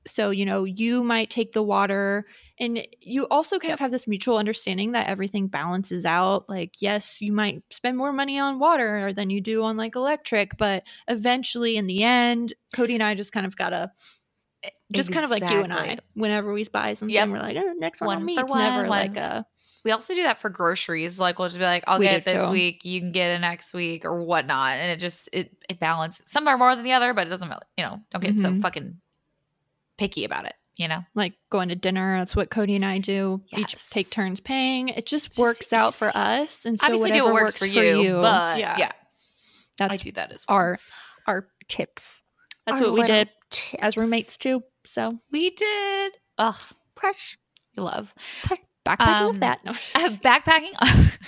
so 0.07 0.31
you 0.31 0.45
know 0.45 0.65
you 0.65 1.03
might 1.05 1.31
take 1.31 1.53
the 1.53 1.63
water 1.63 2.25
and 2.61 2.87
you 3.01 3.27
also 3.29 3.59
kind 3.59 3.73
of 3.73 3.81
have 3.81 3.91
this 3.91 4.07
mutual 4.07 4.37
understanding 4.37 4.93
that 4.93 5.09
everything 5.09 5.47
balances 5.49 6.05
out 6.05 6.47
like 6.49 6.75
yes 6.81 7.23
you 7.23 7.33
might 7.33 7.63
spend 7.71 7.97
more 7.97 8.13
money 8.13 8.39
on 8.39 8.59
water 8.59 9.15
than 9.15 9.31
you 9.31 9.41
do 9.41 9.63
on 9.63 9.79
like 9.79 9.97
electric 9.97 10.59
but 10.59 10.83
eventually 11.09 11.77
in 11.79 11.87
the 11.87 12.03
end 12.03 12.53
cody 12.75 12.93
and 12.95 13.03
i 13.03 13.15
just 13.15 13.33
kind 13.33 13.47
of 13.47 13.57
gotta 13.57 13.91
just 14.93 15.11
kind 15.11 15.25
of 15.25 15.31
like 15.31 15.41
you 15.51 15.63
and 15.63 15.73
i 15.73 15.97
whenever 16.13 16.53
we 16.53 16.65
buy 16.65 16.93
something 16.93 17.15
Yep. 17.15 17.29
we're 17.31 17.39
like 17.39 17.57
oh, 17.57 17.73
next 17.79 18.01
one, 18.03 18.09
One 18.09 18.17
on 18.19 18.25
me 18.27 18.39
it's 18.39 18.55
never 18.55 18.81
one, 18.81 18.89
like 18.91 19.17
a 19.17 19.47
We 19.85 19.91
also 19.91 20.15
do 20.15 20.23
that 20.23 20.39
for 20.39 20.49
groceries. 20.49 21.21
Like 21.21 21.39
we'll 21.39 21.49
just 21.49 21.59
be 21.59 21.65
like, 21.65 21.85
I'll 21.87 21.99
We 21.99 22.07
get 22.07 22.17
it 22.17 22.25
this 22.25 22.47
too. 22.47 22.53
week, 22.53 22.85
you 22.85 23.01
can 23.01 23.13
get 23.13 23.31
it 23.31 23.39
next 23.41 23.75
week 23.75 24.05
or 24.05 24.23
whatnot. 24.23 24.77
And 24.77 24.91
it 24.91 24.99
just 24.99 25.29
it 25.33 25.55
it 25.69 25.79
balances. 25.79 26.31
Some 26.31 26.49
are 26.49 26.57
more 26.59 26.75
than 26.75 26.85
the 26.85 26.93
other, 26.93 27.13
but 27.13 27.27
it 27.27 27.31
doesn't 27.31 27.49
really 27.49 27.61
you 27.77 27.85
know, 27.85 28.01
don't 28.11 28.23
get 28.23 28.41
so 28.41 28.51
Mhm. 28.51 28.63
fucking 28.63 29.01
picky 29.99 30.25
about 30.25 30.47
it, 30.47 30.55
you 30.77 30.89
know? 30.89 31.05
like 31.15 31.35
going 31.51 31.69
to 31.69 31.77
dinner 31.77 32.19
that's 32.19 32.35
what 32.35 32.51
cody 32.51 32.75
and 32.75 32.85
i 32.85 32.99
do 32.99 33.41
each 33.57 33.77
take 33.91 34.11
turns 34.11 34.41
paying 34.41 34.89
it 34.89 35.07
just 35.07 35.29
Just 35.29 35.39
works 35.39 35.73
out 35.73 35.95
for 35.95 36.11
us 36.17 36.65
and 36.67 36.81
so 36.81 36.87
Obviously 36.87 37.11
do 37.13 37.21
whatever 37.21 37.33
what 37.35 37.43
works, 37.45 37.59
for, 37.59 37.67
you, 37.67 38.13
but 38.21 38.59
yeah, 38.59 38.77
yeah, 38.79 38.93
I 39.81 39.87
that's 39.89 40.01
do 40.01 40.11
that 40.13 40.33
as 40.33 40.45
well. 40.49 40.57
our 40.59 40.79
our 41.29 41.47
tips. 41.69 42.23
That's 42.67 42.81
Our 42.81 42.89
what 42.89 42.95
we 43.01 43.07
did 43.07 43.29
as 43.81 43.97
roommates 43.97 44.37
too. 44.37 44.65
So 44.85 45.19
We 45.31 45.51
did. 45.51 46.13
Ugh, 46.39 46.57
fresh 46.97 47.39
you 47.77 47.83
love. 47.85 48.13
Backpacking 48.85 49.21
Um, 49.23 49.29
with 49.33 49.41
that. 49.41 49.65
No. 49.65 49.73
Uh, 49.95 50.09
backpacking 50.23 50.73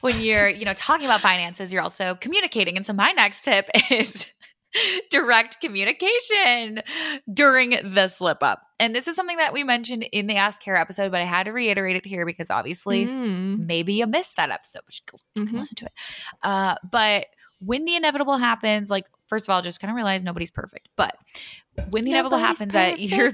when 0.00 0.20
you're 0.20 0.48
you 0.48 0.64
know 0.64 0.74
talking 0.74 1.06
about 1.06 1.20
finances 1.20 1.72
you're 1.72 1.82
also 1.82 2.14
communicating 2.20 2.76
and 2.76 2.84
so 2.86 2.92
my 2.92 3.10
next 3.12 3.42
tip 3.42 3.68
is 3.90 4.26
direct 5.10 5.60
communication 5.60 6.80
during 7.32 7.70
the 7.94 8.06
slip 8.08 8.42
up 8.42 8.62
and 8.78 8.94
this 8.94 9.08
is 9.08 9.16
something 9.16 9.38
that 9.38 9.52
we 9.52 9.64
mentioned 9.64 10.04
in 10.12 10.28
the 10.28 10.36
ask 10.36 10.62
care 10.62 10.76
episode 10.76 11.10
but 11.10 11.20
i 11.20 11.24
had 11.24 11.44
to 11.44 11.50
reiterate 11.52 11.96
it 11.96 12.06
here 12.06 12.24
because 12.24 12.50
obviously 12.50 13.06
Mm. 13.06 13.66
maybe 13.66 13.94
you 13.94 14.06
missed 14.06 14.36
that 14.36 14.50
episode 14.50 14.82
which 14.86 15.02
go 15.06 15.18
Mhm. 15.42 15.52
listen 15.54 15.74
to 15.76 15.86
it 15.86 15.92
uh, 16.42 16.76
but 16.88 17.26
when 17.60 17.84
the 17.84 17.96
inevitable 17.96 18.36
happens 18.38 18.90
like 18.90 19.06
first 19.26 19.48
of 19.48 19.52
all 19.52 19.62
just 19.62 19.80
kind 19.80 19.90
of 19.90 19.96
realize 19.96 20.22
nobody's 20.22 20.50
perfect 20.52 20.88
but 20.96 21.16
when 21.90 22.04
the 22.04 22.12
inevitable 22.12 22.38
Nobody's 22.38 22.58
happens 22.58 22.72
that 22.74 23.00
you're 23.00 23.32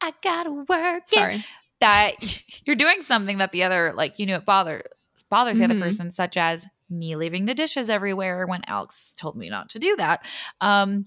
i 0.00 0.12
gotta 0.24 0.50
work 0.50 1.02
Sorry. 1.06 1.44
That 1.82 2.14
you're 2.66 2.76
doing 2.76 3.02
something 3.02 3.38
that 3.38 3.52
the 3.52 3.62
other 3.62 3.92
like 3.94 4.18
you 4.18 4.26
know 4.26 4.36
it 4.36 4.44
bothers 4.46 4.82
bothers 5.30 5.58
the 5.58 5.64
Mhm. 5.64 5.70
other 5.70 5.80
person 5.80 6.10
such 6.10 6.36
as 6.36 6.66
me 6.90 7.16
leaving 7.16 7.44
the 7.46 7.54
dishes 7.54 7.88
everywhere 7.90 8.46
when 8.46 8.62
alex 8.66 9.12
told 9.16 9.36
me 9.36 9.48
not 9.50 9.68
to 9.70 9.78
do 9.78 9.94
that. 9.96 10.24
Um 10.60 11.06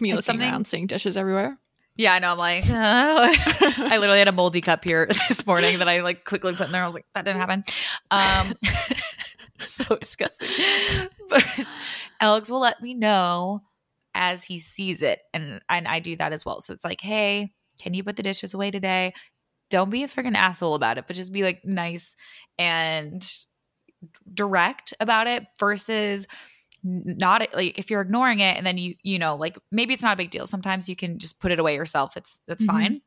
Me 0.00 0.10
looking 0.12 0.22
something- 0.22 0.50
around, 0.50 0.66
seeing 0.66 0.86
dishes 0.86 1.16
everywhere. 1.16 1.58
yeah 1.96 2.14
i 2.14 2.18
know 2.18 2.32
i'm 2.32 2.38
like 2.38 2.64
i 2.70 3.96
literally 3.98 4.18
had 4.18 4.28
a 4.28 4.32
moldy 4.32 4.60
cup 4.62 4.82
here 4.84 5.06
this 5.28 5.46
morning 5.46 5.78
that 5.78 5.88
i 5.88 6.00
like 6.00 6.24
quickly 6.24 6.54
put 6.54 6.66
in 6.66 6.72
there. 6.72 6.82
I 6.82 6.86
was 6.86 6.94
like 6.94 7.06
that 7.14 7.24
didn't 7.26 7.40
happen. 7.40 7.62
Um 8.10 8.54
so 9.60 9.96
disgusting. 9.96 10.48
But 11.28 11.44
alex 12.20 12.50
will 12.50 12.60
let 12.60 12.82
me 12.82 12.94
know 12.94 13.62
as 14.14 14.44
he 14.44 14.58
sees 14.58 15.02
it 15.02 15.20
and 15.32 15.60
and 15.68 15.88
i 15.88 15.98
do 16.00 16.16
that 16.16 16.32
as 16.32 16.44
well. 16.44 16.60
So 16.60 16.72
it's 16.74 16.84
like 16.84 17.00
hey 17.00 17.52
can 17.80 17.94
you 17.94 18.04
put 18.04 18.16
the 18.16 18.22
dishes 18.22 18.52
away 18.54 18.70
today 18.70 19.14
don't 19.72 19.90
be 19.90 20.04
a 20.04 20.08
freaking 20.08 20.36
asshole 20.36 20.76
about 20.76 20.98
it 20.98 21.06
but 21.08 21.16
just 21.16 21.32
be 21.32 21.42
like 21.42 21.64
nice 21.64 22.14
and 22.58 23.28
direct 24.34 24.94
about 25.00 25.26
it 25.26 25.44
versus 25.58 26.26
not 26.84 27.46
like 27.54 27.78
if 27.78 27.90
you're 27.90 28.00
ignoring 28.00 28.40
it 28.40 28.56
and 28.56 28.66
then 28.66 28.78
you 28.78 28.94
you 29.02 29.18
know 29.18 29.36
like 29.36 29.56
maybe 29.70 29.94
it's 29.94 30.02
not 30.02 30.14
a 30.14 30.16
big 30.16 30.30
deal. 30.30 30.46
Sometimes 30.46 30.88
you 30.88 30.96
can 30.96 31.18
just 31.18 31.40
put 31.40 31.52
it 31.52 31.60
away 31.60 31.74
yourself. 31.76 32.16
It's 32.16 32.40
that's 32.48 32.64
Mhm. 32.64 32.66
fine 32.66 33.02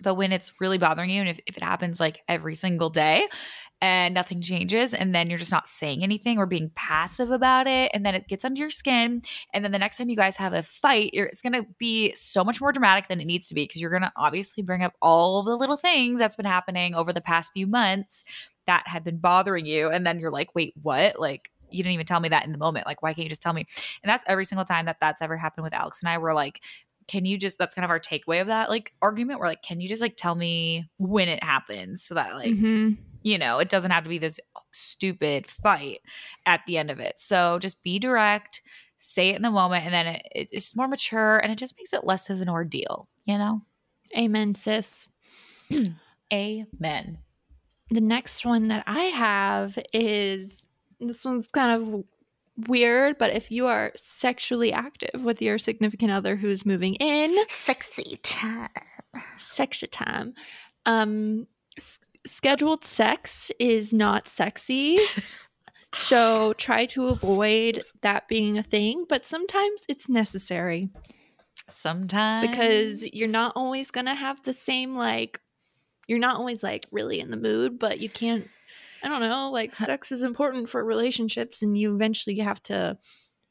but 0.00 0.14
when 0.14 0.32
it's 0.32 0.52
really 0.60 0.78
bothering 0.78 1.10
you 1.10 1.20
and 1.20 1.28
if, 1.28 1.40
if 1.46 1.56
it 1.56 1.62
happens 1.62 1.98
like 1.98 2.22
every 2.28 2.54
single 2.54 2.90
day 2.90 3.26
and 3.80 4.14
nothing 4.14 4.40
changes 4.40 4.94
and 4.94 5.14
then 5.14 5.28
you're 5.28 5.38
just 5.38 5.52
not 5.52 5.66
saying 5.66 6.02
anything 6.02 6.38
or 6.38 6.46
being 6.46 6.70
passive 6.74 7.30
about 7.30 7.66
it 7.66 7.90
and 7.94 8.04
then 8.04 8.14
it 8.14 8.28
gets 8.28 8.44
under 8.44 8.60
your 8.60 8.70
skin 8.70 9.22
and 9.52 9.64
then 9.64 9.72
the 9.72 9.78
next 9.78 9.96
time 9.96 10.08
you 10.08 10.16
guys 10.16 10.36
have 10.36 10.52
a 10.52 10.62
fight 10.62 11.10
it's 11.12 11.42
going 11.42 11.52
to 11.52 11.66
be 11.78 12.14
so 12.14 12.44
much 12.44 12.60
more 12.60 12.72
dramatic 12.72 13.08
than 13.08 13.20
it 13.20 13.26
needs 13.26 13.48
to 13.48 13.54
be 13.54 13.64
because 13.64 13.80
you're 13.80 13.90
going 13.90 14.02
to 14.02 14.12
obviously 14.16 14.62
bring 14.62 14.82
up 14.82 14.94
all 15.02 15.42
the 15.42 15.56
little 15.56 15.76
things 15.76 16.18
that's 16.18 16.36
been 16.36 16.46
happening 16.46 16.94
over 16.94 17.12
the 17.12 17.20
past 17.20 17.52
few 17.52 17.66
months 17.66 18.24
that 18.66 18.82
had 18.86 19.04
been 19.04 19.18
bothering 19.18 19.66
you 19.66 19.88
and 19.88 20.06
then 20.06 20.18
you're 20.18 20.30
like 20.30 20.54
wait 20.54 20.74
what? 20.82 21.18
Like 21.18 21.50
you 21.70 21.82
didn't 21.82 21.94
even 21.94 22.06
tell 22.06 22.20
me 22.20 22.28
that 22.28 22.44
in 22.44 22.52
the 22.52 22.58
moment. 22.58 22.86
Like 22.86 23.02
why 23.02 23.12
can't 23.12 23.24
you 23.24 23.28
just 23.28 23.42
tell 23.42 23.52
me? 23.52 23.66
And 24.02 24.08
that's 24.08 24.24
every 24.26 24.44
single 24.44 24.64
time 24.64 24.86
that 24.86 24.98
that's 25.00 25.20
ever 25.20 25.36
happened 25.36 25.64
with 25.64 25.74
alex 25.74 26.00
and 26.00 26.08
i 26.08 26.18
we're 26.18 26.34
like 26.34 26.60
can 27.08 27.24
you 27.24 27.38
just 27.38 27.58
that's 27.58 27.74
kind 27.74 27.84
of 27.84 27.90
our 27.90 28.00
takeaway 28.00 28.40
of 28.40 28.46
that 28.48 28.68
like 28.68 28.92
argument 29.02 29.38
we're 29.40 29.46
like 29.46 29.62
can 29.62 29.80
you 29.80 29.88
just 29.88 30.02
like 30.02 30.16
tell 30.16 30.34
me 30.34 30.88
when 30.98 31.28
it 31.28 31.42
happens 31.42 32.02
so 32.02 32.14
that 32.14 32.34
like 32.34 32.52
Mhm. 32.54 32.96
you 33.22 33.38
know 33.38 33.58
it 33.58 33.68
doesn't 33.68 33.90
have 33.90 34.04
to 34.04 34.10
be 34.10 34.18
this 34.18 34.40
stupid 34.72 35.48
fight 35.48 36.00
at 36.46 36.60
the 36.66 36.78
end 36.78 36.90
of 36.90 36.98
it 37.00 37.14
so 37.18 37.58
just 37.58 37.82
be 37.82 37.98
direct 37.98 38.62
say 38.98 39.28
it 39.30 39.36
in 39.36 39.42
the 39.42 39.50
moment 39.50 39.84
and 39.84 39.92
then 39.94 40.06
it, 40.06 40.22
it's 40.34 40.52
just 40.52 40.76
more 40.76 40.88
mature 40.88 41.38
and 41.38 41.52
it 41.52 41.58
just 41.58 41.76
makes 41.78 41.92
it 41.92 42.04
less 42.04 42.28
of 42.30 42.40
an 42.40 42.48
ordeal 42.48 43.08
you 43.24 43.38
know 43.38 43.62
Amen, 44.16 44.54
sis. 44.54 45.08
amen 46.32 47.18
The 47.90 48.00
next 48.00 48.44
one 48.44 48.68
that 48.68 48.84
I 48.86 49.04
have 49.04 49.78
is 49.92 50.62
this 51.00 51.24
one's 51.24 51.46
kind 51.48 51.70
of 51.82 52.04
weird, 52.56 53.18
but 53.18 53.32
if 53.32 53.50
you 53.50 53.66
are 53.66 53.92
sexually 53.96 54.72
active 54.72 55.22
with 55.24 55.42
your 55.42 55.58
significant 55.58 56.10
other 56.10 56.36
who's 56.36 56.64
moving 56.66 56.94
in, 56.94 57.36
Sexy 57.48 58.18
time. 58.22 58.68
sexy 59.36 59.86
time. 59.86 60.34
Um, 60.86 61.46
s- 61.76 61.98
scheduled 62.26 62.84
sex 62.84 63.50
is 63.58 63.92
not 63.92 64.28
sexy. 64.28 64.98
so 65.94 66.52
try 66.54 66.86
to 66.86 67.08
avoid 67.08 67.82
that 68.02 68.28
being 68.28 68.58
a 68.58 68.62
thing, 68.62 69.04
but 69.08 69.24
sometimes 69.24 69.84
it's 69.88 70.08
necessary 70.08 70.90
Sometimes 71.70 72.48
because 72.48 73.04
you're 73.12 73.28
not 73.28 73.52
always 73.56 73.90
going 73.90 74.06
to 74.06 74.14
have 74.14 74.42
the 74.44 74.52
same 74.52 74.94
like 74.94 75.40
you're 76.06 76.20
not 76.20 76.36
always 76.36 76.62
like 76.62 76.84
really 76.92 77.18
in 77.18 77.30
the 77.32 77.36
mood, 77.36 77.78
but 77.78 77.98
you 77.98 78.08
can't 78.08 78.48
I 79.02 79.08
don't 79.08 79.20
know, 79.20 79.50
like 79.50 79.76
sex 79.76 80.10
is 80.12 80.22
important 80.22 80.68
for 80.68 80.84
relationships 80.84 81.62
and 81.62 81.76
you 81.78 81.94
eventually 81.94 82.38
have 82.38 82.62
to 82.64 82.98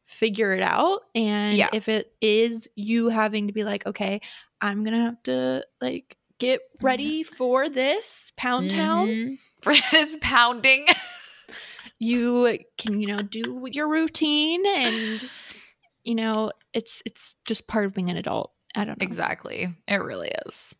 figure 0.04 0.54
it 0.54 0.62
out 0.62 1.02
and 1.16 1.58
Yeah. 1.58 1.70
if 1.74 1.88
it 1.90 2.12
is 2.22 2.70
you 2.76 3.10
having 3.10 3.48
to 3.48 3.54
be 3.54 3.64
like 3.64 3.86
okay, 3.88 4.20
I'm 4.62 4.84
going 4.84 4.94
to 4.96 5.02
have 5.04 5.22
to 5.24 5.66
like 5.82 6.18
get 6.40 6.62
ready 6.82 7.24
for 7.24 7.70
this 7.70 8.32
pound 8.38 8.70
town 8.72 9.08
Mhm. 9.08 9.38
for 9.62 9.74
this 9.92 10.18
pounding. 10.22 10.86
you 12.00 12.60
can 12.78 13.00
you 13.00 13.08
know 13.08 13.18
do 13.22 13.68
your 13.72 13.88
routine 13.88 14.66
and 14.66 15.24
you 16.04 16.14
know 16.16 16.52
it's 16.74 17.02
it's 17.06 17.36
just 17.48 17.68
part 17.68 17.86
of 17.86 17.94
being 17.94 18.10
an 18.10 18.18
adult 18.18 18.52
i 18.76 18.84
don't 18.84 19.00
know 19.00 19.04
exactly. 19.06 19.74
It 19.88 19.96
really 19.96 20.32
is. 20.46 20.76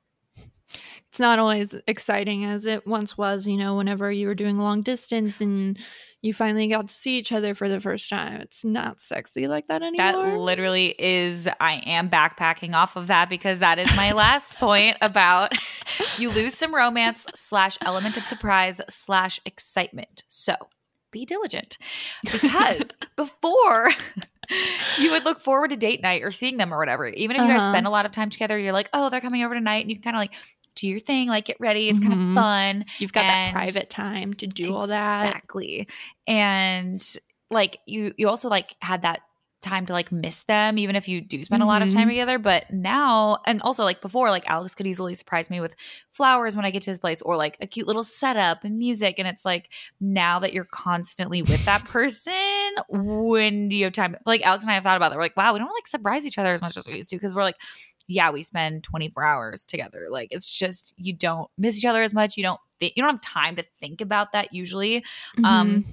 It's 1.16 1.20
not 1.22 1.40
always 1.40 1.74
exciting 1.88 2.44
as 2.44 2.66
it 2.66 2.86
once 2.86 3.18
was 3.18 3.48
you 3.48 3.56
know 3.56 3.78
whenever 3.78 4.12
you 4.12 4.28
were 4.28 4.36
doing 4.36 4.58
long 4.58 4.82
distance 4.82 5.40
and 5.40 5.80
you 6.22 6.34
finally 6.34 6.68
got 6.68 6.90
to 6.90 6.94
see 6.94 7.18
each 7.18 7.32
other 7.32 7.56
for 7.56 7.70
the 7.70 7.80
first 7.80 8.10
time 8.10 8.42
it's 8.42 8.66
not 8.66 9.00
sexy 9.00 9.48
like 9.48 9.66
that 9.68 9.82
anymore 9.82 10.12
That 10.12 10.38
literally 10.40 10.94
is, 11.00 11.48
I 11.62 11.82
am 11.86 12.10
backpacking 12.10 12.74
off 12.74 12.98
of 12.98 13.08
that 13.08 13.30
because 13.30 13.60
that 13.60 13.80
is 13.80 13.88
my 13.96 14.12
last 14.12 14.60
point 14.60 14.98
about 15.00 15.54
you 16.18 16.30
lose 16.32 16.54
some 16.54 16.76
romance 16.76 17.26
slash 17.34 17.78
element 17.82 18.18
of 18.18 18.26
surprise 18.26 18.82
slash 18.90 19.40
excitement. 19.46 20.24
So 20.28 20.56
be 21.12 21.24
diligent 21.26 21.78
because 22.30 22.82
before 23.16 23.90
you 25.00 25.12
would 25.12 25.24
look 25.24 25.40
forward 25.40 25.70
to 25.70 25.78
date 25.78 26.02
night 26.02 26.24
or 26.24 26.32
seeing 26.32 26.58
them 26.58 26.74
or 26.74 26.78
whatever, 26.78 27.08
even 27.08 27.38
if 27.38 27.42
you 27.44 27.48
guys 27.48 27.62
Uh-huh. 27.62 27.72
spend 27.72 27.88
a 27.88 27.90
lot 27.90 28.06
of 28.06 28.12
time 28.12 28.30
together, 28.30 28.58
you're 28.58 28.74
like, 28.74 28.90
oh, 28.92 29.10
they're 29.10 29.22
coming 29.22 29.44
over 29.46 29.54
tonight. 29.54 29.80
And 29.82 29.90
you 29.90 29.96
can 29.96 30.04
kind 30.04 30.16
of 30.18 30.20
like 30.20 30.34
do 30.76 30.88
your 30.88 31.00
thing, 31.00 31.28
like 31.30 31.46
get 31.46 31.58
ready. 31.60 31.90
It's 31.90 32.00
kind 32.00 32.14
Mhm. 32.14 32.30
of 32.32 32.36
fun. 32.36 32.86
you've 33.00 33.14
got 33.14 33.22
that 33.24 33.52
private 33.54 33.90
time 33.90 34.34
to 34.36 34.48
do 34.48 34.74
all 34.76 34.88
that 34.88 35.26
Exactly. 35.28 35.88
And 36.28 37.06
like 37.50 37.78
you 37.86 38.14
you 38.18 38.28
also 38.28 38.50
like 38.50 38.76
had 38.82 39.04
that 39.04 39.22
time 39.62 39.86
to 39.88 39.94
like 39.94 40.12
miss 40.12 40.44
them 40.44 40.78
even 40.78 40.96
if 40.96 41.08
you 41.08 41.20
do 41.22 41.44
spend 41.44 41.64
a 41.64 41.66
lot 41.66 41.82
of 41.82 41.90
time 41.92 42.06
Mhm. 42.08 42.12
together 42.12 42.38
but 42.38 42.72
now 42.72 43.40
and 43.48 43.64
also 43.64 43.84
like 43.84 44.00
before 44.00 44.30
like 44.30 44.44
alex 44.48 44.76
could 44.76 44.86
easily 44.86 45.16
surprise 45.16 45.50
me 45.50 45.60
with 45.60 45.76
flowers 46.12 46.56
when 46.56 46.66
i 46.66 46.70
get 46.70 46.84
to 46.84 46.92
his 46.92 47.00
place 47.00 47.20
or 47.24 47.36
like 47.36 47.58
a 47.62 47.66
cute 47.66 47.88
little 47.88 48.04
setup 48.04 48.64
and 48.64 48.78
music 48.78 49.16
and 49.18 49.28
it's 49.28 49.44
like 49.44 49.70
now 50.00 50.38
that 50.38 50.54
you're 50.54 50.66
constantly 50.66 51.42
with 51.42 51.66
that 51.66 51.84
person 51.86 52.44
when 52.90 53.68
do 53.70 53.76
you 53.76 53.86
have 53.86 53.94
time 53.94 54.16
like 54.28 54.46
alex 54.46 54.64
and 54.64 54.70
i 54.70 54.76
have 54.76 54.84
thought 54.84 54.98
about 54.98 55.10
that 55.10 55.16
we're 55.16 55.24
like 55.24 55.36
wow 55.38 55.52
we 55.52 55.58
don't 55.58 55.74
like 55.74 55.88
surprise 55.88 56.28
each 56.28 56.38
other 56.38 56.54
as 56.54 56.62
much 56.62 56.78
as 56.78 56.86
we 56.86 56.98
used 56.98 57.10
to 57.10 57.16
because 57.16 57.34
we're 57.34 57.42
like 57.42 57.56
yeah 58.08 58.32
we 58.32 58.42
spend 58.42 58.84
24 58.84 59.24
hours 59.24 59.66
together 59.66 60.08
like 60.10 60.28
it's 60.32 60.52
just 60.52 60.94
you 60.98 61.14
don't 61.14 61.50
miss 61.58 61.78
each 61.78 61.86
other 61.86 62.02
as 62.04 62.14
much 62.14 62.38
you 62.38 62.44
don't 62.44 62.60
thi- 62.80 62.94
you 62.96 63.02
don't 63.04 63.14
have 63.14 63.22
time 63.22 63.56
to 63.56 63.64
think 63.80 64.02
about 64.02 64.32
that 64.34 64.54
usually 64.54 65.04
um, 65.44 65.84
Mhm. 65.84 65.86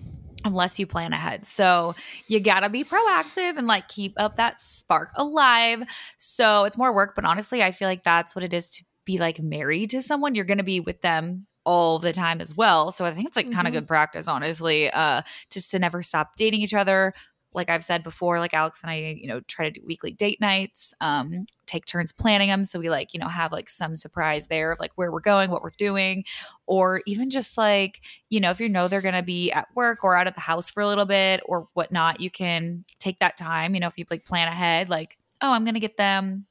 unless 0.45 0.77
you 0.79 0.87
plan 0.89 1.13
ahead. 1.13 1.47
So 1.47 1.95
you 2.27 2.41
gotta 2.41 2.69
be 2.69 2.83
proactive 2.83 3.57
and 3.59 3.69
like 3.69 3.87
keep 3.89 4.15
up 4.17 4.37
that 4.39 4.61
spark 4.61 5.11
alive. 5.15 5.85
So 6.17 6.65
it's 6.65 6.77
more 6.77 6.93
work, 6.93 7.15
but 7.15 7.25
honestly, 7.25 7.63
I 7.63 7.71
feel 7.71 7.87
like 7.87 8.03
that's 8.03 8.35
what 8.35 8.43
it 8.43 8.53
is 8.53 8.69
to 8.73 8.85
be 9.05 9.19
like 9.19 9.39
married 9.41 9.91
to 9.91 10.03
someone. 10.03 10.35
You're 10.35 10.45
gonna 10.45 10.65
be 10.65 10.81
with 10.81 11.01
them 11.01 11.47
all 11.65 12.01
the 12.01 12.13
time 12.13 12.41
as 12.41 12.57
well. 12.57 12.91
So 12.91 13.05
I 13.05 13.13
think 13.13 13.29
it's 13.29 13.37
like 13.37 13.53
kind 13.53 13.67
Mhm. 13.67 13.69
of 13.69 13.73
good 13.75 13.87
practice, 13.87 14.27
honestly, 14.27 14.91
uh, 14.91 15.23
just 15.49 15.71
to 15.71 15.79
never 15.79 16.03
stop 16.03 16.35
dating 16.37 16.61
each 16.61 16.75
other. 16.75 17.15
Like 17.55 17.71
I've 17.71 17.85
said 17.85 18.03
before, 18.03 18.39
like 18.39 18.55
Alex 18.55 18.83
and 18.83 18.91
I, 18.91 19.17
you 19.19 19.27
know, 19.29 19.41
try 19.41 19.69
to 19.69 19.81
do 19.81 19.87
weekly 19.87 20.13
date 20.13 20.41
nights, 20.41 20.95
um, 21.01 21.47
take 21.67 21.85
turns 21.87 22.13
planning 22.13 22.49
them. 22.49 22.65
So 22.65 22.79
we 22.79 22.91
like, 22.91 23.15
you 23.15 23.21
know, 23.21 23.29
have 23.29 23.53
like 23.53 23.69
some 23.69 23.97
surprise 23.97 24.49
there 24.49 24.73
of 24.73 24.81
like 24.81 24.93
where 24.97 25.13
we're 25.13 25.21
going, 25.21 25.51
what 25.51 25.63
we're 25.63 25.71
doing, 25.79 26.25
or 26.67 27.03
even 27.07 27.31
just 27.31 27.57
like, 27.59 28.01
you 28.29 28.41
know, 28.41 28.51
if 28.51 28.61
you 28.61 28.69
know 28.69 28.89
they're 28.89 29.01
going 29.01 29.15
to 29.15 29.23
be 29.23 29.51
at 29.53 29.69
work 29.75 30.05
or 30.05 30.17
out 30.17 30.27
of 30.27 30.35
the 30.35 30.41
house 30.41 30.71
for 30.71 30.83
a 30.83 30.87
little 30.89 31.07
bit 31.07 31.41
or 31.47 31.69
whatnot, 31.75 32.21
you 32.21 32.31
can 32.31 32.85
take 32.99 33.19
that 33.21 33.37
time. 33.37 33.75
You 33.75 33.81
know, 33.81 33.89
if 33.89 33.99
you 33.99 34.05
like 34.11 34.25
plan 34.25 34.49
ahead, 34.49 34.89
like, 34.89 35.19
oh, 35.41 35.51
I'm 35.53 35.65
going 35.65 35.75
to 35.75 35.81
get 35.81 35.97
them 35.97 36.47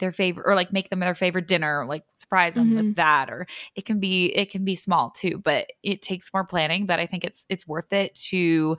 their 0.00 0.10
favorite 0.10 0.44
or 0.46 0.56
like 0.56 0.72
make 0.72 0.90
them 0.90 0.98
their 0.98 1.14
favorite 1.14 1.46
dinner 1.46 1.80
or 1.80 1.86
like 1.86 2.02
surprise 2.16 2.54
them 2.54 2.72
Mhm. 2.72 2.74
with 2.74 2.96
that 2.96 3.30
or 3.30 3.46
it 3.76 3.84
can 3.84 4.00
be 4.00 4.26
it 4.34 4.50
can 4.50 4.64
be 4.64 4.74
small 4.74 5.10
too 5.10 5.38
but 5.38 5.70
it 5.84 6.02
takes 6.02 6.32
more 6.34 6.42
planning 6.44 6.84
but 6.84 6.98
i 6.98 7.06
think 7.06 7.22
it's 7.22 7.46
it's 7.48 7.66
worth 7.68 7.92
it 7.92 8.12
to 8.16 8.76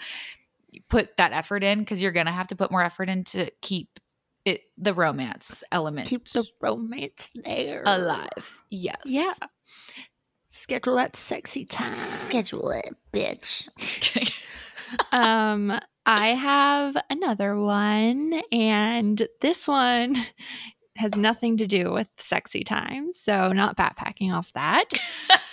put 0.90 1.18
that 1.18 1.32
effort 1.32 1.64
in 1.64 1.80
because 1.80 2.02
you're 2.02 2.12
gonna 2.12 2.32
have 2.32 2.48
to 2.48 2.56
put 2.56 2.72
more 2.72 2.84
effort 2.84 3.10
in 3.10 3.24
to 3.26 3.50
keep 3.62 4.00
it 4.46 4.62
the 4.78 4.94
romance 4.94 5.64
element 5.72 6.08
keep 6.08 6.28
the 6.30 6.46
romance 6.62 7.32
there. 7.44 7.84
alive. 7.86 8.64
Yes. 8.70 9.02
Yeah. 9.06 9.34
Schedule 10.50 10.96
that 10.96 11.16
sexy 11.16 11.66
time. 11.66 11.96
Schedule 11.96 12.70
it, 12.70 12.96
bitch. 13.12 13.68
um 15.12 15.78
i 16.06 16.28
have 16.28 16.96
another 17.10 17.60
one 17.60 18.42
and 18.52 19.28
this 19.42 19.68
one 19.68 20.16
has 20.96 21.16
nothing 21.16 21.58
to 21.58 21.68
do 21.68 21.92
with 21.92 22.08
sexy 22.18 22.64
time 22.64 23.12
so 23.12 23.52
not 23.52 23.76
backpacking 23.76 24.34
off 24.34 24.54
that 24.54 24.86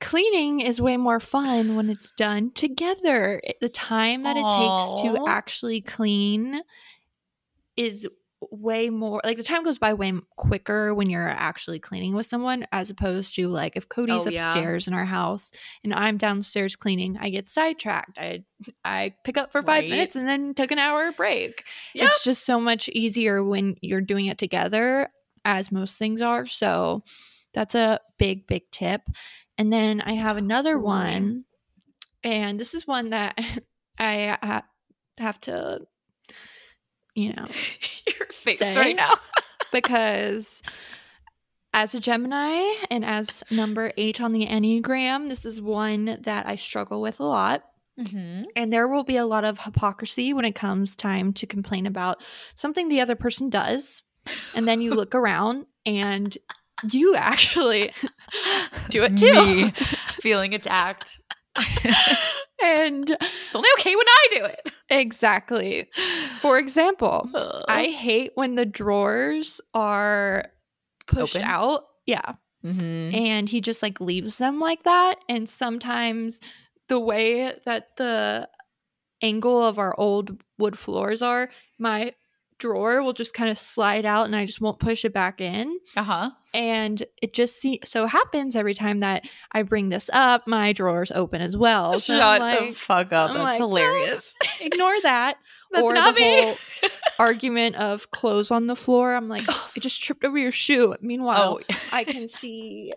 cleaning 0.00 0.60
is 0.60 0.80
way 0.80 0.96
more 0.96 1.20
fun 1.20 1.76
when 1.76 1.88
it's 1.90 2.12
done 2.12 2.50
together 2.52 3.40
the 3.60 3.68
time 3.68 4.22
that 4.22 4.36
it 4.36 4.44
takes 4.50 5.02
to 5.02 5.24
actually 5.28 5.80
clean 5.80 6.60
is 7.76 8.08
way 8.50 8.88
more 8.88 9.20
like 9.22 9.36
the 9.36 9.42
time 9.42 9.62
goes 9.62 9.78
by 9.78 9.92
way 9.92 10.10
quicker 10.36 10.94
when 10.94 11.10
you're 11.10 11.28
actually 11.28 11.78
cleaning 11.78 12.14
with 12.14 12.24
someone 12.26 12.64
as 12.72 12.88
opposed 12.88 13.34
to 13.34 13.48
like 13.48 13.76
if 13.76 13.86
Cody's 13.90 14.26
Oh, 14.26 14.30
yeah. 14.30 14.46
upstairs 14.46 14.88
in 14.88 14.94
our 14.94 15.04
house 15.04 15.52
and 15.84 15.92
I'm 15.92 16.16
downstairs 16.16 16.74
cleaning 16.74 17.18
I 17.20 17.28
get 17.28 17.50
sidetracked 17.50 18.16
I 18.18 18.42
I 18.82 19.14
pick 19.24 19.36
up 19.36 19.52
for 19.52 19.60
5 19.62 19.68
Right. 19.68 19.90
minutes 19.90 20.16
and 20.16 20.26
then 20.26 20.54
took 20.54 20.70
an 20.70 20.78
hour 20.78 21.12
break 21.12 21.64
Yep. 21.94 22.06
it's 22.06 22.24
just 22.24 22.46
so 22.46 22.58
much 22.58 22.88
easier 22.88 23.44
when 23.44 23.76
you're 23.82 24.00
doing 24.00 24.24
it 24.26 24.38
together 24.38 25.10
as 25.44 25.70
most 25.70 25.98
things 25.98 26.22
are 26.22 26.46
so 26.46 27.02
that's 27.52 27.74
a 27.74 28.00
big 28.18 28.46
big 28.46 28.62
tip 28.70 29.02
and 29.60 29.70
then 29.70 30.00
I 30.00 30.14
have 30.14 30.38
another 30.38 30.78
one 30.78 31.44
and 32.24 32.58
this 32.58 32.72
is 32.72 32.86
one 32.86 33.10
that 33.10 33.38
I 33.98 34.38
ha- 34.42 34.64
have 35.18 35.38
to 35.40 35.82
you 37.14 37.34
know 37.36 37.44
your 38.06 38.26
face 38.32 38.58
Say. 38.58 38.74
right 38.74 38.96
now 38.96 39.12
because 39.72 40.62
as 41.74 41.94
a 41.94 42.00
Gemini 42.00 42.62
and 42.90 43.04
as 43.04 43.44
number 43.50 43.92
eight 43.96 44.20
on 44.20 44.32
the 44.32 44.44
Enneagram, 44.44 45.28
this 45.28 45.46
is 45.46 45.60
one 45.60 46.18
that 46.22 46.44
I 46.48 46.56
struggle 46.56 47.00
with 47.00 47.20
a 47.20 47.24
lot. 47.24 47.62
mm-hmm. 47.96 48.42
And 48.56 48.72
there 48.72 48.88
will 48.88 49.04
be 49.04 49.16
a 49.16 49.24
lot 49.24 49.44
of 49.44 49.60
hypocrisy 49.60 50.32
when 50.32 50.44
it 50.44 50.56
comes 50.56 50.96
time 50.96 51.32
to 51.34 51.46
complain 51.46 51.86
about 51.86 52.20
something 52.56 52.88
the 52.88 53.00
other 53.00 53.14
person 53.14 53.50
does. 53.50 54.02
And 54.56 54.66
then 54.66 54.80
you 54.80 54.94
look 54.94 55.14
around 55.14 55.66
and 55.86 56.36
you 56.90 57.14
actually 57.14 57.92
do 58.90 59.02
it 59.04 59.16
too. 59.16 59.32
Me 59.32 59.70
feeling 60.20 60.54
attacked 60.54 61.18
and 62.62 63.10
it's 63.10 63.54
only 63.56 63.68
okay 63.78 63.94
when 63.96 64.06
i 64.08 64.26
do 64.30 64.44
it 64.44 64.72
exactly. 64.88 65.88
For 66.40 66.58
example, 66.58 67.28
I 67.68 67.86
hate 67.86 68.32
when 68.34 68.54
the 68.56 68.66
drawers 68.66 69.60
are 69.74 70.44
pushed 71.06 71.36
Open? 71.36 71.48
out. 71.48 71.84
Yeah. 72.06 72.34
Mhm. 72.64 73.14
and 73.14 73.48
he 73.48 73.60
just 73.62 73.82
like 73.82 74.00
leaves 74.02 74.36
them 74.36 74.60
like 74.60 74.82
that 74.82 75.16
and 75.30 75.48
sometimes 75.48 76.40
the 76.88 77.00
way 77.00 77.54
that 77.64 77.96
the 77.96 78.48
angle 79.22 79.62
of 79.64 79.78
our 79.78 79.98
old 79.98 80.42
wood 80.58 80.76
floors 80.76 81.22
are 81.22 81.48
my 81.78 82.12
drawer 82.60 83.02
will 83.02 83.12
just 83.12 83.34
kind 83.34 83.50
of 83.50 83.58
slide 83.58 84.04
out 84.06 84.26
and 84.26 84.36
i 84.36 84.46
just 84.46 84.60
won't 84.60 84.78
push 84.78 85.04
it 85.04 85.12
back 85.12 85.40
in. 85.40 85.78
Uh-huh. 85.96 86.30
And 86.54 87.02
it 87.22 87.32
just 87.32 87.56
see- 87.60 87.80
so 87.84 88.06
happens 88.06 88.54
every 88.54 88.74
time 88.74 89.00
that 89.00 89.24
i 89.52 89.62
bring 89.62 89.88
this 89.88 90.08
up 90.12 90.46
my 90.46 90.72
drawers 90.72 91.10
open 91.10 91.40
as 91.42 91.56
well. 91.56 91.94
So 92.00 92.14
shut 92.16 92.40
I'm 92.42 92.56
the 92.60 92.66
like, 92.66 92.74
fuck 92.74 93.12
up. 93.12 93.30
I'm 93.30 93.36
that's 93.36 93.44
like, 93.44 93.58
hilarious. 93.58 94.34
ignore 94.60 95.00
that. 95.02 95.36
That's 95.72 95.84
or 95.84 95.94
not 95.94 96.16
the 96.16 96.20
me. 96.20 96.42
whole 96.42 96.56
argument 97.20 97.76
of 97.76 98.10
clothes 98.10 98.50
on 98.50 98.66
the 98.66 98.74
floor 98.74 99.14
i'm 99.14 99.28
like 99.28 99.44
oh, 99.48 99.70
i 99.76 99.78
just 99.80 100.02
tripped 100.02 100.24
over 100.24 100.36
your 100.38 100.50
shoe. 100.52 100.96
Meanwhile 101.00 101.60
oh. 101.70 101.74
I 101.92 102.02
can 102.04 102.26
see 102.28 102.92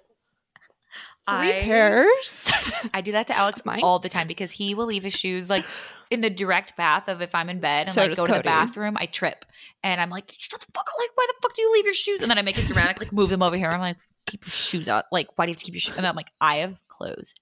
three 1.30 1.54
I- 1.58 1.62
pairs. 1.62 2.52
I 2.94 3.02
do 3.02 3.12
that 3.14 3.28
to 3.28 3.38
Alex 3.38 3.64
Mine? 3.64 3.82
all 3.84 4.00
the 4.00 4.10
time 4.10 4.28
because 4.28 4.52
he 4.52 4.74
will 4.76 4.88
leave 4.88 5.04
his 5.04 5.14
shoes 5.14 5.50
like 5.50 5.66
in 6.14 6.22
the 6.22 6.30
direct 6.30 6.78
path 6.78 7.08
of 7.08 7.22
if 7.22 7.34
I'm 7.36 7.50
in 7.50 7.60
bed 7.60 7.88
and 7.88 7.92
So 7.92 8.06
like 8.06 8.16
go 8.16 8.26
to 8.26 8.34
the 8.34 8.44
bathroom, 8.44 8.96
I 8.98 9.06
trip 9.08 9.46
and 9.84 10.00
I'm 10.00 10.10
like, 10.10 10.34
shut 10.38 10.60
the 10.60 10.66
fuck 10.74 10.88
up! 10.88 10.96
Like, 11.00 11.10
why 11.16 11.26
the 11.28 11.34
fuck 11.42 11.54
do 11.54 11.62
you 11.62 11.74
leave 11.74 11.86
your 11.86 11.94
shoes? 11.94 12.22
And 12.22 12.30
then 12.32 12.38
I 12.38 12.42
make 12.42 12.58
it 12.58 12.68
dramatic, 12.68 13.00
like 13.00 13.12
move 13.12 13.30
them 13.30 13.42
over 13.42 13.58
here. 13.58 13.70
I'm 13.70 13.80
like, 13.82 13.98
keep 14.26 14.46
your 14.46 14.52
shoes 14.52 14.88
out? 14.88 15.06
Like, 15.12 15.28
why 15.38 15.46
do 15.46 15.50
you 15.50 15.54
have 15.54 15.60
to 15.60 15.66
keep 15.66 15.74
your 15.74 15.82
shoes? 15.82 15.96
And 15.98 16.06
I'm 16.08 16.16
like, 16.16 16.32
I 16.40 16.58
have 16.58 16.80
clothes 16.88 17.34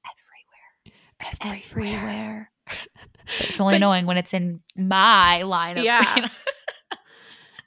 everywhere. 1.42 1.60
Everywhere. 1.60 2.52
But 2.68 3.50
it's 3.50 3.62
only 3.62 3.74
But- 3.74 3.78
annoying 3.78 4.06
when 4.08 4.18
it's 4.18 4.34
in 4.34 4.62
my 4.76 5.44
line 5.44 5.78
of 5.78 5.84
Yeah. 5.84 6.28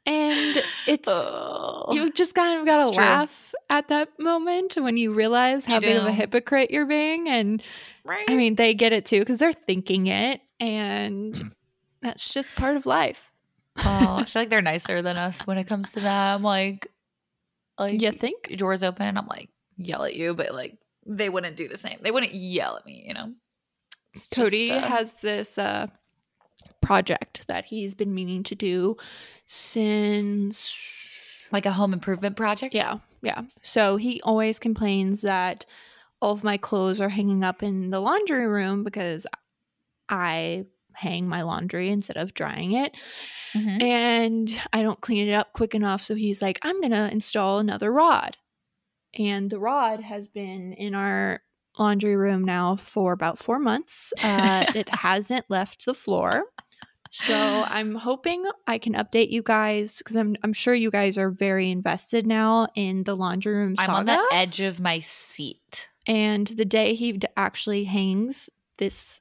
And 0.07 0.63
it's 0.87 1.09
Oh. 1.09 1.87
you 1.93 2.13
just 2.13 2.35
kind 2.35 2.61
of 2.61 2.67
gotta 2.67 2.89
It's 2.89 2.91
true. 2.97 3.03
laugh 3.05 3.55
at 3.71 3.89
that 3.89 4.11
moment 4.19 4.77
when 4.77 4.99
you 4.99 5.15
realize 5.15 5.65
how 5.65 5.77
You 5.77 5.81
big 5.81 5.97
of 5.97 6.05
a 6.05 6.13
hypocrite 6.13 6.71
you're 6.71 6.85
being. 6.85 7.27
And 7.27 7.63
right? 8.05 8.27
I 8.29 8.37
mean, 8.37 8.57
they 8.57 8.75
get 8.75 8.93
it 8.93 9.07
too 9.07 9.21
because 9.21 9.39
they're 9.39 9.53
thinking 9.55 10.07
it, 10.09 10.43
and 10.65 11.53
that's 12.01 12.33
just 12.33 12.57
part 12.57 12.77
of 12.77 12.87
life. 12.87 13.31
oh, 13.79 14.17
I 14.19 14.25
feel 14.27 14.43
like 14.43 14.51
they're 14.51 14.63
nicer 14.63 15.03
than 15.03 15.17
us 15.17 15.41
when 15.47 15.59
it 15.59 15.65
comes 15.67 15.93
to 15.93 16.01
that. 16.01 16.35
I'm 16.35 16.43
like, 16.43 16.89
like 17.79 18.01
You 18.01 18.13
think? 18.13 18.57
door's 18.57 18.83
open 18.83 19.07
and 19.07 19.19
I'm 19.19 19.27
like 19.27 19.51
yell 19.77 20.05
at 20.05 20.15
you, 20.15 20.35
but 20.35 20.55
like 20.55 20.79
they 21.07 21.29
wouldn't 21.29 21.57
do 21.57 21.69
the 21.69 21.77
same. 21.77 21.99
They 22.01 22.11
wouldn't 22.11 22.33
yell 22.35 22.77
at 22.77 22.87
me, 22.87 23.05
you 23.07 23.15
know. 23.15 23.33
It's 24.15 24.31
just, 24.31 24.43
Cody 24.43 24.71
uh, 24.71 24.81
has 24.81 25.13
this 25.15 25.59
uh, 25.59 25.89
project 26.81 27.47
that 27.49 27.65
he's 27.67 27.95
been 27.95 28.15
meaning 28.15 28.43
to 28.45 28.55
do 28.55 28.97
since 30.15 31.49
like 31.53 31.67
a 31.67 31.73
home 31.73 31.93
improvement 31.93 32.37
project. 32.37 32.75
Yeah, 32.75 32.99
yeah. 33.23 33.43
So 33.63 33.97
he 33.97 34.21
always 34.23 34.59
complains 34.59 35.23
that 35.23 35.67
all 36.23 36.33
of 36.33 36.45
my 36.45 36.57
clothes 36.57 37.01
are 37.01 37.09
hanging 37.11 37.45
up 37.45 37.63
in 37.63 37.91
the 37.91 38.01
laundry 38.01 38.47
room 38.47 38.83
because 38.85 39.27
I 40.09 40.65
hang 40.95 41.27
my 41.29 41.43
laundry 41.43 41.89
instead 41.91 42.17
of 42.17 42.35
drying 42.35 42.73
it 42.73 42.95
Mhm. 43.55 43.83
and 43.83 44.61
I 44.73 44.83
don't 44.83 45.01
clean 45.01 45.29
it 45.29 45.33
up 45.33 45.53
quick 45.53 45.75
enough. 45.75 46.03
So 46.03 46.15
he's 46.15 46.41
like, 46.41 46.59
I'm 46.63 46.81
going 46.81 46.93
to 46.93 47.11
install 47.11 47.59
another 47.59 47.93
rod. 47.93 48.37
And 49.19 49.49
the 49.51 49.59
rod 49.59 50.01
has 50.01 50.29
been 50.29 50.73
in 50.73 50.95
our 50.95 51.41
laundry 51.79 52.17
room 52.17 52.45
now 52.45 52.77
for 52.77 53.13
about 53.13 53.39
four 53.39 53.59
months. 53.59 54.13
Uh, 54.23 54.65
it 54.75 54.89
hasn't 54.89 55.47
left 55.49 55.85
the 55.85 55.95
floor. 55.95 56.45
So 57.11 57.65
I'm 57.69 57.95
hoping 57.95 58.45
I 58.67 58.79
can 58.79 58.95
update 58.95 59.31
you 59.31 59.43
guys 59.43 59.99
because 59.99 60.17
I'm 60.17 60.35
I'm 60.43 60.53
sure 60.53 60.75
you 60.75 60.91
guys 60.91 61.17
are 61.17 61.31
very 61.31 61.71
invested 61.71 62.27
now 62.27 62.67
in 62.75 63.05
the 63.05 63.15
laundry 63.15 63.55
room 63.55 63.77
I'm 63.79 63.91
on 63.91 64.07
the 64.07 64.25
edge 64.33 64.61
of 64.61 64.81
my 64.81 64.99
seat. 64.99 65.89
and 66.09 66.47
the 66.49 66.65
day 66.65 66.95
he 66.97 67.21
actually 67.37 67.85
hangs 67.85 68.51
this 68.79 69.21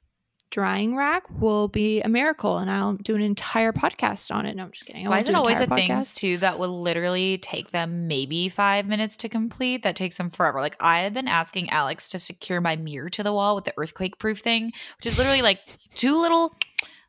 drying 0.54 0.94
rack 0.94 1.24
will 1.40 1.66
be 1.66 2.00
a 2.02 2.08
miracle, 2.08 2.58
and 2.58 2.70
I'll 2.70 2.92
do 2.94 3.16
an 3.16 3.22
entire 3.22 3.72
podcast 3.72 4.32
on 4.32 4.46
it. 4.46 4.54
No, 4.54 4.62
I'm 4.62 4.70
just 4.70 4.86
kidding. 4.86 5.04
I 5.04 5.10
Why 5.10 5.18
is 5.18 5.28
it 5.28 5.34
always 5.34 5.58
the 5.58 5.66
things 5.66 6.14
too 6.14 6.38
that 6.38 6.60
will 6.60 6.80
literally 6.80 7.38
take 7.38 7.72
them 7.72 8.06
maybe 8.06 8.48
five 8.48 8.86
minutes 8.86 9.16
to 9.18 9.28
complete 9.28 9.82
that 9.82 9.96
takes 9.96 10.16
them 10.16 10.30
forever? 10.30 10.60
Like 10.60 10.76
I 10.78 11.00
have 11.00 11.12
been 11.12 11.26
asking 11.26 11.70
Alex 11.70 12.08
to 12.10 12.20
secure 12.20 12.60
my 12.60 12.76
mirror 12.76 13.10
to 13.10 13.24
the 13.24 13.32
wall 13.32 13.56
with 13.56 13.64
the 13.64 13.74
earthquake 13.76 14.16
proof 14.20 14.38
thing, 14.38 14.66
which 14.96 15.06
is 15.06 15.18
literally 15.18 15.42
like 15.42 15.58
two 15.96 16.20
little 16.20 16.56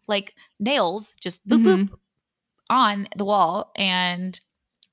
like 0.07 0.33
nails 0.59 1.13
just 1.21 1.47
boop 1.47 1.61
Mhm. 1.61 1.89
boop 1.89 1.97
on 2.71 3.07
the 3.15 3.25
wall 3.25 3.71
and 3.75 4.39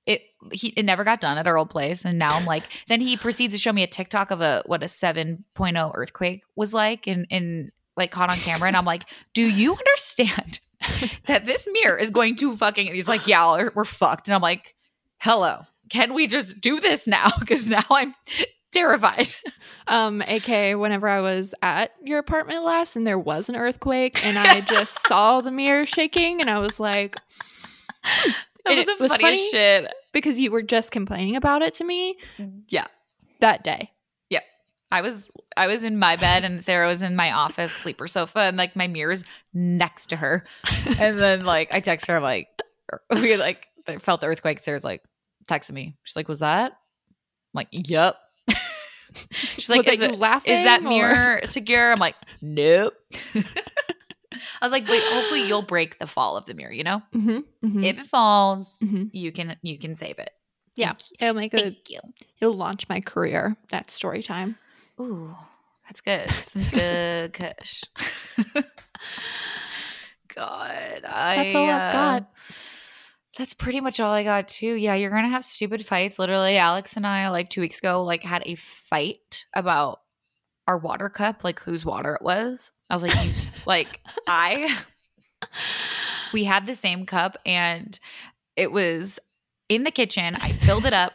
it 0.05 0.20
he 0.53 0.68
it 0.76 0.84
never 0.84 1.05
got 1.05 1.20
done 1.22 1.38
at 1.38 1.46
our 1.46 1.57
old 1.57 1.70
place 1.70 2.05
and 2.05 2.18
now 2.18 2.36
I'm 2.36 2.44
like 2.44 2.64
then 2.88 3.00
he 3.00 3.16
proceeds 3.16 3.55
to 3.55 3.59
show 3.59 3.72
me 3.72 3.82
a 3.82 3.86
TikTok 3.86 4.30
of 4.30 4.42
a 4.42 4.62
what 4.66 4.82
a 4.82 4.86
7.0 4.86 5.92
earthquake 5.94 6.42
was 6.55 6.74
like 6.74 7.07
and 7.07 7.26
and 7.30 7.70
like 7.97 8.11
caught 8.11 8.30
on 8.30 8.36
camera 8.38 8.68
and 8.68 8.76
I'm 8.76 8.84
like 8.84 9.05
do 9.34 9.43
you 9.43 9.72
understand 9.76 10.61
that 11.26 11.47
this 11.47 11.68
mirror 11.72 11.97
is 11.97 12.11
going 12.11 12.36
to 12.36 12.57
fucking 12.57 12.86
and 12.88 12.95
he's 12.97 13.09
like 13.09 13.26
yeah 13.26 13.53
we're, 13.53 13.72
we're 13.74 13.84
fucked 13.84 14.28
and 14.28 14.34
I'm 14.34 14.43
like 14.43 14.74
hello 15.18 15.62
can 15.88 16.14
we 16.14 16.26
just 16.26 16.61
do 16.61 16.80
this 16.80 17.07
now 17.07 17.30
because 17.40 17.68
now 17.68 17.84
I'm 17.90 18.14
terrified 18.72 19.34
Um, 19.88 20.22
AK, 20.22 20.78
whenever 20.78 21.09
I 21.09 21.20
was 21.20 21.55
at 21.61 21.90
your 22.03 22.18
apartment 22.18 22.64
last 22.64 22.97
and 22.97 23.07
there 23.07 23.18
was 23.18 23.49
an 23.49 23.57
earthquake 23.57 24.24
and 24.24 24.38
I 24.38 24.61
just 24.62 25.07
saw 25.09 25.40
the 25.40 25.51
mirror 25.51 25.84
shaking 25.84 26.40
and 26.40 26.49
I 26.49 26.61
was 26.61 26.78
like, 26.80 27.16
that 28.64 28.76
was 28.76 28.88
it 28.88 29.01
was 29.01 29.14
funny. 29.16 29.51
shit 29.51 29.93
because 30.12 30.38
you 30.40 30.51
were 30.51 30.62
just 30.62 30.90
complaining 30.93 31.36
about 31.36 31.62
it 31.62 31.74
to 31.74 31.84
me 31.84 32.16
yeah 32.68 32.86
that 33.40 33.64
day. 33.64 33.90
I 34.93 35.01
was 35.01 35.30
I 35.57 35.66
was 35.66 35.82
in 35.82 35.99
my 35.99 36.16
bed 36.16 36.45
and 36.45 36.62
Sarah 36.62 36.86
was 36.86 37.03
in 37.03 37.16
my 37.16 37.32
office 37.32 37.72
sleeper 37.72 38.07
sofa 38.07 38.40
and 38.40 38.57
like 38.57 38.76
my 38.76 38.86
mirror's 38.88 39.24
next 39.55 40.07
to 40.11 40.16
her. 40.16 40.45
And 40.99 41.18
then 41.18 41.45
like 41.45 41.72
I 41.72 41.80
text 41.80 42.07
her, 42.07 42.16
I'm 42.16 42.22
like 42.22 42.49
we 43.11 43.36
like 43.36 43.66
felt 44.01 44.20
the 44.20 44.26
earthquake. 44.28 44.62
Sarah's 44.62 44.84
like 44.84 45.03
texting 45.47 45.72
me. 45.72 45.97
She's 46.05 46.14
like, 46.16 46.28
Was 46.28 46.40
that? 46.40 46.72
I'm 46.72 47.55
like, 47.55 47.68
Yep. 47.72 48.16
She's 49.30 49.68
like, 49.70 49.86
was 49.86 49.95
is, 49.97 50.01
it 50.01 50.18
laughing? 50.18 50.53
is 50.55 50.64
that 50.64 50.80
or- 50.80 50.88
mirror 50.88 51.40
secure? 51.45 51.90
I'm 51.93 51.99
like, 51.99 52.16
Nope. 52.40 52.95
I 53.34 54.66
was 54.66 54.72
like, 54.72 54.88
wait, 54.88 55.03
hopefully 55.05 55.47
you'll 55.47 55.62
break 55.62 55.99
the 55.99 56.07
fall 56.07 56.36
of 56.36 56.47
the 56.47 56.55
mirror, 56.55 56.72
you 56.72 56.84
know? 56.84 57.03
Mhm, 57.14 57.45
mhm, 57.64 57.84
If 57.84 57.99
it 57.99 58.07
falls, 58.07 58.78
mhm. 58.82 59.11
you 59.12 59.32
can 59.32 59.57
you 59.62 59.78
can 59.78 59.97
save 59.97 60.18
it. 60.18 60.30
Yeah, 60.76 60.93
it'll 61.20 61.34
make 61.34 61.53
a 61.53 61.59
Thank 61.59 61.90
you. 61.90 62.01
it'll 62.40 62.55
launch 62.55 62.88
my 62.88 63.01
career. 63.01 63.57
That 63.70 63.90
story 63.90 64.22
time. 64.22 64.57
Ooh, 65.03 65.34
that's 65.86 66.00
good. 66.00 66.26
Some 66.46 66.64
good 66.70 67.32
kush. 67.34 67.82
God, 70.34 71.00
I, 71.05 71.36
That's 71.36 71.55
all 71.55 71.68
I've 71.68 71.88
uh, 71.88 71.92
got. 71.92 72.30
That's 73.36 73.55
pretty 73.55 73.80
much 73.80 73.98
all 73.98 74.12
I 74.12 74.24
got 74.24 74.48
too. 74.48 74.74
Yeah, 74.74 74.94
you're 74.94 75.11
gonna 75.11 75.28
have 75.28 75.44
stupid 75.44 75.84
fights. 75.84 76.18
Literally, 76.18 76.57
Alex 76.57 76.96
and 76.96 77.07
I, 77.07 77.28
like 77.30 77.50
two 77.50 77.61
weeks 77.61 77.78
ago, 77.78 78.03
like 78.05 78.22
had 78.22 78.42
a 78.46 78.55
fight 78.55 79.46
about 79.55 80.00
our 80.68 80.78
water 80.78 81.09
cup, 81.09 81.42
like 81.44 81.61
whose 81.61 81.84
water 81.84 82.14
it 82.14 82.22
was. 82.22 82.70
I 82.88 82.94
was 82.94 83.03
like, 83.03 83.24
you, 83.24 83.32
like 83.66 84.00
I. 84.26 84.78
We 86.32 86.44
had 86.44 86.66
the 86.66 86.74
same 86.74 87.05
cup, 87.05 87.36
and 87.44 87.98
it 88.57 88.70
was 88.70 89.18
in 89.68 89.82
the 89.82 89.90
kitchen. 89.90 90.36
I 90.36 90.53
filled 90.53 90.86
it 90.86 90.92
up, 90.94 91.12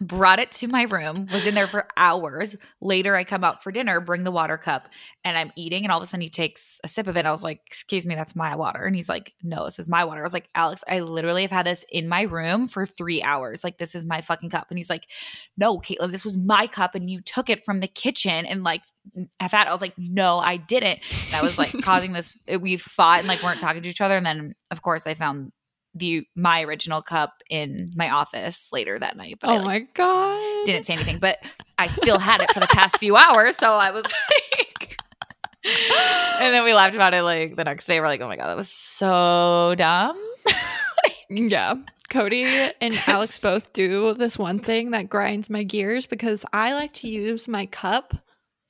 brought 0.00 0.38
it 0.38 0.50
to 0.50 0.66
my 0.66 0.82
room, 0.82 1.28
was 1.30 1.46
in 1.46 1.54
there 1.54 1.66
for 1.66 1.86
hours. 1.96 2.56
Later, 2.80 3.16
I 3.16 3.24
come 3.24 3.44
out 3.44 3.62
for 3.62 3.70
dinner, 3.70 4.00
bring 4.00 4.24
the 4.24 4.30
water 4.30 4.56
cup, 4.56 4.88
and 5.24 5.36
I'm 5.36 5.52
eating. 5.56 5.84
And 5.84 5.92
all 5.92 5.98
of 5.98 6.02
a 6.02 6.06
sudden, 6.06 6.22
he 6.22 6.30
takes 6.30 6.80
a 6.82 6.88
sip 6.88 7.06
of 7.06 7.16
it. 7.16 7.26
I 7.26 7.30
was 7.30 7.42
like, 7.42 7.60
Excuse 7.66 8.06
me, 8.06 8.14
that's 8.14 8.34
my 8.34 8.56
water. 8.56 8.84
And 8.84 8.96
he's 8.96 9.08
like, 9.08 9.34
No, 9.42 9.64
this 9.64 9.78
is 9.78 9.88
my 9.88 10.04
water. 10.04 10.20
I 10.20 10.24
was 10.24 10.32
like, 10.32 10.48
Alex, 10.54 10.82
I 10.88 11.00
literally 11.00 11.42
have 11.42 11.50
had 11.50 11.66
this 11.66 11.84
in 11.90 12.08
my 12.08 12.22
room 12.22 12.66
for 12.66 12.86
three 12.86 13.22
hours. 13.22 13.62
Like, 13.62 13.76
this 13.76 13.94
is 13.94 14.06
my 14.06 14.22
fucking 14.22 14.50
cup. 14.50 14.66
And 14.70 14.78
he's 14.78 14.90
like, 14.90 15.06
No, 15.58 15.78
Caitlin, 15.78 16.12
this 16.12 16.24
was 16.24 16.38
my 16.38 16.66
cup, 16.66 16.94
and 16.94 17.10
you 17.10 17.20
took 17.20 17.50
it 17.50 17.64
from 17.64 17.80
the 17.80 17.88
kitchen 17.88 18.46
and 18.46 18.64
like 18.64 18.82
have 19.38 19.52
had. 19.52 19.68
I 19.68 19.72
was 19.72 19.82
like, 19.82 19.94
No, 19.98 20.38
I 20.38 20.56
didn't. 20.56 21.00
That 21.30 21.42
was 21.42 21.58
like 21.58 21.72
causing 21.82 22.12
this. 22.12 22.38
We 22.58 22.78
fought 22.78 23.18
and 23.18 23.28
like 23.28 23.42
weren't 23.42 23.60
talking 23.60 23.82
to 23.82 23.88
each 23.88 24.00
other. 24.00 24.16
And 24.16 24.24
then, 24.24 24.54
of 24.70 24.80
course, 24.80 25.06
I 25.06 25.14
found 25.14 25.52
the 25.94 26.26
my 26.34 26.62
original 26.62 27.02
cup 27.02 27.42
in 27.48 27.90
my 27.96 28.10
office 28.10 28.70
later 28.72 28.98
that 28.98 29.16
night. 29.16 29.38
But 29.40 29.50
I, 29.50 29.52
oh 29.54 29.56
like, 29.56 29.66
my 29.66 29.86
god! 29.94 30.66
didn't 30.66 30.86
say 30.86 30.94
anything, 30.94 31.18
but 31.18 31.38
I 31.78 31.88
still 31.88 32.18
had 32.18 32.40
it 32.40 32.52
for 32.52 32.60
the 32.60 32.66
past 32.68 32.98
few 32.98 33.16
hours. 33.16 33.56
So 33.56 33.72
I 33.72 33.90
was 33.90 34.04
like, 34.04 34.96
and 36.40 36.54
then 36.54 36.64
we 36.64 36.72
laughed 36.72 36.94
about 36.94 37.14
it 37.14 37.22
like 37.22 37.56
the 37.56 37.64
next 37.64 37.86
day. 37.86 38.00
We're 38.00 38.06
like, 38.06 38.20
oh 38.20 38.28
my 38.28 38.36
God, 38.36 38.48
that 38.48 38.56
was 38.56 38.70
so 38.70 39.74
dumb. 39.76 40.16
Yeah. 41.30 41.74
Cody 42.10 42.44
and 42.44 43.00
Alex 43.06 43.38
both 43.38 43.72
do 43.72 44.14
this 44.14 44.36
one 44.36 44.58
thing 44.58 44.90
that 44.90 45.08
grinds 45.08 45.48
my 45.48 45.62
gears 45.62 46.06
because 46.06 46.44
I 46.52 46.72
like 46.74 46.92
to 46.94 47.08
use 47.08 47.46
my 47.46 47.66
cup 47.66 48.14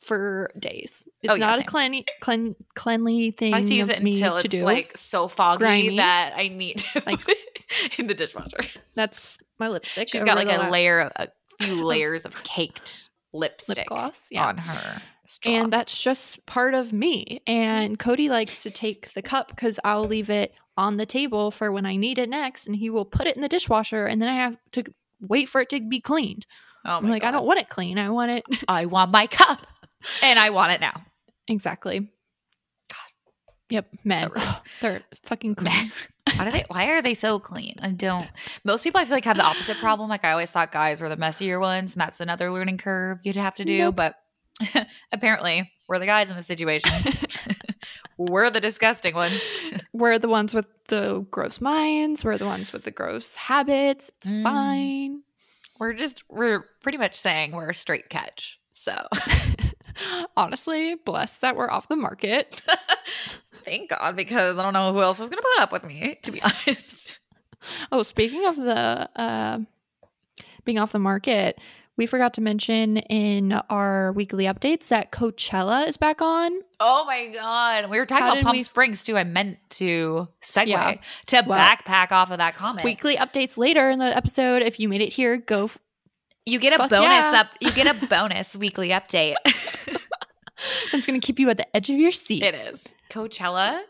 for 0.01 0.51
days. 0.59 1.05
It's 1.23 1.31
Oh, 1.31 1.35
yeah, 1.35 1.47
not 1.47 1.55
same. 1.59 1.63
a 1.63 1.67
cleanly, 1.67 2.07
clean, 2.21 2.57
cleanly 2.75 3.31
thing 3.31 3.55
I 3.55 3.59
like 3.59 3.67
to 3.67 3.75
use 3.75 3.89
it 3.89 3.99
until 3.99 4.37
it's 4.37 4.49
do. 4.49 4.65
like 4.65 4.97
so 4.97 5.29
foggy 5.29 5.59
Grimy. 5.59 5.97
that 5.99 6.33
I 6.37 6.49
need 6.49 6.79
to 6.79 7.03
Like- 7.07 7.21
in 7.99 8.07
the 8.07 8.15
dishwasher. 8.15 8.59
That's 8.95 9.39
my 9.59 9.69
lipstick. 9.69 10.09
She's 10.09 10.25
got 10.25 10.37
like 10.37 10.49
a 10.49 10.59
last 10.59 10.73
layer, 10.73 11.01
of, 11.01 11.13
a 11.17 11.29
few 11.65 11.85
layers 11.85 12.25
of 12.25 12.43
caked 12.43 13.11
lipstick 13.33 13.77
lip 13.77 13.87
gloss. 13.87 14.29
Yeah. 14.31 14.47
on 14.49 14.57
her 14.57 15.03
straw. 15.27 15.53
And 15.53 15.73
that's 15.73 16.03
just 16.03 16.45
part 16.47 16.75
of 16.75 16.93
me. 16.93 17.43
And 17.47 17.99
Cody 17.99 18.29
likes 18.29 18.63
to 18.65 18.71
take 18.71 19.13
the 19.15 19.23
cup 19.23 19.49
because 19.49 19.79
I'll 19.85 20.05
leave 20.07 20.31
it 20.31 20.53
on 20.77 20.97
the 20.97 21.07
table 21.07 21.51
for 21.51 21.71
when 21.71 21.85
I 21.85 21.97
need 21.97 22.19
it 22.19 22.29
next, 22.31 22.67
and 22.67 22.75
he 22.75 22.89
will 22.89 23.05
put 23.05 23.27
it 23.27 23.37
in 23.37 23.43
the 23.43 23.49
dishwasher, 23.49 24.07
and 24.07 24.21
then 24.23 24.31
I 24.31 24.35
have 24.35 24.57
to 24.73 24.85
wait 25.21 25.47
for 25.49 25.61
it 25.61 25.69
to 25.69 25.81
be 25.81 26.01
cleaned. 26.01 26.47
oh 26.87 26.93
I'm 26.97 27.11
like, 27.11 27.23
I 27.23 27.31
don't 27.31 27.45
want 27.45 27.59
it 27.61 27.69
clean. 27.69 27.99
I 27.99 28.09
want 28.09 28.35
it 28.35 28.45
I 28.69 28.87
want 28.87 29.11
my 29.11 29.27
cup, 29.27 29.67
and 30.23 30.39
I 30.39 30.51
want 30.51 30.73
it 30.73 30.81
now. 30.81 31.03
exactly. 31.49 32.09
Yep, 33.69 33.87
men. 34.05 34.31
rude. 34.35 34.43
They're 34.81 35.03
fucking 35.25 35.55
clean. 35.55 35.73
Men. 35.73 35.93
Why 36.37 36.45
do 36.45 36.51
they? 36.51 36.65
Why 36.69 36.85
are 36.87 37.03
they 37.03 37.15
so 37.15 37.39
clean? 37.39 37.77
I 37.81 37.91
don't. 37.91 38.29
Most 38.65 38.83
people, 38.83 39.01
I 39.01 39.05
feel 39.05 39.15
like, 39.17 39.25
have 39.25 39.37
the 39.37 39.45
opposite 39.45 39.79
problem. 39.79 40.09
Like 40.09 40.25
I 40.25 40.33
always 40.33 40.51
thought 40.51 40.73
guys 40.73 41.01
were 41.01 41.09
the 41.09 41.17
messier 41.17 41.61
ones, 41.61 41.93
and 41.95 42.01
that's 42.01 42.19
another 42.21 42.51
learning 42.51 42.79
curve 42.79 43.19
you'd 43.23 43.37
have 43.37 43.55
to 43.57 43.65
do. 43.65 43.79
Nope. 43.79 43.97
But 43.97 44.15
apparently, 45.13 45.71
we're 45.89 45.99
the 46.01 46.07
guys 46.07 46.29
in 46.31 46.37
the 46.37 46.43
situation. 46.43 46.91
we're 48.19 48.51
the 48.51 48.61
disgusting 48.61 49.15
ones. 49.15 49.41
We're 49.93 50.19
the 50.19 50.29
ones 50.29 50.53
with 50.53 50.67
the 50.89 51.25
gross 51.31 51.61
minds. 51.61 52.25
We're 52.25 52.39
the 52.39 52.47
ones 52.47 52.73
with 52.73 52.83
the 52.85 52.91
gross 52.91 53.35
habits. 53.37 54.11
It's 54.19 54.27
Mm. 54.29 54.43
fine. 54.43 55.23
We're 55.79 55.93
just 55.95 56.25
we're 56.29 56.65
pretty 56.83 56.99
much 56.99 57.15
saying 57.15 57.53
we're 57.53 57.71
a 57.71 57.75
straight 57.75 58.09
catch. 58.09 58.59
So 58.73 59.07
Honestly, 60.37 60.95
blessed 61.05 61.41
that 61.43 61.57
we're 61.57 61.71
off 61.71 61.89
the 61.89 61.97
market. 61.97 62.61
thank 63.65 63.91
God 63.91 64.17
because 64.17 64.59
I 64.59 64.63
don't 64.63 64.73
know 64.73 64.93
who 64.93 65.03
else 65.03 65.19
was 65.19 65.29
gonna 65.31 65.43
put 65.57 65.63
up 65.63 65.73
with 65.73 65.85
me, 65.85 66.17
to 66.23 66.33
be 66.33 66.43
honest. 66.43 67.19
Oh, 67.93 68.03
speaking 68.03 68.47
of 68.47 68.57
the 68.57 69.11
uh, 69.21 69.59
being 70.65 70.79
off 70.79 70.93
the 70.93 70.99
market, 70.99 71.61
we 71.99 72.07
forgot 72.07 72.33
to 72.35 72.41
mention 72.41 72.97
in 72.97 73.53
our 73.69 74.13
weekly 74.13 74.45
updates 74.47 74.89
that 74.89 75.13
Coachella 75.13 75.87
is 75.87 75.99
back 75.99 76.23
on. 76.23 76.53
Oh 76.81 77.05
my 77.05 77.27
god. 77.27 77.91
We 77.91 77.99
were 77.99 78.07
talking 78.07 78.25
How 78.25 78.33
about 78.33 78.45
Palm 78.45 78.57
we- 78.57 78.63
Springs 78.63 79.03
too. 79.05 79.19
I 79.19 79.25
meant 79.25 79.59
to 79.73 80.27
segue 80.43 80.69
Yeah. 80.69 80.95
to 81.27 81.45
Well, 81.47 81.59
backpack 81.59 82.13
off 82.13 82.31
of 82.31 82.39
that 82.39 82.57
comment. 82.57 82.83
Weekly 82.83 83.17
updates 83.17 83.59
later 83.59 83.91
in 83.91 83.99
the 83.99 84.17
episode. 84.17 84.63
If 84.63 84.81
you 84.81 84.89
made 84.89 85.03
it 85.03 85.13
here, 85.13 85.37
go. 85.37 85.65
F- 85.65 85.79
you 86.47 86.59
get 86.59 86.73
a 86.73 86.79
Fuck 86.79 86.91
bonus 86.91 87.25
yeah. 87.33 87.41
up 87.41 87.47
you 87.61 87.71
get 87.73 87.87
a 87.87 88.07
bonus 88.07 88.57
weekly 88.57 88.89
update. 88.91 89.35
it's 90.93 91.07
going 91.07 91.21
to 91.21 91.25
keep 91.27 91.39
you 91.39 91.49
at 91.51 91.57
the 91.57 91.77
edge 91.77 91.91
of 91.91 91.97
your 91.97 92.13
seat. 92.13 92.43
it 92.43 92.55
is. 92.55 92.87
Coachella 93.11 93.81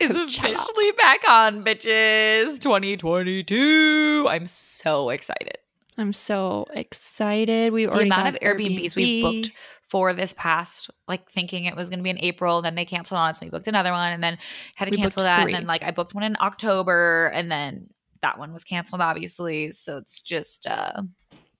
is 0.00 0.10
Coachella. 0.12 0.54
officially 0.54 0.92
back 0.92 1.20
on, 1.28 1.64
bitches. 1.64 2.60
2022. 2.60 4.26
I'm 4.28 4.46
so 4.46 5.10
excited. 5.10 5.58
I'm 5.98 6.12
so 6.12 6.66
excited. 6.74 7.72
We 7.72 7.86
The 7.86 7.90
already 7.92 8.08
amount 8.10 8.28
of 8.28 8.34
Airbnbs 8.40 8.94
we 8.94 9.22
booked 9.22 9.52
for 9.88 10.12
this 10.12 10.34
past, 10.34 10.90
like 11.08 11.30
thinking 11.30 11.64
it 11.64 11.74
was 11.76 11.88
going 11.88 12.00
to 12.00 12.02
be 12.02 12.10
in 12.10 12.18
April, 12.18 12.60
then 12.60 12.74
they 12.74 12.84
canceled 12.84 13.18
on 13.18 13.30
us. 13.30 13.40
We 13.40 13.48
booked 13.48 13.68
another 13.68 13.92
one, 13.92 14.12
and 14.12 14.22
then 14.22 14.36
had 14.76 14.86
to 14.86 14.90
We 14.90 14.96
cancel 14.98 15.22
that. 15.22 15.42
three. 15.44 15.52
And 15.54 15.62
then 15.62 15.66
like 15.66 15.82
I 15.82 15.92
booked 15.92 16.14
one 16.14 16.24
in 16.24 16.36
October, 16.40 17.30
and 17.32 17.50
then 17.50 17.88
that 18.20 18.38
one 18.38 18.52
was 18.52 18.64
canceled, 18.64 19.00
obviously. 19.00 19.70
So 19.72 19.96
it's 19.98 20.20
just 20.20 20.66
uh 20.66 21.02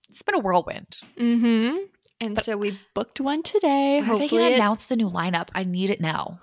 it's 0.09 0.23
been 0.23 0.35
a 0.35 0.39
whirlwind. 0.39 0.97
Mm-hmm. 1.19 1.77
And 2.19 2.35
But- 2.35 2.43
so 2.45 2.57
we 2.57 2.79
booked 2.93 3.19
one 3.21 3.43
today. 3.43 3.99
They 3.99 4.05
Hopefully, 4.05 4.27
going 4.29 4.43
to 4.47 4.51
it- 4.53 4.55
announce 4.55 4.85
the 4.85 4.95
new 4.95 5.09
lineup? 5.09 5.49
I 5.53 5.63
need 5.63 5.89
it 5.89 6.01
now. 6.01 6.39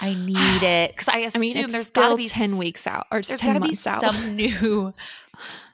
I 0.00 0.14
need 0.14 0.36
it 0.62 0.90
because 0.92 1.08
I 1.08 1.12
I 1.14 1.18
assume 1.20 1.40
mean, 1.40 1.56
it's 1.56 1.72
there's 1.72 1.86
still 1.86 2.02
got 2.02 2.10
to 2.10 2.16
be 2.16 2.28
ten 2.28 2.58
weeks 2.58 2.86
out, 2.86 3.06
or 3.10 3.22
There's 3.22 3.40
ten 3.40 3.54
got 3.58 3.66
to 3.66 3.70
be 3.72 3.78
out. 3.88 4.12
some 4.12 4.36
new, 4.36 4.92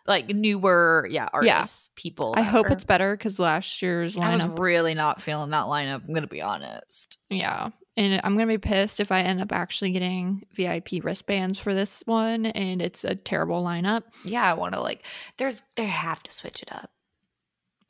like 0.06 0.28
newer, 0.28 1.06
yeah, 1.10 1.28
artists, 1.32 1.90
people. 1.96 2.34
I 2.36 2.42
hope 2.42 2.66
are- 2.66 2.72
it's 2.72 2.84
better 2.84 3.14
because 3.16 3.38
last 3.38 3.82
year's 3.82 4.14
lineup. 4.16 4.22
I 4.40 4.46
was 4.46 4.58
really 4.60 4.94
not 4.94 5.20
feeling 5.20 5.50
that 5.50 5.64
lineup. 5.66 6.06
I'm 6.06 6.14
gonna 6.14 6.26
be 6.28 6.40
honest. 6.42 7.18
yeah. 7.30 7.70
And 7.94 8.20
I'm 8.24 8.34
gonna 8.36 8.46
be 8.46 8.56
pissed 8.58 9.00
if 9.00 9.12
I 9.12 9.20
end 9.22 9.40
up 9.42 9.52
actually 9.52 9.90
getting 9.90 10.46
VIP 10.54 11.02
wristbands 11.04 11.58
for 11.58 11.74
this 11.74 12.02
one, 12.06 12.46
and 12.46 12.80
it's 12.80 13.04
a 13.04 13.14
terrible 13.16 13.62
lineup. 13.62 14.04
Yeah, 14.24 14.44
I 14.48 14.54
want 14.54 14.72
to 14.74 14.80
like. 14.80 15.04
There's 15.36 15.62
they 15.74 15.84
have 15.86 16.22
to 16.22 16.32
switch 16.32 16.62
it 16.62 16.72
up. 16.72 16.90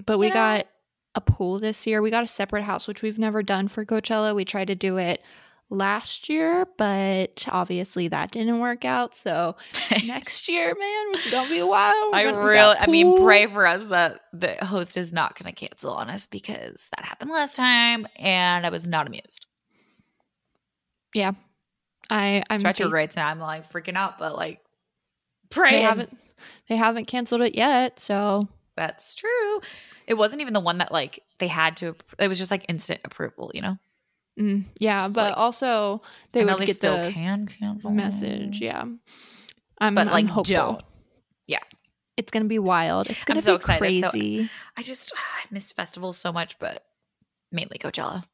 But 0.05 0.19
we 0.19 0.27
You 0.27 0.31
know? 0.31 0.35
got 0.41 0.67
a 1.15 1.21
pool 1.21 1.59
this 1.59 1.87
year. 1.87 2.01
We 2.03 2.11
got 2.11 2.25
a 2.25 2.29
separate 2.29 2.63
house, 2.63 2.89
which 2.89 3.03
we've 3.03 3.19
never 3.19 3.43
done 3.43 3.69
for 3.69 3.85
Coachella. 3.85 4.35
We 4.35 4.45
tried 4.45 4.69
to 4.69 4.75
do 4.75 4.97
it 4.97 5.23
last 5.71 6.29
year, 6.29 6.67
but 6.77 7.47
obviously 7.51 8.09
that 8.09 8.31
didn't 8.31 8.61
work 8.61 8.85
out. 8.85 9.15
So 9.15 9.57
next 10.07 10.49
year, 10.49 10.67
man, 10.69 11.07
it's 11.15 11.31
gonna 11.31 11.49
be 11.49 11.63
wild. 11.63 12.13
We're 12.13 12.19
I 12.19 12.23
really, 12.25 12.77
I 12.79 12.87
mean, 12.87 13.23
pray 13.23 13.47
for 13.47 13.67
us 13.67 13.87
that 13.87 14.21
the 14.33 14.55
host 14.65 14.97
is 14.97 15.13
not 15.13 15.39
going 15.39 15.55
to 15.55 15.59
cancel 15.69 15.93
on 15.95 16.11
us 16.11 16.27
because 16.27 16.89
that 16.97 17.05
happened 17.07 17.31
last 17.31 17.57
time 17.57 18.07
and 18.17 18.67
I 18.67 18.69
was 18.71 18.87
not 18.87 19.07
amused. 19.07 19.47
Yeah, 21.15 21.33
I 22.11 22.43
I'm 22.49 22.55
It's 22.55 22.63
faith- 22.63 22.81
retrograde 22.81 23.17
now. 23.17 23.29
I'm 23.29 23.39
like 23.39 23.71
freaking 23.71 23.97
out, 23.97 24.19
but 24.19 24.35
like 24.35 24.61
pray. 25.51 25.73
They 25.73 25.83
haven't 25.83 26.19
they 26.69 26.77
haven't 26.77 27.05
canceled 27.07 27.43
it 27.43 27.55
yet, 27.55 27.99
so 28.01 28.49
That's 28.77 29.14
true. 29.14 29.61
It 30.07 30.14
wasn't 30.14 30.41
even 30.43 30.55
the 30.55 30.61
one 30.61 30.79
that 30.79 30.93
like 30.93 31.20
they 31.39 31.49
had 31.49 31.77
to. 31.79 31.95
It 32.18 32.29
was 32.29 32.39
just 32.39 32.51
like 32.51 32.64
instant 32.68 33.01
approval, 33.05 33.51
you 33.55 33.62
know. 33.62 33.77
mm, 34.41 34.64
yeah. 34.79 35.07
It's 35.07 35.14
but 35.14 35.31
like- 35.31 35.37
also 35.39 36.03
they 36.33 36.45
would 36.45 36.59
they 36.59 36.66
get 36.66 36.77
still 36.77 37.03
the 37.03 37.11
can 37.12 37.47
cancel 37.47 37.91
message. 37.91 38.61
Yeah, 38.61 38.85
I'm 39.79 39.95
but 39.95 40.07
I'm 40.07 40.12
like 40.12 40.27
hopeful. 40.27 40.55
don't. 40.55 40.83
Yeah. 41.47 41.59
It's 42.16 42.31
gonna 42.31 42.45
be 42.47 42.59
wild. 42.59 43.09
It's 43.11 43.25
gonna 43.25 43.39
I'm 43.39 43.43
so 43.43 43.53
be 43.53 43.57
excited. 43.57 44.01
So- 44.01 44.11
crazy. 44.11 44.51
I 44.77 44.83
just 44.83 45.12
I 45.16 45.47
miss 45.51 45.73
festivals 45.73 46.16
so 46.16 46.33
much, 46.33 46.59
but 46.59 46.85
mainly 47.51 47.79
Coachella. 47.79 48.25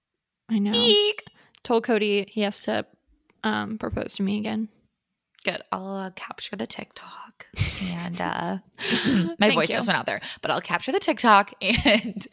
I 0.48 0.58
know. 0.58 0.72
Eek. 0.72 1.24
Told 1.64 1.84
Cody 1.84 2.26
he 2.30 2.42
has 2.42 2.60
to 2.64 2.86
um 3.44 3.78
propose 3.78 4.14
to 4.14 4.22
me 4.22 4.38
again. 4.38 4.68
Good. 5.48 5.62
I'll 5.72 5.96
uh, 5.96 6.10
capture 6.10 6.56
the 6.56 6.66
TikTok 6.66 7.46
and 7.82 8.20
uh 8.20 8.58
my 9.38 9.50
voice 9.54 9.68
you. 9.68 9.74
just 9.76 9.88
went 9.88 9.98
out 9.98 10.04
there, 10.06 10.20
but 10.42 10.50
I'll 10.50 10.60
capture 10.60 10.92
the 10.92 10.98
TikTok 10.98 11.54
and 11.62 12.26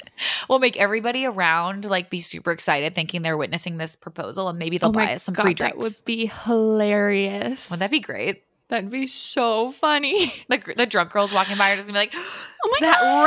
we'll 0.50 0.60
make 0.60 0.76
everybody 0.78 1.26
around 1.26 1.86
like 1.86 2.10
be 2.10 2.20
super 2.20 2.52
excited, 2.52 2.94
thinking 2.96 3.22
they're 3.22 3.38
witnessing 3.38 3.78
this 3.78 3.96
proposal, 3.96 4.50
and 4.50 4.60
maybe 4.60 4.78
they'll 4.78 4.90
Oh 4.90 4.94
buy 4.94 5.14
us 5.14 5.24
some 5.24 5.34
God, 5.34 5.44
free 5.44 5.54
That 5.54 5.78
would 5.78 5.94
be 6.06 6.26
hilarious. 6.26 7.70
Wouldn't 7.70 7.80
that 7.80 7.92
be 7.92 8.00
great? 8.02 8.44
That'd 8.68 8.90
be 8.90 9.08
so 9.08 9.72
funny. 9.72 10.34
The 10.50 10.74
the 10.76 10.86
drunk 10.86 11.12
girls 11.12 11.34
walking 11.34 11.58
by 11.58 11.72
are 11.72 11.76
just 11.76 11.88
gonna 11.88 12.00
be 12.00 12.06
like, 12.08 12.14
Oh 12.66 12.70
my 12.72 12.78
that 12.82 13.00
God. 13.00 13.24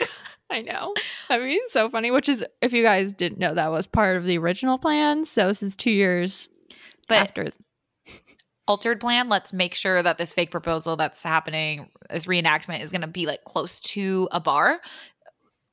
ring. 0.00 0.08
I 0.48 0.62
know. 0.62 0.94
That'd 1.28 1.46
be 1.46 1.60
so 1.66 1.88
funny. 1.90 2.10
Which 2.10 2.28
is, 2.28 2.44
if 2.60 2.72
you 2.72 2.82
guys 2.82 3.12
didn't 3.12 3.38
know, 3.38 3.54
that 3.54 3.70
was 3.70 3.86
part 3.86 4.16
of 4.16 4.24
the 4.24 4.38
original 4.38 4.78
plan. 4.78 5.24
So 5.24 5.48
this 5.48 5.62
is 5.62 5.74
two 5.74 5.90
years 5.90 6.48
But 7.08 7.18
after. 7.18 7.50
Altered 8.68 9.00
plan. 9.00 9.28
Let's 9.28 9.52
make 9.52 9.74
sure 9.74 10.02
that 10.02 10.18
this 10.18 10.32
fake 10.32 10.50
proposal 10.50 10.96
that's 10.96 11.22
happening, 11.22 11.90
this 12.10 12.26
reenactment, 12.26 12.82
is 12.82 12.90
going 12.92 13.00
to 13.02 13.06
be 13.06 13.26
like 13.26 13.44
close 13.44 13.80
to 13.80 14.28
a 14.32 14.40
bar 14.40 14.80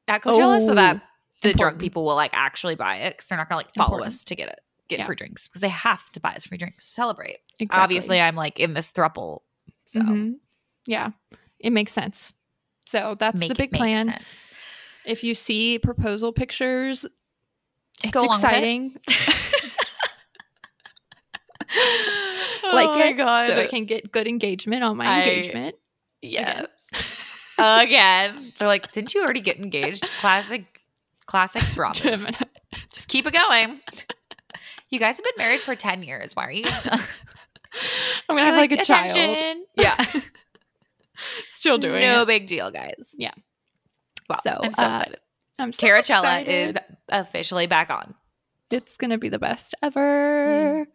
at 0.07 0.21
Coachella, 0.23 0.59
so 0.59 0.73
that 0.75 0.97
Oh, 0.97 1.47
the 1.47 1.53
drunk 1.53 1.79
people 1.79 2.03
will 2.03 2.15
like 2.15 2.31
actually 2.33 2.75
buy 2.75 2.97
it 2.97 3.11
because 3.11 3.27
they're 3.27 3.37
not 3.37 3.47
going 3.47 3.61
to 3.63 3.67
like 3.67 3.73
follow 3.75 3.95
Important. 3.97 4.13
us 4.13 4.23
to 4.25 4.35
get 4.35 4.49
it, 4.49 4.59
get 4.89 4.99
Yeah. 4.99 5.05
free 5.05 5.15
drinks 5.15 5.47
because 5.47 5.61
they 5.61 5.69
have 5.69 6.11
to 6.11 6.19
buy 6.19 6.33
us 6.33 6.45
free 6.45 6.57
drinks 6.57 6.85
to 6.87 6.91
celebrate. 6.91 7.37
Exactly. 7.59 7.81
Obviously, 7.83 8.19
I'm 8.19 8.35
like 8.35 8.59
in 8.59 8.73
this 8.73 8.91
thruple, 8.91 9.41
so 9.85 10.01
Mhm. 10.01 10.35
yeah, 10.85 11.11
it 11.59 11.71
makes 11.71 11.93
sense. 11.93 12.33
So 12.87 13.15
that's 13.19 13.39
make 13.39 13.49
the 13.49 13.55
big 13.55 13.71
plan. 13.71 14.07
sense. 14.07 14.49
If 15.05 15.23
you 15.23 15.33
see 15.33 15.79
proposal 15.79 16.33
pictures, 16.33 17.03
Just 17.03 17.11
it's 18.03 18.11
go 18.11 18.23
along 18.23 18.41
with 18.41 18.51
it. 18.51 18.55
exciting. 18.55 18.97
like 22.73 22.89
oh 22.89 22.99
my 22.99 23.05
it, 23.07 23.13
god! 23.13 23.47
so 23.47 23.53
it 23.55 23.69
can 23.69 23.85
get 23.85 24.11
good 24.11 24.27
engagement 24.27 24.83
on 24.83 24.97
my 24.97 25.05
I- 25.05 25.19
engagement. 25.19 25.75
Yes. 26.21 26.65
Again. 27.57 28.53
They're 28.57 28.67
like, 28.67 28.91
didn't 28.91 29.13
you 29.13 29.21
already 29.23 29.41
get 29.41 29.57
engaged? 29.57 30.09
Classic, 30.19 30.65
classic 31.25 31.63
straw 31.63 31.89
move. 31.89 31.95
Gemini. 31.95 32.31
Just 32.93 33.07
keep 33.07 33.25
it 33.27 33.33
going. 33.33 33.81
You 34.89 34.99
guys 34.99 35.17
have 35.17 35.23
been 35.23 35.33
married 35.37 35.59
for 35.59 35.75
10 35.75 36.03
years. 36.03 36.35
Why 36.35 36.45
are 36.45 36.51
you 36.51 36.65
still 36.65 36.93
I'm 38.29 38.35
gonna 38.35 38.45
have 38.45 38.55
like, 38.55 38.71
a 38.71 38.83
child. 38.83 39.11
attention? 39.11 39.65
Yeah. 39.75 40.03
Still 41.49 41.77
doing 41.77 42.01
No 42.01 42.07
it. 42.13 42.15
No 42.17 42.25
big 42.25 42.47
deal, 42.47 42.71
guys. 42.71 43.13
Yeah. 43.17 43.33
Wow. 44.29 44.37
So, 44.41 44.51
I'm 44.63 44.71
so 44.71 44.81
uh, 44.83 44.97
excited. 44.97 45.19
I'm 45.59 45.73
so 45.73 45.85
Coachella 45.87 45.99
excited. 46.41 46.47
is 46.49 46.75
officially 47.09 47.67
back 47.67 47.89
on. 47.89 48.15
It's 48.71 48.95
gonna 48.97 49.17
be 49.17 49.29
the 49.29 49.37
best 49.39 49.75
ever. 49.83 50.87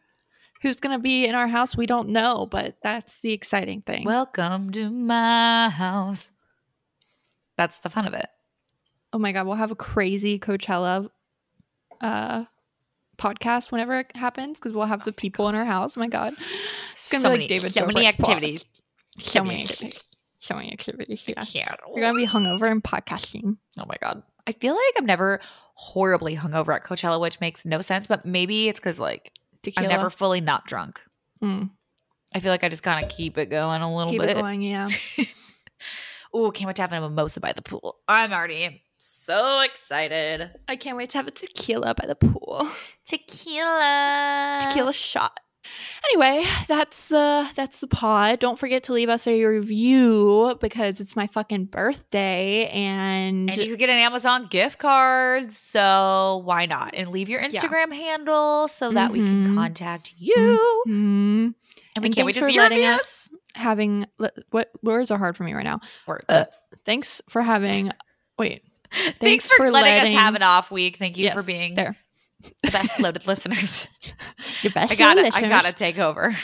Who's 0.65 0.81
gonna 0.81 0.99
be 0.99 1.27
in 1.27 1.35
our 1.35 1.47
house? 1.47 1.77
We 1.77 1.85
don't 1.85 2.09
know, 2.09 2.47
but 2.51 2.79
that's 2.83 3.21
the 3.21 3.33
exciting 3.33 3.83
thing. 3.83 4.05
Welcome 4.07 4.73
to 4.73 4.89
my 4.91 5.69
house. 5.69 6.31
That's 7.59 7.81
the 7.81 7.91
fun 7.91 8.07
of 8.07 8.15
it. 8.15 8.31
oh 9.13 9.19
my 9.19 9.33
god, 9.33 9.47
we'll 9.47 9.57
have 9.57 9.73
a 9.73 9.77
crazy 9.77 10.39
Coachella 10.39 11.11
uh 12.01 12.47
podcast 13.19 13.73
whenever 13.73 13.99
it 13.99 14.17
happens 14.17 14.59
because 14.59 14.73
we'll 14.73 14.87
have 14.87 15.05
the 15.05 15.13
people 15.13 15.51
in 15.51 15.55
our 15.55 15.67
house. 15.67 15.99
Oh 15.99 16.01
my 16.01 16.09
god, 16.09 16.33
So 16.95 17.21
gonna 17.21 17.25
be 17.25 17.29
like 17.29 17.39
many, 17.41 17.47
David 17.49 17.73
so 17.73 17.85
many 17.85 18.01
Dobrik's 18.07 18.21
activities. 18.21 18.65
so 19.19 19.45
many 19.45 19.63
activities. 19.65 20.03
So 20.41 20.55
many 20.55 20.73
activities. 20.73 21.25
Yeah. 21.27 21.45
Yeah. 21.51 21.75
We're 21.87 22.01
gonna 22.01 22.17
be 22.17 22.27
hungover 22.27 22.71
and 22.71 22.83
podcasting. 22.83 23.59
Oh 23.79 23.85
my 23.87 23.97
god. 24.01 24.23
I 24.47 24.53
feel 24.53 24.73
like 24.73 24.95
I'm 24.97 25.05
never 25.05 25.41
horribly 25.75 26.37
hungover 26.37 26.75
at 26.75 26.85
Coachella, 26.85 27.21
which 27.21 27.39
makes 27.39 27.67
no 27.67 27.83
sense, 27.83 28.07
but 28.07 28.25
maybe 28.25 28.71
it's 28.71 28.81
because 28.81 28.99
like 28.99 29.31
Tequila. 29.65 29.89
I'm 29.89 29.97
never 29.97 30.11
fully 30.11 30.41
not 30.41 30.67
drunk. 30.67 31.01
Mm. 31.43 31.71
I 32.35 32.41
feel 32.41 32.51
like 32.51 32.65
I 32.65 32.69
just 32.69 32.83
kind 32.83 33.05
of 33.05 33.11
keep 33.11 33.39
it 33.39 33.47
going 33.47 33.83
a 33.83 33.95
little 33.95 34.11
keep 34.11 34.21
bit. 34.21 34.31
it 34.31 34.35
going. 34.35 34.63
Yeah. 34.63 34.89
Ooh, 36.37 36.51
can't 36.51 36.67
wait 36.67 36.77
to 36.77 36.83
have 36.83 36.93
a 36.93 37.01
mimosa 37.01 37.41
by 37.41 37.53
the 37.53 37.63
pool. 37.63 37.97
I'm 38.09 38.33
already 38.33 38.83
so 38.99 39.61
excited. 39.61 40.51
I 40.67 40.77
can't 40.77 40.97
wait 40.97 41.11
to 41.11 41.19
have 41.19 41.29
a 41.29 41.31
tequila 41.31 41.95
by 41.95 42.07
the 42.07 42.17
pool. 42.17 42.69
Tequila. 43.07 44.59
tequila 44.63 44.93
shot. 44.93 45.39
Anyway, 46.11 46.45
that's 46.69 47.09
the 47.09 47.49
that's 47.55 47.81
the 47.81 47.87
pod. 47.87 48.39
Don't 48.41 48.59
forget 48.59 48.85
to 48.85 48.93
leave 48.93 49.09
us 49.09 49.27
a 49.27 49.45
review 49.45 50.57
because 50.61 51.01
it's 51.01 51.17
my 51.17 51.27
fucking 51.27 51.67
birthday 51.67 52.67
and, 52.69 53.49
And 53.51 53.57
you 53.59 53.71
could 53.71 53.79
get 53.79 53.89
an 53.91 53.99
Amazon 53.99 54.47
gift 54.47 54.79
card, 54.79 55.53
so 55.53 56.43
why 56.45 56.67
not? 56.67 56.95
And 56.95 57.11
leave 57.11 57.29
your 57.29 57.41
Instagram 57.41 57.93
handle 57.93 58.69
so 58.69 58.91
that 58.93 59.13
we 59.13 59.21
can 59.21 59.47
Mhm. 59.49 59.55
contact 59.55 60.13
you. 60.17 60.85
Mhm. 60.87 61.55
And 61.97 62.03
we 62.03 62.07
And 62.07 62.15
can't 62.15 62.27
wait 62.27 62.35
thanks 62.35 62.35
to 62.35 62.41
for 62.41 62.49
see 62.51 62.59
letting 62.59 62.79
reviews. 62.79 63.01
us 63.01 63.29
having 63.55 64.07
what 64.51 64.71
words 64.83 65.11
are 65.11 65.19
hard 65.19 65.37
for 65.37 65.45
me 65.45 65.53
right 65.55 65.65
now. 65.65 65.81
Words. 66.07 66.25
Uh, 66.29 66.45
Thanks 66.85 67.23
for 67.29 67.41
having. 67.41 67.93
Wait. 68.39 68.63
Thanks, 69.21 69.51
for, 69.51 69.71
letting, 69.71 69.93
us 70.15 70.21
have 70.21 70.35
an 70.35 70.43
off 70.43 70.71
week. 70.71 70.99
Thank 70.99 71.17
you 71.17 71.31
for 71.33 71.43
being 71.43 71.75
there. 71.75 71.97
The 72.63 72.71
best 72.71 72.99
loaded 73.01 73.27
listeners. 73.27 73.87
Your 74.63 74.73
best. 74.73 74.93
I 74.93 74.97
gotta, 74.97 75.31
I 75.35 75.41
gotta 75.43 75.73
take 75.73 75.99
over. 75.99 76.35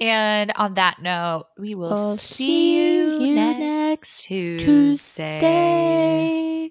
and 0.00 0.52
on 0.56 0.74
that 0.74 1.02
note, 1.02 1.46
we 1.58 1.74
will 1.74 1.90
We'll 1.90 2.16
see 2.16 2.76
you, 2.76 3.20
you 3.20 3.34
next 3.34 3.58
next 3.60 4.22
Tuesday. 4.24 5.40
Tuesday. 5.40 6.70